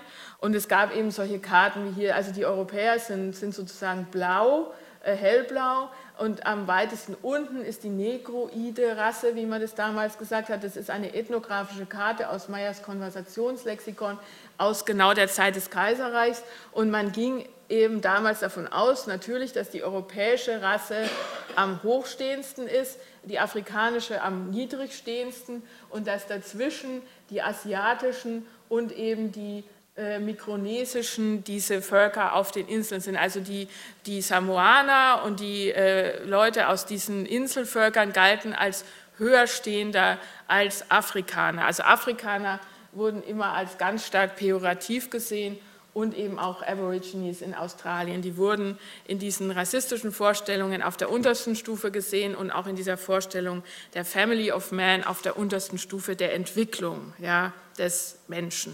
Und 0.43 0.57
es 0.57 0.67
gab 0.67 0.93
eben 0.95 1.13
solche 1.13 1.39
Karten 1.39 1.87
wie 1.87 2.01
hier, 2.01 2.17
also 2.17 2.33
die 2.33 2.45
Europäer 2.45 2.99
sind, 2.99 3.37
sind 3.37 3.55
sozusagen 3.55 4.07
blau, 4.11 4.73
äh, 5.05 5.15
hellblau, 5.15 5.89
und 6.19 6.47
am 6.47 6.67
weitesten 6.67 7.17
unten 7.23 7.65
ist 7.65 7.85
die 7.85 7.89
negroide 7.89 8.97
Rasse, 8.97 9.37
wie 9.37 9.47
man 9.47 9.61
das 9.61 9.77
damals 9.77 10.19
gesagt 10.19 10.49
hat. 10.49 10.63
Das 10.65 10.77
ist 10.77 10.91
eine 10.91 11.15
ethnografische 11.15 11.87
Karte 11.87 12.29
aus 12.29 12.49
Meyers 12.49 12.83
Konversationslexikon 12.83 14.19
aus 14.59 14.85
genau 14.85 15.15
der 15.15 15.29
Zeit 15.29 15.55
des 15.55 15.71
Kaiserreichs. 15.71 16.43
Und 16.73 16.91
man 16.91 17.13
ging 17.13 17.49
eben 17.69 18.01
damals 18.01 18.41
davon 18.41 18.67
aus, 18.67 19.07
natürlich, 19.07 19.53
dass 19.53 19.71
die 19.71 19.83
europäische 19.85 20.61
Rasse 20.61 21.09
am 21.55 21.83
hochstehendsten 21.85 22.67
ist, 22.67 22.99
die 23.23 23.39
afrikanische 23.39 24.23
am 24.23 24.51
niedrigstehendsten 24.51 25.63
und 25.89 26.09
dass 26.09 26.27
dazwischen 26.27 27.01
die 27.31 27.43
asiatischen 27.43 28.45
und 28.69 28.93
eben 28.93 29.33
die 29.33 29.65
äh, 29.95 30.19
mikronesischen 30.19 31.45
diese 31.45 31.83
Völker 31.83 32.35
auf 32.35 32.51
den 32.51 32.67
Inseln 32.67 33.03
sind. 33.03 33.17
Also 33.17 33.41
die, 33.41 33.69
die 34.07 34.23
Samoaner 34.23 35.23
und 35.27 35.39
die 35.39 35.71
äh, 35.71 36.25
Leute 36.25 36.69
aus 36.69 36.87
diesen 36.87 37.27
Inselvölkern 37.27 38.15
galten 38.15 38.55
als 38.55 38.87
höher 39.19 39.47
stehender 39.47 40.17
als 40.49 40.91
Afrikaner. 40.91 41.67
Also 41.67 41.83
Afrikaner 41.83 42.59
wurden 42.93 43.23
immer 43.23 43.53
als 43.53 43.77
ganz 43.77 44.07
stark 44.07 44.37
pejorativ 44.37 45.11
gesehen 45.11 45.59
und 45.93 46.17
eben 46.17 46.39
auch 46.39 46.63
Aborigines 46.63 47.43
in 47.43 47.55
Australien. 47.55 48.23
Die 48.23 48.39
wurden 48.39 48.79
in 49.07 49.19
diesen 49.19 49.51
rassistischen 49.51 50.11
Vorstellungen 50.11 50.83
auf 50.83 50.97
der 50.97 51.11
untersten 51.11 51.55
Stufe 51.55 51.91
gesehen 51.91 52.35
und 52.35 52.51
auch 52.51 52.67
in 52.67 52.77
dieser 52.77 52.97
Vorstellung 52.97 53.63
der 53.93 54.07
Family 54.07 54.53
of 54.53 54.73
Man 54.73 55.05
auf 55.05 55.21
der 55.21 55.37
untersten 55.37 55.77
Stufe 55.77 56.17
der 56.17 56.35
Entwicklung 56.35 57.13
ja, 57.19 57.53
des 57.77 58.17
Menschen. 58.29 58.73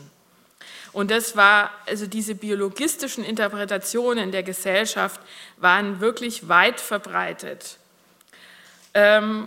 Und 0.98 1.12
das 1.12 1.36
war, 1.36 1.70
also 1.86 2.08
diese 2.08 2.34
biologistischen 2.34 3.22
Interpretationen 3.22 4.32
der 4.32 4.42
Gesellschaft 4.42 5.20
waren 5.56 6.00
wirklich 6.00 6.48
weit 6.48 6.80
verbreitet. 6.80 7.78
Ähm, 8.94 9.46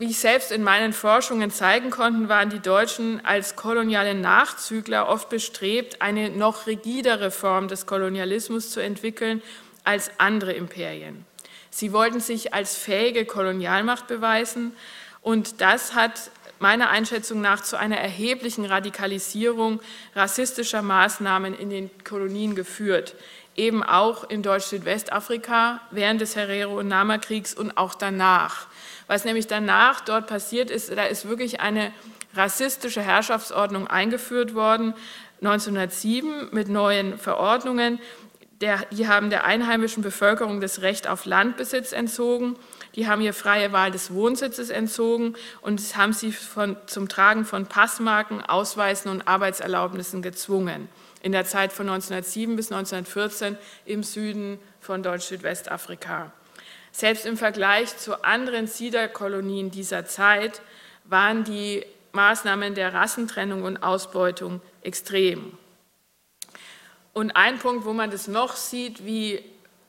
wie 0.00 0.10
ich 0.10 0.18
selbst 0.18 0.50
in 0.50 0.64
meinen 0.64 0.92
Forschungen 0.92 1.52
zeigen 1.52 1.90
konnte, 1.90 2.28
waren 2.28 2.50
die 2.50 2.58
Deutschen 2.58 3.24
als 3.24 3.54
koloniale 3.54 4.16
Nachzügler 4.16 5.08
oft 5.08 5.28
bestrebt, 5.28 6.02
eine 6.02 6.28
noch 6.28 6.66
rigidere 6.66 7.30
Form 7.30 7.68
des 7.68 7.86
Kolonialismus 7.86 8.72
zu 8.72 8.80
entwickeln 8.80 9.42
als 9.84 10.10
andere 10.18 10.54
Imperien. 10.54 11.24
Sie 11.70 11.92
wollten 11.92 12.18
sich 12.18 12.52
als 12.52 12.76
fähige 12.76 13.26
Kolonialmacht 13.26 14.08
beweisen 14.08 14.72
und 15.20 15.60
das 15.60 15.94
hat 15.94 16.32
meiner 16.58 16.90
Einschätzung 16.90 17.40
nach 17.40 17.62
zu 17.62 17.78
einer 17.78 17.98
erheblichen 17.98 18.64
Radikalisierung 18.64 19.80
rassistischer 20.14 20.82
Maßnahmen 20.82 21.56
in 21.56 21.70
den 21.70 21.90
Kolonien 22.04 22.54
geführt, 22.54 23.14
eben 23.56 23.82
auch 23.82 24.28
in 24.28 24.42
Deutsch-Südwestafrika 24.42 25.80
während 25.90 26.20
des 26.20 26.36
Herero- 26.36 26.78
und 26.78 26.88
Nama-Kriegs 26.88 27.54
und 27.54 27.76
auch 27.76 27.94
danach. 27.94 28.66
Was 29.06 29.24
nämlich 29.24 29.46
danach 29.46 30.00
dort 30.00 30.26
passiert 30.26 30.70
ist, 30.70 30.90
da 30.96 31.04
ist 31.04 31.28
wirklich 31.28 31.60
eine 31.60 31.92
rassistische 32.34 33.02
Herrschaftsordnung 33.02 33.86
eingeführt 33.86 34.54
worden, 34.54 34.94
1907 35.40 36.48
mit 36.52 36.68
neuen 36.68 37.18
Verordnungen. 37.18 38.00
Der, 38.60 38.84
die 38.90 39.06
haben 39.06 39.30
der 39.30 39.44
einheimischen 39.44 40.02
Bevölkerung 40.02 40.60
das 40.60 40.82
Recht 40.82 41.08
auf 41.08 41.24
Landbesitz 41.24 41.92
entzogen 41.92 42.56
die 42.98 43.06
haben 43.06 43.22
ihr 43.22 43.32
freie 43.32 43.70
Wahl 43.70 43.92
des 43.92 44.12
Wohnsitzes 44.12 44.70
entzogen 44.70 45.36
und 45.60 45.80
haben 45.96 46.12
sie 46.12 46.32
von, 46.32 46.76
zum 46.86 47.08
Tragen 47.08 47.44
von 47.44 47.66
Passmarken, 47.66 48.42
Ausweisen 48.42 49.08
und 49.08 49.28
Arbeitserlaubnissen 49.28 50.20
gezwungen. 50.20 50.88
In 51.22 51.30
der 51.30 51.44
Zeit 51.44 51.72
von 51.72 51.88
1907 51.88 52.56
bis 52.56 52.72
1914 52.72 53.56
im 53.84 54.02
Süden 54.02 54.58
von 54.80 55.04
Deutsch-Südwestafrika. 55.04 56.32
Selbst 56.90 57.24
im 57.24 57.36
Vergleich 57.36 57.96
zu 57.96 58.24
anderen 58.24 58.66
Siederkolonien 58.66 59.70
dieser 59.70 60.04
Zeit 60.04 60.60
waren 61.04 61.44
die 61.44 61.86
Maßnahmen 62.10 62.74
der 62.74 62.94
Rassentrennung 62.94 63.62
und 63.62 63.76
Ausbeutung 63.76 64.60
extrem. 64.82 65.56
Und 67.12 67.30
ein 67.36 67.60
Punkt, 67.60 67.84
wo 67.84 67.92
man 67.92 68.10
das 68.10 68.26
noch 68.26 68.56
sieht, 68.56 69.04
wie 69.06 69.40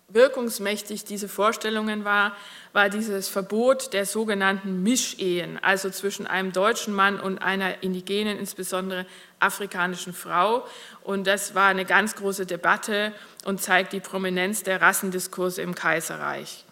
wirkungsmächtig 0.09 1.05
diese 1.05 1.27
Vorstellungen 1.27 2.03
war, 2.03 2.35
war 2.73 2.89
dieses 2.89 3.27
Verbot 3.27 3.93
der 3.93 4.05
sogenannten 4.05 4.83
Mischehen, 4.83 5.57
also 5.61 5.89
zwischen 5.89 6.27
einem 6.27 6.51
deutschen 6.51 6.93
Mann 6.93 7.19
und 7.19 7.39
einer 7.39 7.83
indigenen, 7.83 8.37
insbesondere 8.37 9.05
afrikanischen 9.39 10.13
Frau. 10.13 10.65
Und 11.03 11.27
das 11.27 11.55
war 11.55 11.67
eine 11.67 11.85
ganz 11.85 12.15
große 12.15 12.45
Debatte 12.45 13.13
und 13.45 13.61
zeigt 13.61 13.93
die 13.93 13.99
Prominenz 13.99 14.63
der 14.63 14.81
Rassendiskurse 14.81 15.61
im 15.61 15.75
Kaiserreich. 15.75 16.65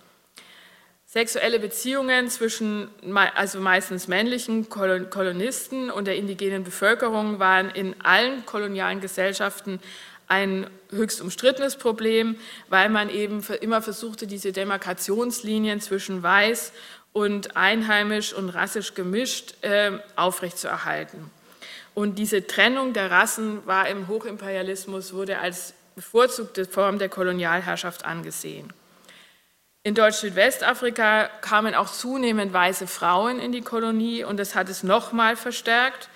Sexuelle 1.10 1.60
Beziehungen 1.60 2.30
zwischen 2.30 2.90
also 3.34 3.62
meistens 3.62 4.10
männlichen 4.10 4.68
Kolonisten 4.70 5.90
und 5.90 6.06
der 6.06 6.18
indigenen 6.18 6.66
Bevölkerung 6.66 7.40
waren 7.40 7.70
in 7.70 7.96
allen 8.04 8.46
kolonialen 8.46 9.00
Gesellschaften 9.00 9.80
ein 10.28 10.70
höchst 10.92 11.22
umstrittenes 11.22 11.78
Problem, 11.78 12.36
weil 12.70 12.90
man 12.90 13.10
eben 13.10 13.44
immer 13.62 13.82
versuchte, 13.82 14.28
diese 14.28 14.52
Demarkationslinien 14.52 15.82
zwischen 15.82 16.22
weiß 16.22 16.74
und 17.14 17.56
einheimisch 17.58 18.34
und 18.34 18.50
rassisch 18.50 18.94
gemischt 18.94 19.64
äh, 19.64 19.92
aufrechtzuerhalten. 20.16 21.32
Und 21.94 22.20
diese 22.20 22.46
Trennung 22.46 22.94
der 22.94 23.10
Rassen 23.10 23.66
war 23.66 23.88
im 23.88 24.08
Hochimperialismus, 24.08 25.14
wurde 25.14 25.40
als 25.40 25.74
bevorzugte 25.96 26.66
Form 26.66 27.00
der 27.00 27.10
Kolonialherrschaft 27.10 28.06
angesehen. 28.06 28.72
In 29.82 29.96
Deutsch-Südwestafrika 29.96 31.30
kamen 31.42 31.74
auch 31.74 31.90
zunehmend 31.90 32.52
weiße 32.54 32.88
Frauen 32.88 33.40
in 33.40 33.52
die 33.52 33.62
Kolonie 33.62 34.24
und 34.24 34.38
das 34.38 34.54
hat 34.54 34.70
es 34.70 34.84
nochmal 34.84 35.36
verstärkt. 35.38 36.10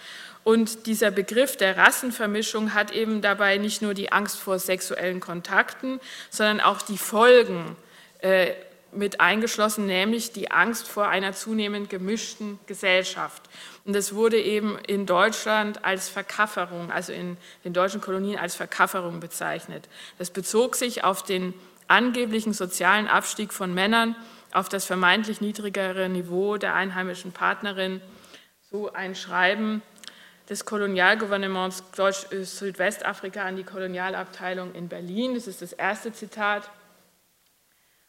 Und 0.44 0.88
dieser 0.88 1.12
Begriff 1.12 1.56
der 1.56 1.78
Rassenvermischung 1.78 2.74
hat 2.74 2.92
eben 2.92 3.22
dabei 3.22 3.58
nicht 3.58 3.82
nur 3.82 3.94
die 3.94 4.12
Angst 4.12 4.39
vor 4.39 4.58
sexuellen 4.58 5.20
Kontakten, 5.20 6.00
sondern 6.30 6.62
auch 6.62 6.82
die 6.82 6.98
Folgen 6.98 7.76
äh, 8.20 8.54
mit 8.92 9.22
eingeschlossen, 9.22 9.86
nämlich 9.86 10.34
die 10.34 10.52
Angst 10.52 10.88
vor 10.88 11.08
einer 11.08 11.34
zunehmend 11.34 11.89
gemischten 11.89 12.60
Gesellschaft. 12.66 13.44
Und 13.86 13.96
das 13.96 14.14
wurde 14.14 14.39
eben 14.39 14.78
in 14.80 15.06
Deutschland 15.06 15.86
als 15.86 16.10
Verkafferung, 16.10 16.92
also 16.92 17.14
in 17.14 17.38
den 17.64 17.74
deutschen 17.74 18.02
Kolonien 18.02 18.38
als 18.38 18.56
Verkafferung 18.56 19.20
bezeichnet. 19.20 19.88
Das 20.18 20.30
bezog 20.30 20.76
sich 20.76 21.04
auf 21.04 21.24
den 21.24 21.54
angeblichen 21.88 22.54
sozialen 22.54 23.08
Abstieg 23.08 23.54
von 23.54 23.74
Männern 23.74 24.16
auf 24.54 24.70
das 24.70 24.86
vermeintlich 24.86 25.39
niedrigere 25.39 26.10
Niveau 26.10 26.58
der 26.58 26.76
einheimischen 26.76 27.32
Partnerin. 27.32 28.02
So 28.70 28.92
ein 28.92 29.16
Schreiben 29.16 29.82
des 30.52 30.66
Kolonialgouvernements 30.66 31.91
Deutsch-Südwestafrika 31.95 33.43
an 33.43 33.56
die 33.56 33.64
Kolonialabteilung 33.64 34.76
in 34.76 34.89
Berlin. 34.89 35.34
Das 35.34 35.47
ist 35.47 35.62
das 35.62 35.72
erste 35.72 36.12
Zitat. 36.12 36.70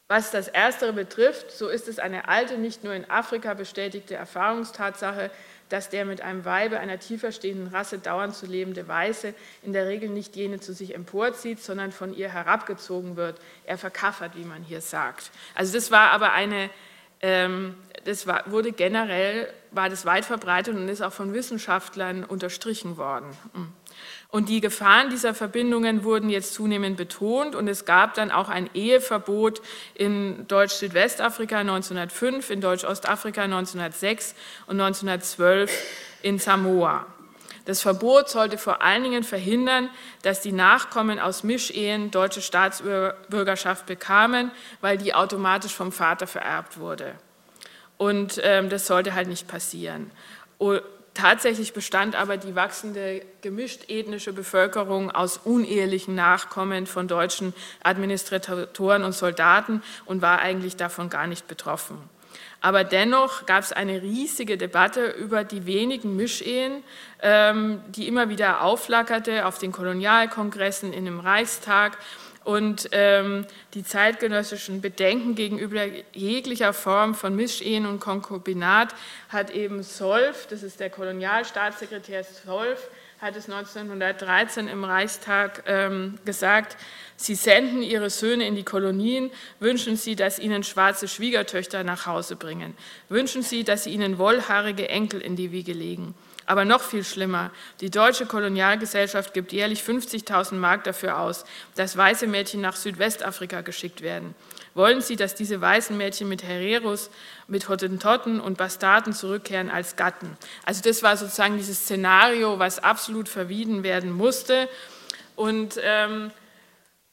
Was 0.08 0.32
das 0.32 0.48
Erstere 0.48 0.92
betrifft, 0.92 1.52
so 1.52 1.68
ist 1.68 1.86
es 1.86 2.00
eine 2.00 2.28
alte, 2.28 2.58
nicht 2.58 2.82
nur 2.82 2.94
in 2.94 3.08
Afrika 3.08 3.54
bestätigte 3.54 4.16
Erfahrungstatsache, 4.16 5.30
dass 5.68 5.88
der 5.88 6.04
mit 6.04 6.20
einem 6.20 6.44
Weibe 6.44 6.80
einer 6.80 6.98
tiefer 6.98 7.30
stehenden 7.30 7.68
Rasse 7.68 7.98
dauernd 7.98 8.34
zu 8.34 8.46
lebende 8.46 8.88
Weiße 8.88 9.34
in 9.62 9.72
der 9.72 9.86
Regel 9.86 10.08
nicht 10.10 10.34
jene 10.34 10.58
zu 10.58 10.74
sich 10.74 10.96
emporzieht, 10.96 11.62
sondern 11.62 11.92
von 11.92 12.12
ihr 12.12 12.30
herabgezogen 12.30 13.16
wird. 13.16 13.40
Er 13.64 13.78
verkaffert, 13.78 14.36
wie 14.36 14.44
man 14.44 14.64
hier 14.64 14.80
sagt. 14.80 15.30
Also 15.54 15.72
das 15.74 15.92
war 15.92 16.10
aber 16.10 16.32
eine 16.32 16.70
ähm, 17.22 17.76
das 18.04 18.26
war, 18.26 18.50
wurde 18.50 18.72
generell, 18.72 19.48
war 19.72 19.88
das 19.88 20.04
weit 20.04 20.24
verbreitet 20.24 20.74
und 20.74 20.88
ist 20.88 21.02
auch 21.02 21.12
von 21.12 21.34
Wissenschaftlern 21.34 22.24
unterstrichen 22.24 22.96
worden. 22.96 23.30
Mm. 23.54 23.64
Und 24.28 24.48
die 24.48 24.60
Gefahren 24.60 25.10
dieser 25.10 25.34
Verbindungen 25.34 26.04
wurden 26.04 26.30
jetzt 26.30 26.54
zunehmend 26.54 26.96
betont 26.96 27.54
und 27.54 27.68
es 27.68 27.84
gab 27.84 28.14
dann 28.14 28.30
auch 28.30 28.48
ein 28.48 28.70
Eheverbot 28.72 29.60
in 29.94 30.46
Deutsch-Südwestafrika 30.48 31.58
1905, 31.58 32.50
in 32.50 32.60
Deutsch-Ostafrika 32.60 33.42
1906 33.42 34.34
und 34.66 34.80
1912 34.80 35.70
in 36.22 36.38
Samoa. 36.38 37.06
Das 37.64 37.80
Verbot 37.80 38.28
sollte 38.28 38.58
vor 38.58 38.82
allen 38.82 39.04
Dingen 39.04 39.22
verhindern, 39.22 39.88
dass 40.22 40.40
die 40.40 40.52
Nachkommen 40.52 41.20
aus 41.20 41.44
Mischehen 41.44 42.10
deutsche 42.10 42.42
Staatsbürgerschaft 42.42 43.86
bekamen, 43.86 44.50
weil 44.80 44.98
die 44.98 45.14
automatisch 45.14 45.74
vom 45.74 45.92
Vater 45.92 46.26
vererbt 46.26 46.78
wurde. 46.78 47.14
Und 48.02 48.40
ähm, 48.42 48.68
das 48.68 48.88
sollte 48.88 49.14
halt 49.14 49.28
nicht 49.28 49.46
passieren. 49.46 50.10
Und 50.58 50.82
tatsächlich 51.14 51.72
bestand 51.72 52.16
aber 52.16 52.36
die 52.36 52.56
wachsende 52.56 53.22
gemischt 53.42 53.88
ethnische 53.88 54.32
Bevölkerung 54.32 55.12
aus 55.12 55.36
unehelichen 55.36 56.16
Nachkommen 56.16 56.88
von 56.88 57.06
deutschen 57.06 57.54
Administratoren 57.84 59.04
und 59.04 59.12
Soldaten 59.12 59.84
und 60.04 60.20
war 60.20 60.40
eigentlich 60.40 60.74
davon 60.74 61.10
gar 61.10 61.28
nicht 61.28 61.46
betroffen. 61.46 61.96
Aber 62.60 62.82
dennoch 62.82 63.46
gab 63.46 63.62
es 63.62 63.72
eine 63.72 64.02
riesige 64.02 64.58
Debatte 64.58 65.06
über 65.06 65.44
die 65.44 65.64
wenigen 65.64 66.16
Mischehen, 66.16 66.82
ähm, 67.20 67.82
die 67.86 68.08
immer 68.08 68.28
wieder 68.30 68.64
aufflackerte 68.64 69.46
auf 69.46 69.58
den 69.58 69.70
Kolonialkongressen, 69.70 70.92
in 70.92 71.04
dem 71.04 71.20
Reichstag 71.20 71.98
und 72.44 72.88
ähm, 72.92 73.46
die 73.74 73.84
zeitgenössischen 73.84 74.80
Bedenken 74.80 75.34
gegenüber 75.34 75.86
jeglicher 76.12 76.72
Form 76.72 77.14
von 77.14 77.36
Mischehen 77.36 77.86
und 77.86 78.00
Konkubinat 78.00 78.94
hat 79.28 79.50
eben 79.50 79.82
Solf, 79.82 80.46
das 80.48 80.62
ist 80.62 80.80
der 80.80 80.90
Kolonialstaatssekretär 80.90 82.24
Solf, 82.24 82.88
hat 83.20 83.36
es 83.36 83.48
1913 83.48 84.66
im 84.66 84.82
Reichstag 84.82 85.62
ähm, 85.66 86.18
gesagt, 86.24 86.76
Sie 87.16 87.36
senden 87.36 87.82
Ihre 87.82 88.10
Söhne 88.10 88.48
in 88.48 88.56
die 88.56 88.64
Kolonien, 88.64 89.30
wünschen 89.60 89.96
Sie, 89.96 90.16
dass 90.16 90.40
Ihnen 90.40 90.64
schwarze 90.64 91.06
Schwiegertöchter 91.06 91.84
nach 91.84 92.06
Hause 92.06 92.34
bringen, 92.34 92.76
wünschen 93.08 93.42
Sie, 93.42 93.62
dass 93.62 93.84
Sie 93.84 93.90
ihnen 93.90 94.18
wollhaarige 94.18 94.88
Enkel 94.88 95.20
in 95.20 95.36
die 95.36 95.52
Wiege 95.52 95.72
legen. 95.72 96.16
Aber 96.46 96.64
noch 96.64 96.82
viel 96.82 97.04
schlimmer, 97.04 97.50
die 97.80 97.90
deutsche 97.90 98.26
Kolonialgesellschaft 98.26 99.32
gibt 99.34 99.52
jährlich 99.52 99.80
50.000 99.82 100.54
Mark 100.54 100.84
dafür 100.84 101.18
aus, 101.18 101.44
dass 101.74 101.96
weiße 101.96 102.26
Mädchen 102.26 102.60
nach 102.60 102.76
Südwestafrika 102.76 103.60
geschickt 103.60 104.02
werden. 104.02 104.34
Wollen 104.74 105.02
Sie, 105.02 105.16
dass 105.16 105.34
diese 105.34 105.60
weißen 105.60 105.96
Mädchen 105.96 106.28
mit 106.28 106.42
Hereros, 106.42 107.10
mit 107.46 107.68
Hottentotten 107.68 108.40
und 108.40 108.56
Bastarden 108.56 109.12
zurückkehren 109.12 109.70
als 109.70 109.96
Gatten? 109.96 110.36
Also 110.64 110.82
das 110.82 111.02
war 111.02 111.16
sozusagen 111.16 111.58
dieses 111.58 111.80
Szenario, 111.80 112.58
was 112.58 112.78
absolut 112.78 113.28
verwieden 113.28 113.82
werden 113.82 114.10
musste. 114.10 114.68
Und 115.36 115.78
ähm, 115.82 116.30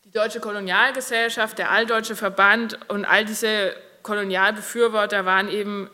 die 0.05 0.11
Deutsche 0.11 0.39
Kolonialgesellschaft, 0.39 1.57
der 1.57 1.71
Alldeutsche 1.71 2.15
Verband 2.15 2.79
und 2.89 3.05
all 3.05 3.25
diese 3.25 3.75
Kolonialbefürworter 4.03 5.25
waren 5.25 5.49
eben 5.49 5.89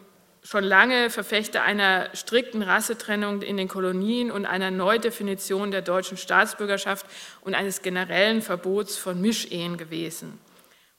schon 0.46 0.64
lange 0.64 1.10
Verfechter 1.10 1.64
einer 1.64 2.10
strikten 2.14 2.62
Rassetrennung 2.62 3.42
in 3.42 3.58
den 3.58 3.68
Kolonien 3.68 4.30
und 4.30 4.46
einer 4.46 4.70
Neudefinition 4.70 5.72
der 5.72 5.82
deutschen 5.82 6.18
Staatsbürgerschaft 6.18 7.08
und 7.42 7.56
eines 7.56 7.82
generellen 7.82 8.44
Verbots 8.44 8.96
von 8.96 9.20
Mischehen 9.20 9.76
gewesen. 9.76 10.40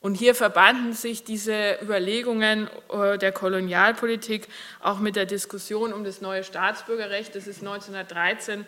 Und 0.00 0.16
hier 0.16 0.34
verbanden 0.34 0.92
sich 0.94 1.22
diese 1.22 1.78
Überlegungen 1.80 2.68
äh, 2.92 3.18
der 3.18 3.30
Kolonialpolitik 3.30 4.48
auch 4.80 4.98
mit 4.98 5.14
der 5.14 5.26
Diskussion 5.26 5.92
um 5.92 6.02
das 6.02 6.20
neue 6.20 6.42
Staatsbürgerrecht. 6.42 7.34
Das 7.34 7.46
ist 7.46 7.60
1913 7.60 8.66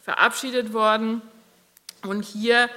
verabschiedet 0.00 0.72
worden. 0.72 1.22
Und 2.02 2.24
hier 2.24 2.70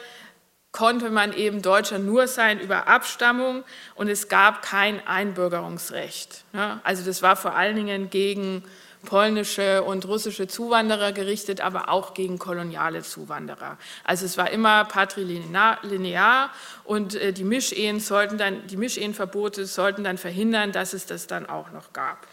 konnte 0.73 1.11
man 1.11 1.31
eben 1.33 1.61
Deutscher 1.61 1.99
nur 1.99 2.27
sein 2.27 2.59
über 2.59 2.87
Abstammung 2.87 3.63
und 3.95 4.09
es 4.09 4.27
gab 4.27 4.61
kein 4.63 5.05
Einbürgerungsrecht. 5.07 6.43
Also 6.83 7.05
das 7.05 7.21
war 7.21 7.37
vor 7.37 7.55
allen 7.55 7.77
Dingen 7.77 8.09
gegen 8.09 8.65
polnische 9.05 9.83
und 9.83 10.05
russische 10.07 10.47
Zuwanderer 10.47 11.11
gerichtet, 11.11 11.61
aber 11.61 11.89
auch 11.89 12.13
gegen 12.13 12.39
koloniale 12.39 13.03
Zuwanderer. 13.03 13.77
Also 14.03 14.25
es 14.25 14.37
war 14.37 14.49
immer 14.49 14.85
patrilinear 14.85 16.49
und 16.85 17.15
äh, 17.15 17.33
die 17.33 17.43
Mischehen 17.43 17.99
sollten 17.99 18.37
dann, 18.37 18.65
die 18.67 18.77
Mischehenverbote 18.77 19.65
sollten 19.65 20.03
dann 20.03 20.17
verhindern, 20.17 20.71
dass 20.71 20.93
es 20.93 21.05
das 21.05 21.27
dann 21.27 21.47
auch 21.47 21.71
noch 21.71 21.93
gab. 21.93 22.25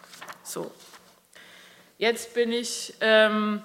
So. 0.45 0.71
Jetzt 1.99 2.35
bin 2.35 2.53
ich 2.53 2.95
ähm, 3.01 3.63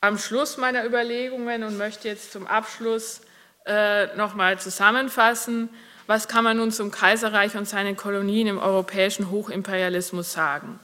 am 0.00 0.18
Schluss 0.18 0.58
meiner 0.58 0.84
Überlegungen 0.84 1.64
und 1.64 1.78
möchte 1.78 2.06
jetzt 2.08 2.32
zum 2.32 2.46
Abschluss 2.46 3.22
äh, 3.66 4.14
nochmal 4.16 4.58
zusammenfassen. 4.58 5.68
Was 6.06 6.28
kann 6.28 6.44
man 6.44 6.56
nun 6.56 6.72
zum 6.72 6.90
Kaiserreich 6.90 7.56
und 7.56 7.68
seinen 7.68 7.96
Kolonien 7.96 8.48
im 8.48 8.58
europäischen 8.58 9.30
Hochimperialismus 9.30 10.32
sagen? 10.32 10.80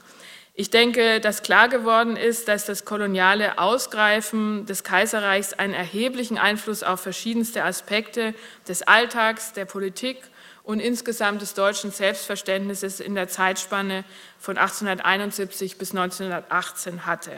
Ich 0.53 0.69
denke, 0.69 1.21
dass 1.21 1.41
klar 1.41 1.69
geworden 1.69 2.17
ist, 2.17 2.49
dass 2.49 2.65
das 2.65 2.83
koloniale 2.83 3.59
Ausgreifen 3.59 4.65
des 4.65 4.83
Kaiserreichs 4.83 5.53
einen 5.53 5.73
erheblichen 5.73 6.37
Einfluss 6.37 6.83
auf 6.83 6.99
verschiedenste 6.99 7.63
Aspekte 7.63 8.33
des 8.67 8.81
Alltags, 8.81 9.53
der 9.53 9.63
Politik 9.63 10.17
und 10.63 10.81
insgesamt 10.81 11.41
des 11.41 11.53
deutschen 11.53 11.91
Selbstverständnisses 11.91 12.99
in 12.99 13.15
der 13.15 13.29
Zeitspanne 13.29 14.03
von 14.37 14.57
1871 14.57 15.77
bis 15.77 15.91
1918 15.91 17.05
hatte. 17.05 17.31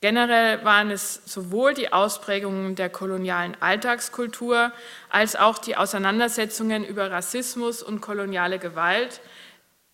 Generell 0.00 0.64
waren 0.64 0.90
es 0.90 1.20
sowohl 1.26 1.74
die 1.74 1.92
Ausprägungen 1.92 2.74
der 2.74 2.88
kolonialen 2.88 3.56
Alltagskultur 3.60 4.72
als 5.10 5.36
auch 5.36 5.58
die 5.58 5.76
Auseinandersetzungen 5.76 6.84
über 6.84 7.10
Rassismus 7.10 7.82
und 7.82 8.00
koloniale 8.00 8.58
Gewalt, 8.58 9.20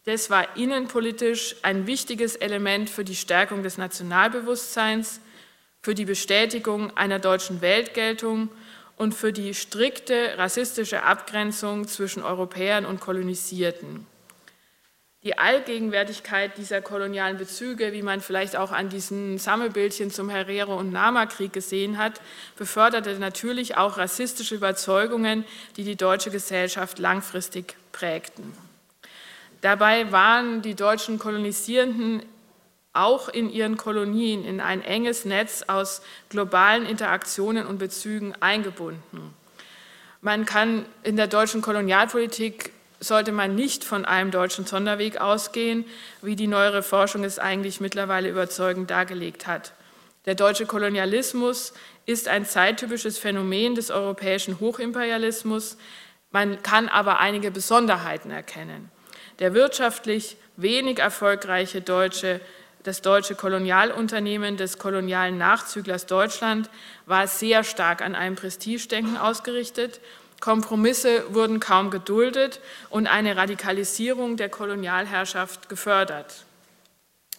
das 0.06 0.30
war 0.30 0.56
innenpolitisch 0.56 1.56
ein 1.62 1.88
wichtiges 1.88 2.36
Element 2.36 2.88
für 2.88 3.02
die 3.02 3.16
Stärkung 3.16 3.64
des 3.64 3.76
Nationalbewusstseins, 3.76 5.20
für 5.82 5.96
die 5.96 6.04
Bestätigung 6.04 6.96
einer 6.96 7.18
deutschen 7.18 7.60
Weltgeltung 7.60 8.48
und 8.96 9.14
für 9.14 9.32
die 9.32 9.52
strikte 9.52 10.38
rassistische 10.38 11.02
Abgrenzung 11.02 11.88
zwischen 11.88 12.22
Europäern 12.22 12.86
und 12.86 13.00
Kolonisierten. 13.00 14.06
Die 15.26 15.38
Allgegenwärtigkeit 15.38 16.56
dieser 16.56 16.80
kolonialen 16.80 17.36
Bezüge, 17.36 17.92
wie 17.92 18.02
man 18.02 18.20
vielleicht 18.20 18.54
auch 18.54 18.70
an 18.70 18.90
diesen 18.90 19.38
Sammelbildchen 19.38 20.12
zum 20.12 20.30
Herero- 20.30 20.78
und 20.78 20.92
Nama-Krieg 20.92 21.52
gesehen 21.52 21.98
hat, 21.98 22.20
beförderte 22.54 23.18
natürlich 23.18 23.76
auch 23.76 23.98
rassistische 23.98 24.54
Überzeugungen, 24.54 25.44
die 25.76 25.82
die 25.82 25.96
deutsche 25.96 26.30
Gesellschaft 26.30 27.00
langfristig 27.00 27.74
prägten. 27.90 28.56
Dabei 29.62 30.12
waren 30.12 30.62
die 30.62 30.76
deutschen 30.76 31.18
Kolonisierenden 31.18 32.22
auch 32.92 33.28
in 33.28 33.50
ihren 33.50 33.76
Kolonien 33.76 34.44
in 34.44 34.60
ein 34.60 34.80
enges 34.80 35.24
Netz 35.24 35.64
aus 35.66 36.02
globalen 36.28 36.86
Interaktionen 36.86 37.66
und 37.66 37.78
Bezügen 37.78 38.32
eingebunden. 38.38 39.34
Man 40.20 40.44
kann 40.44 40.86
in 41.02 41.16
der 41.16 41.26
deutschen 41.26 41.62
Kolonialpolitik 41.62 42.75
sollte 43.00 43.32
man 43.32 43.54
nicht 43.54 43.84
von 43.84 44.04
einem 44.04 44.30
deutschen 44.30 44.66
Sonderweg 44.66 45.20
ausgehen, 45.20 45.84
wie 46.22 46.36
die 46.36 46.46
neuere 46.46 46.82
Forschung 46.82 47.24
es 47.24 47.38
eigentlich 47.38 47.80
mittlerweile 47.80 48.28
überzeugend 48.28 48.90
dargelegt 48.90 49.46
hat. 49.46 49.72
Der 50.24 50.34
deutsche 50.34 50.66
Kolonialismus 50.66 51.72
ist 52.04 52.28
ein 52.28 52.44
zeittypisches 52.44 53.18
Phänomen 53.18 53.74
des 53.74 53.90
europäischen 53.90 54.60
Hochimperialismus. 54.60 55.76
Man 56.30 56.62
kann 56.62 56.88
aber 56.88 57.20
einige 57.20 57.50
Besonderheiten 57.50 58.30
erkennen. 58.30 58.90
Der 59.38 59.54
wirtschaftlich 59.54 60.36
wenig 60.56 60.98
erfolgreiche 60.98 61.80
deutsche, 61.80 62.40
das 62.82 63.02
deutsche 63.02 63.34
Kolonialunternehmen 63.34 64.56
des 64.56 64.78
kolonialen 64.78 65.38
Nachzüglers 65.38 66.06
Deutschland 66.06 66.70
war 67.04 67.26
sehr 67.26 67.64
stark 67.64 68.00
an 68.00 68.14
einem 68.14 68.36
Prestigedenken 68.36 69.16
ausgerichtet. 69.16 70.00
Kompromisse 70.40 71.34
wurden 71.34 71.60
kaum 71.60 71.90
geduldet 71.90 72.60
und 72.90 73.06
eine 73.06 73.36
Radikalisierung 73.36 74.36
der 74.36 74.48
Kolonialherrschaft 74.48 75.68
gefördert. 75.68 76.44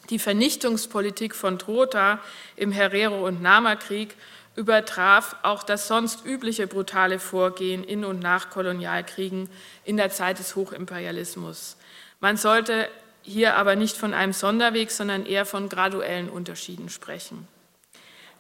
Die 0.10 0.20
Vernichtungspolitik 0.20 1.36
von 1.36 1.60
Trotha 1.60 2.20
im 2.56 2.72
Herero- 2.72 3.26
und 3.28 3.42
Nama-Krieg 3.42 4.16
übertraf 4.56 5.36
auch 5.44 5.64
das 5.64 5.88
sonst 5.88 6.26
übliche 6.26 6.66
brutale 6.66 7.20
Vorgehen 7.20 7.84
in 7.84 8.04
und 8.04 8.20
nach 8.20 8.50
Kolonialkriegen 8.50 9.50
in 9.86 9.98
der 9.98 10.10
Zeit 10.10 10.40
des 10.40 10.56
Hochimperialismus. 10.56 11.78
Man 12.20 12.38
sollte 12.38 12.90
hier 13.22 13.56
aber 13.56 13.76
nicht 13.76 13.98
von 13.98 14.14
einem 14.14 14.34
Sonderweg, 14.34 14.90
sondern 14.90 15.26
eher 15.26 15.46
von 15.46 15.70
graduellen 15.70 16.30
Unterschieden 16.30 16.90
sprechen. 16.90 17.48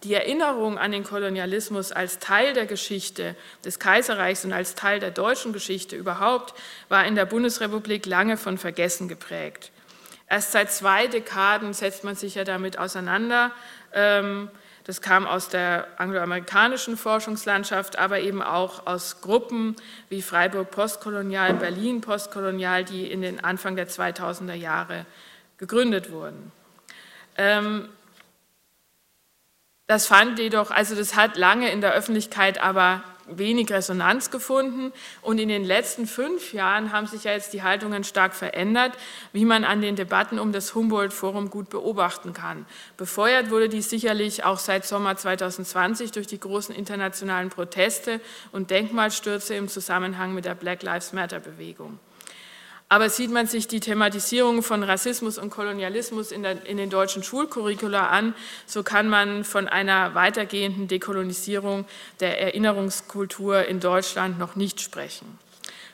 Die 0.04 0.14
Erinnerung 0.14 0.78
an 0.78 0.91
den 0.91 1.04
Kolonialismus 1.04 1.91
als 1.91 2.20
Teil 2.20 2.54
der 2.54 2.68
Geschichte 2.68 3.36
des 3.66 3.80
Kaiserreichs 3.80 4.45
und 4.45 4.54
als 4.54 4.76
Teil 4.76 5.00
der 5.00 5.12
deutschen 5.12 5.54
Geschichte 5.54 5.95
überhaupt 5.95 6.54
war 6.88 7.06
in 7.06 7.16
der 7.16 7.26
Bundesrepublik 7.26 8.06
lange 8.06 8.38
von 8.38 8.58
Vergessen 8.60 9.08
geprägt. 9.08 9.72
Erst 10.30 10.52
seit 10.52 10.72
zwei 10.72 11.08
Dekaden 11.08 11.74
setzt 11.74 12.04
man 12.04 12.16
sich 12.16 12.36
ja 12.36 12.43
damit 12.43 12.78
auseinander. 12.78 13.52
Ähm, 13.93 14.50
das 14.84 15.02
kam 15.02 15.26
aus 15.26 15.50
der 15.50 15.88
angloamerikanischen 15.98 16.95
Forschungslandschaft, 16.95 17.98
aber 17.98 18.20
eben 18.20 18.41
auch 18.41 18.86
aus 18.86 19.20
Gruppen 19.22 19.76
wie 20.10 20.22
Freiburg 20.22 20.72
Postkolonial, 20.72 21.56
Berlin 21.56 22.02
Postkolonial, 22.02 22.86
die 22.86 23.12
in 23.12 23.22
den 23.22 23.43
Anfang 23.43 23.76
der 23.76 23.89
2000er 23.89 24.54
Jahre 24.54 25.06
gegründet 25.58 26.12
wurden. 26.12 26.52
Ähm, 27.38 27.89
das 29.88 30.07
fand 30.07 30.38
jedoch, 30.38 30.69
also 30.69 30.95
das 30.95 31.15
hat 31.15 31.38
lange 31.38 31.71
in 31.71 31.81
der 31.81 31.93
Öffentlichkeit 31.93 32.61
aber 32.61 33.03
wenig 33.29 33.71
Resonanz 33.71 34.31
gefunden. 34.31 34.93
Und 35.21 35.39
in 35.39 35.49
den 35.49 35.63
letzten 35.63 36.07
fünf 36.07 36.53
Jahren 36.53 36.91
haben 36.91 37.07
sich 37.07 37.23
ja 37.25 37.33
jetzt 37.33 37.53
die 37.53 37.63
Haltungen 37.63 38.03
stark 38.03 38.33
verändert, 38.33 38.93
wie 39.33 39.45
man 39.45 39.63
an 39.63 39.81
den 39.81 39.95
Debatten 39.95 40.39
um 40.39 40.51
das 40.51 40.73
Humboldt-Forum 40.75 41.49
gut 41.49 41.69
beobachten 41.69 42.33
kann. 42.33 42.65
Befeuert 42.95 43.49
wurde 43.49 43.69
dies 43.69 43.89
sicherlich 43.89 44.43
auch 44.43 44.59
seit 44.59 44.85
Sommer 44.85 45.15
2020 45.15 46.11
durch 46.11 46.27
die 46.27 46.39
großen 46.39 46.73
internationalen 46.73 47.49
Proteste 47.49 48.19
und 48.51 48.71
Denkmalstürze 48.71 49.55
im 49.55 49.67
Zusammenhang 49.67 50.33
mit 50.33 50.45
der 50.45 50.55
Black 50.55 50.83
Lives 50.83 51.13
Matter-Bewegung. 51.13 51.99
Aber 52.89 53.09
sieht 53.09 53.31
man 53.31 53.47
sich 53.47 53.67
die 53.67 53.81
Thematisierung 53.81 54.63
von 54.63 54.81
Rassismus 54.81 55.38
und 55.38 55.49
Kolonialismus 55.49 56.31
in, 56.31 56.43
der, 56.43 56.65
in, 56.65 56.77
den 56.77 56.89
deutschen 56.89 57.21
Schulcurricula 57.21 58.07
an, 58.07 58.33
so 58.65 58.81
kann 58.81 59.09
man 59.09 59.43
von 59.43 59.67
einer 59.67 60.15
weitergehenden 60.15 60.88
Dekolonisierung 60.88 61.85
der 62.21 62.39
Erinnerungskultur 62.39 63.65
in 63.65 63.81
Deutschland 63.81 64.39
noch 64.39 64.55
nicht 64.55 64.79
sprechen. 64.79 65.38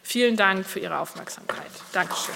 Vielen 0.03 0.37
Dank 0.37 0.67
für 0.67 0.79
Ihre 0.79 0.99
Aufmerksamkeit. 0.99 1.71
Dankeschön. 1.93 2.35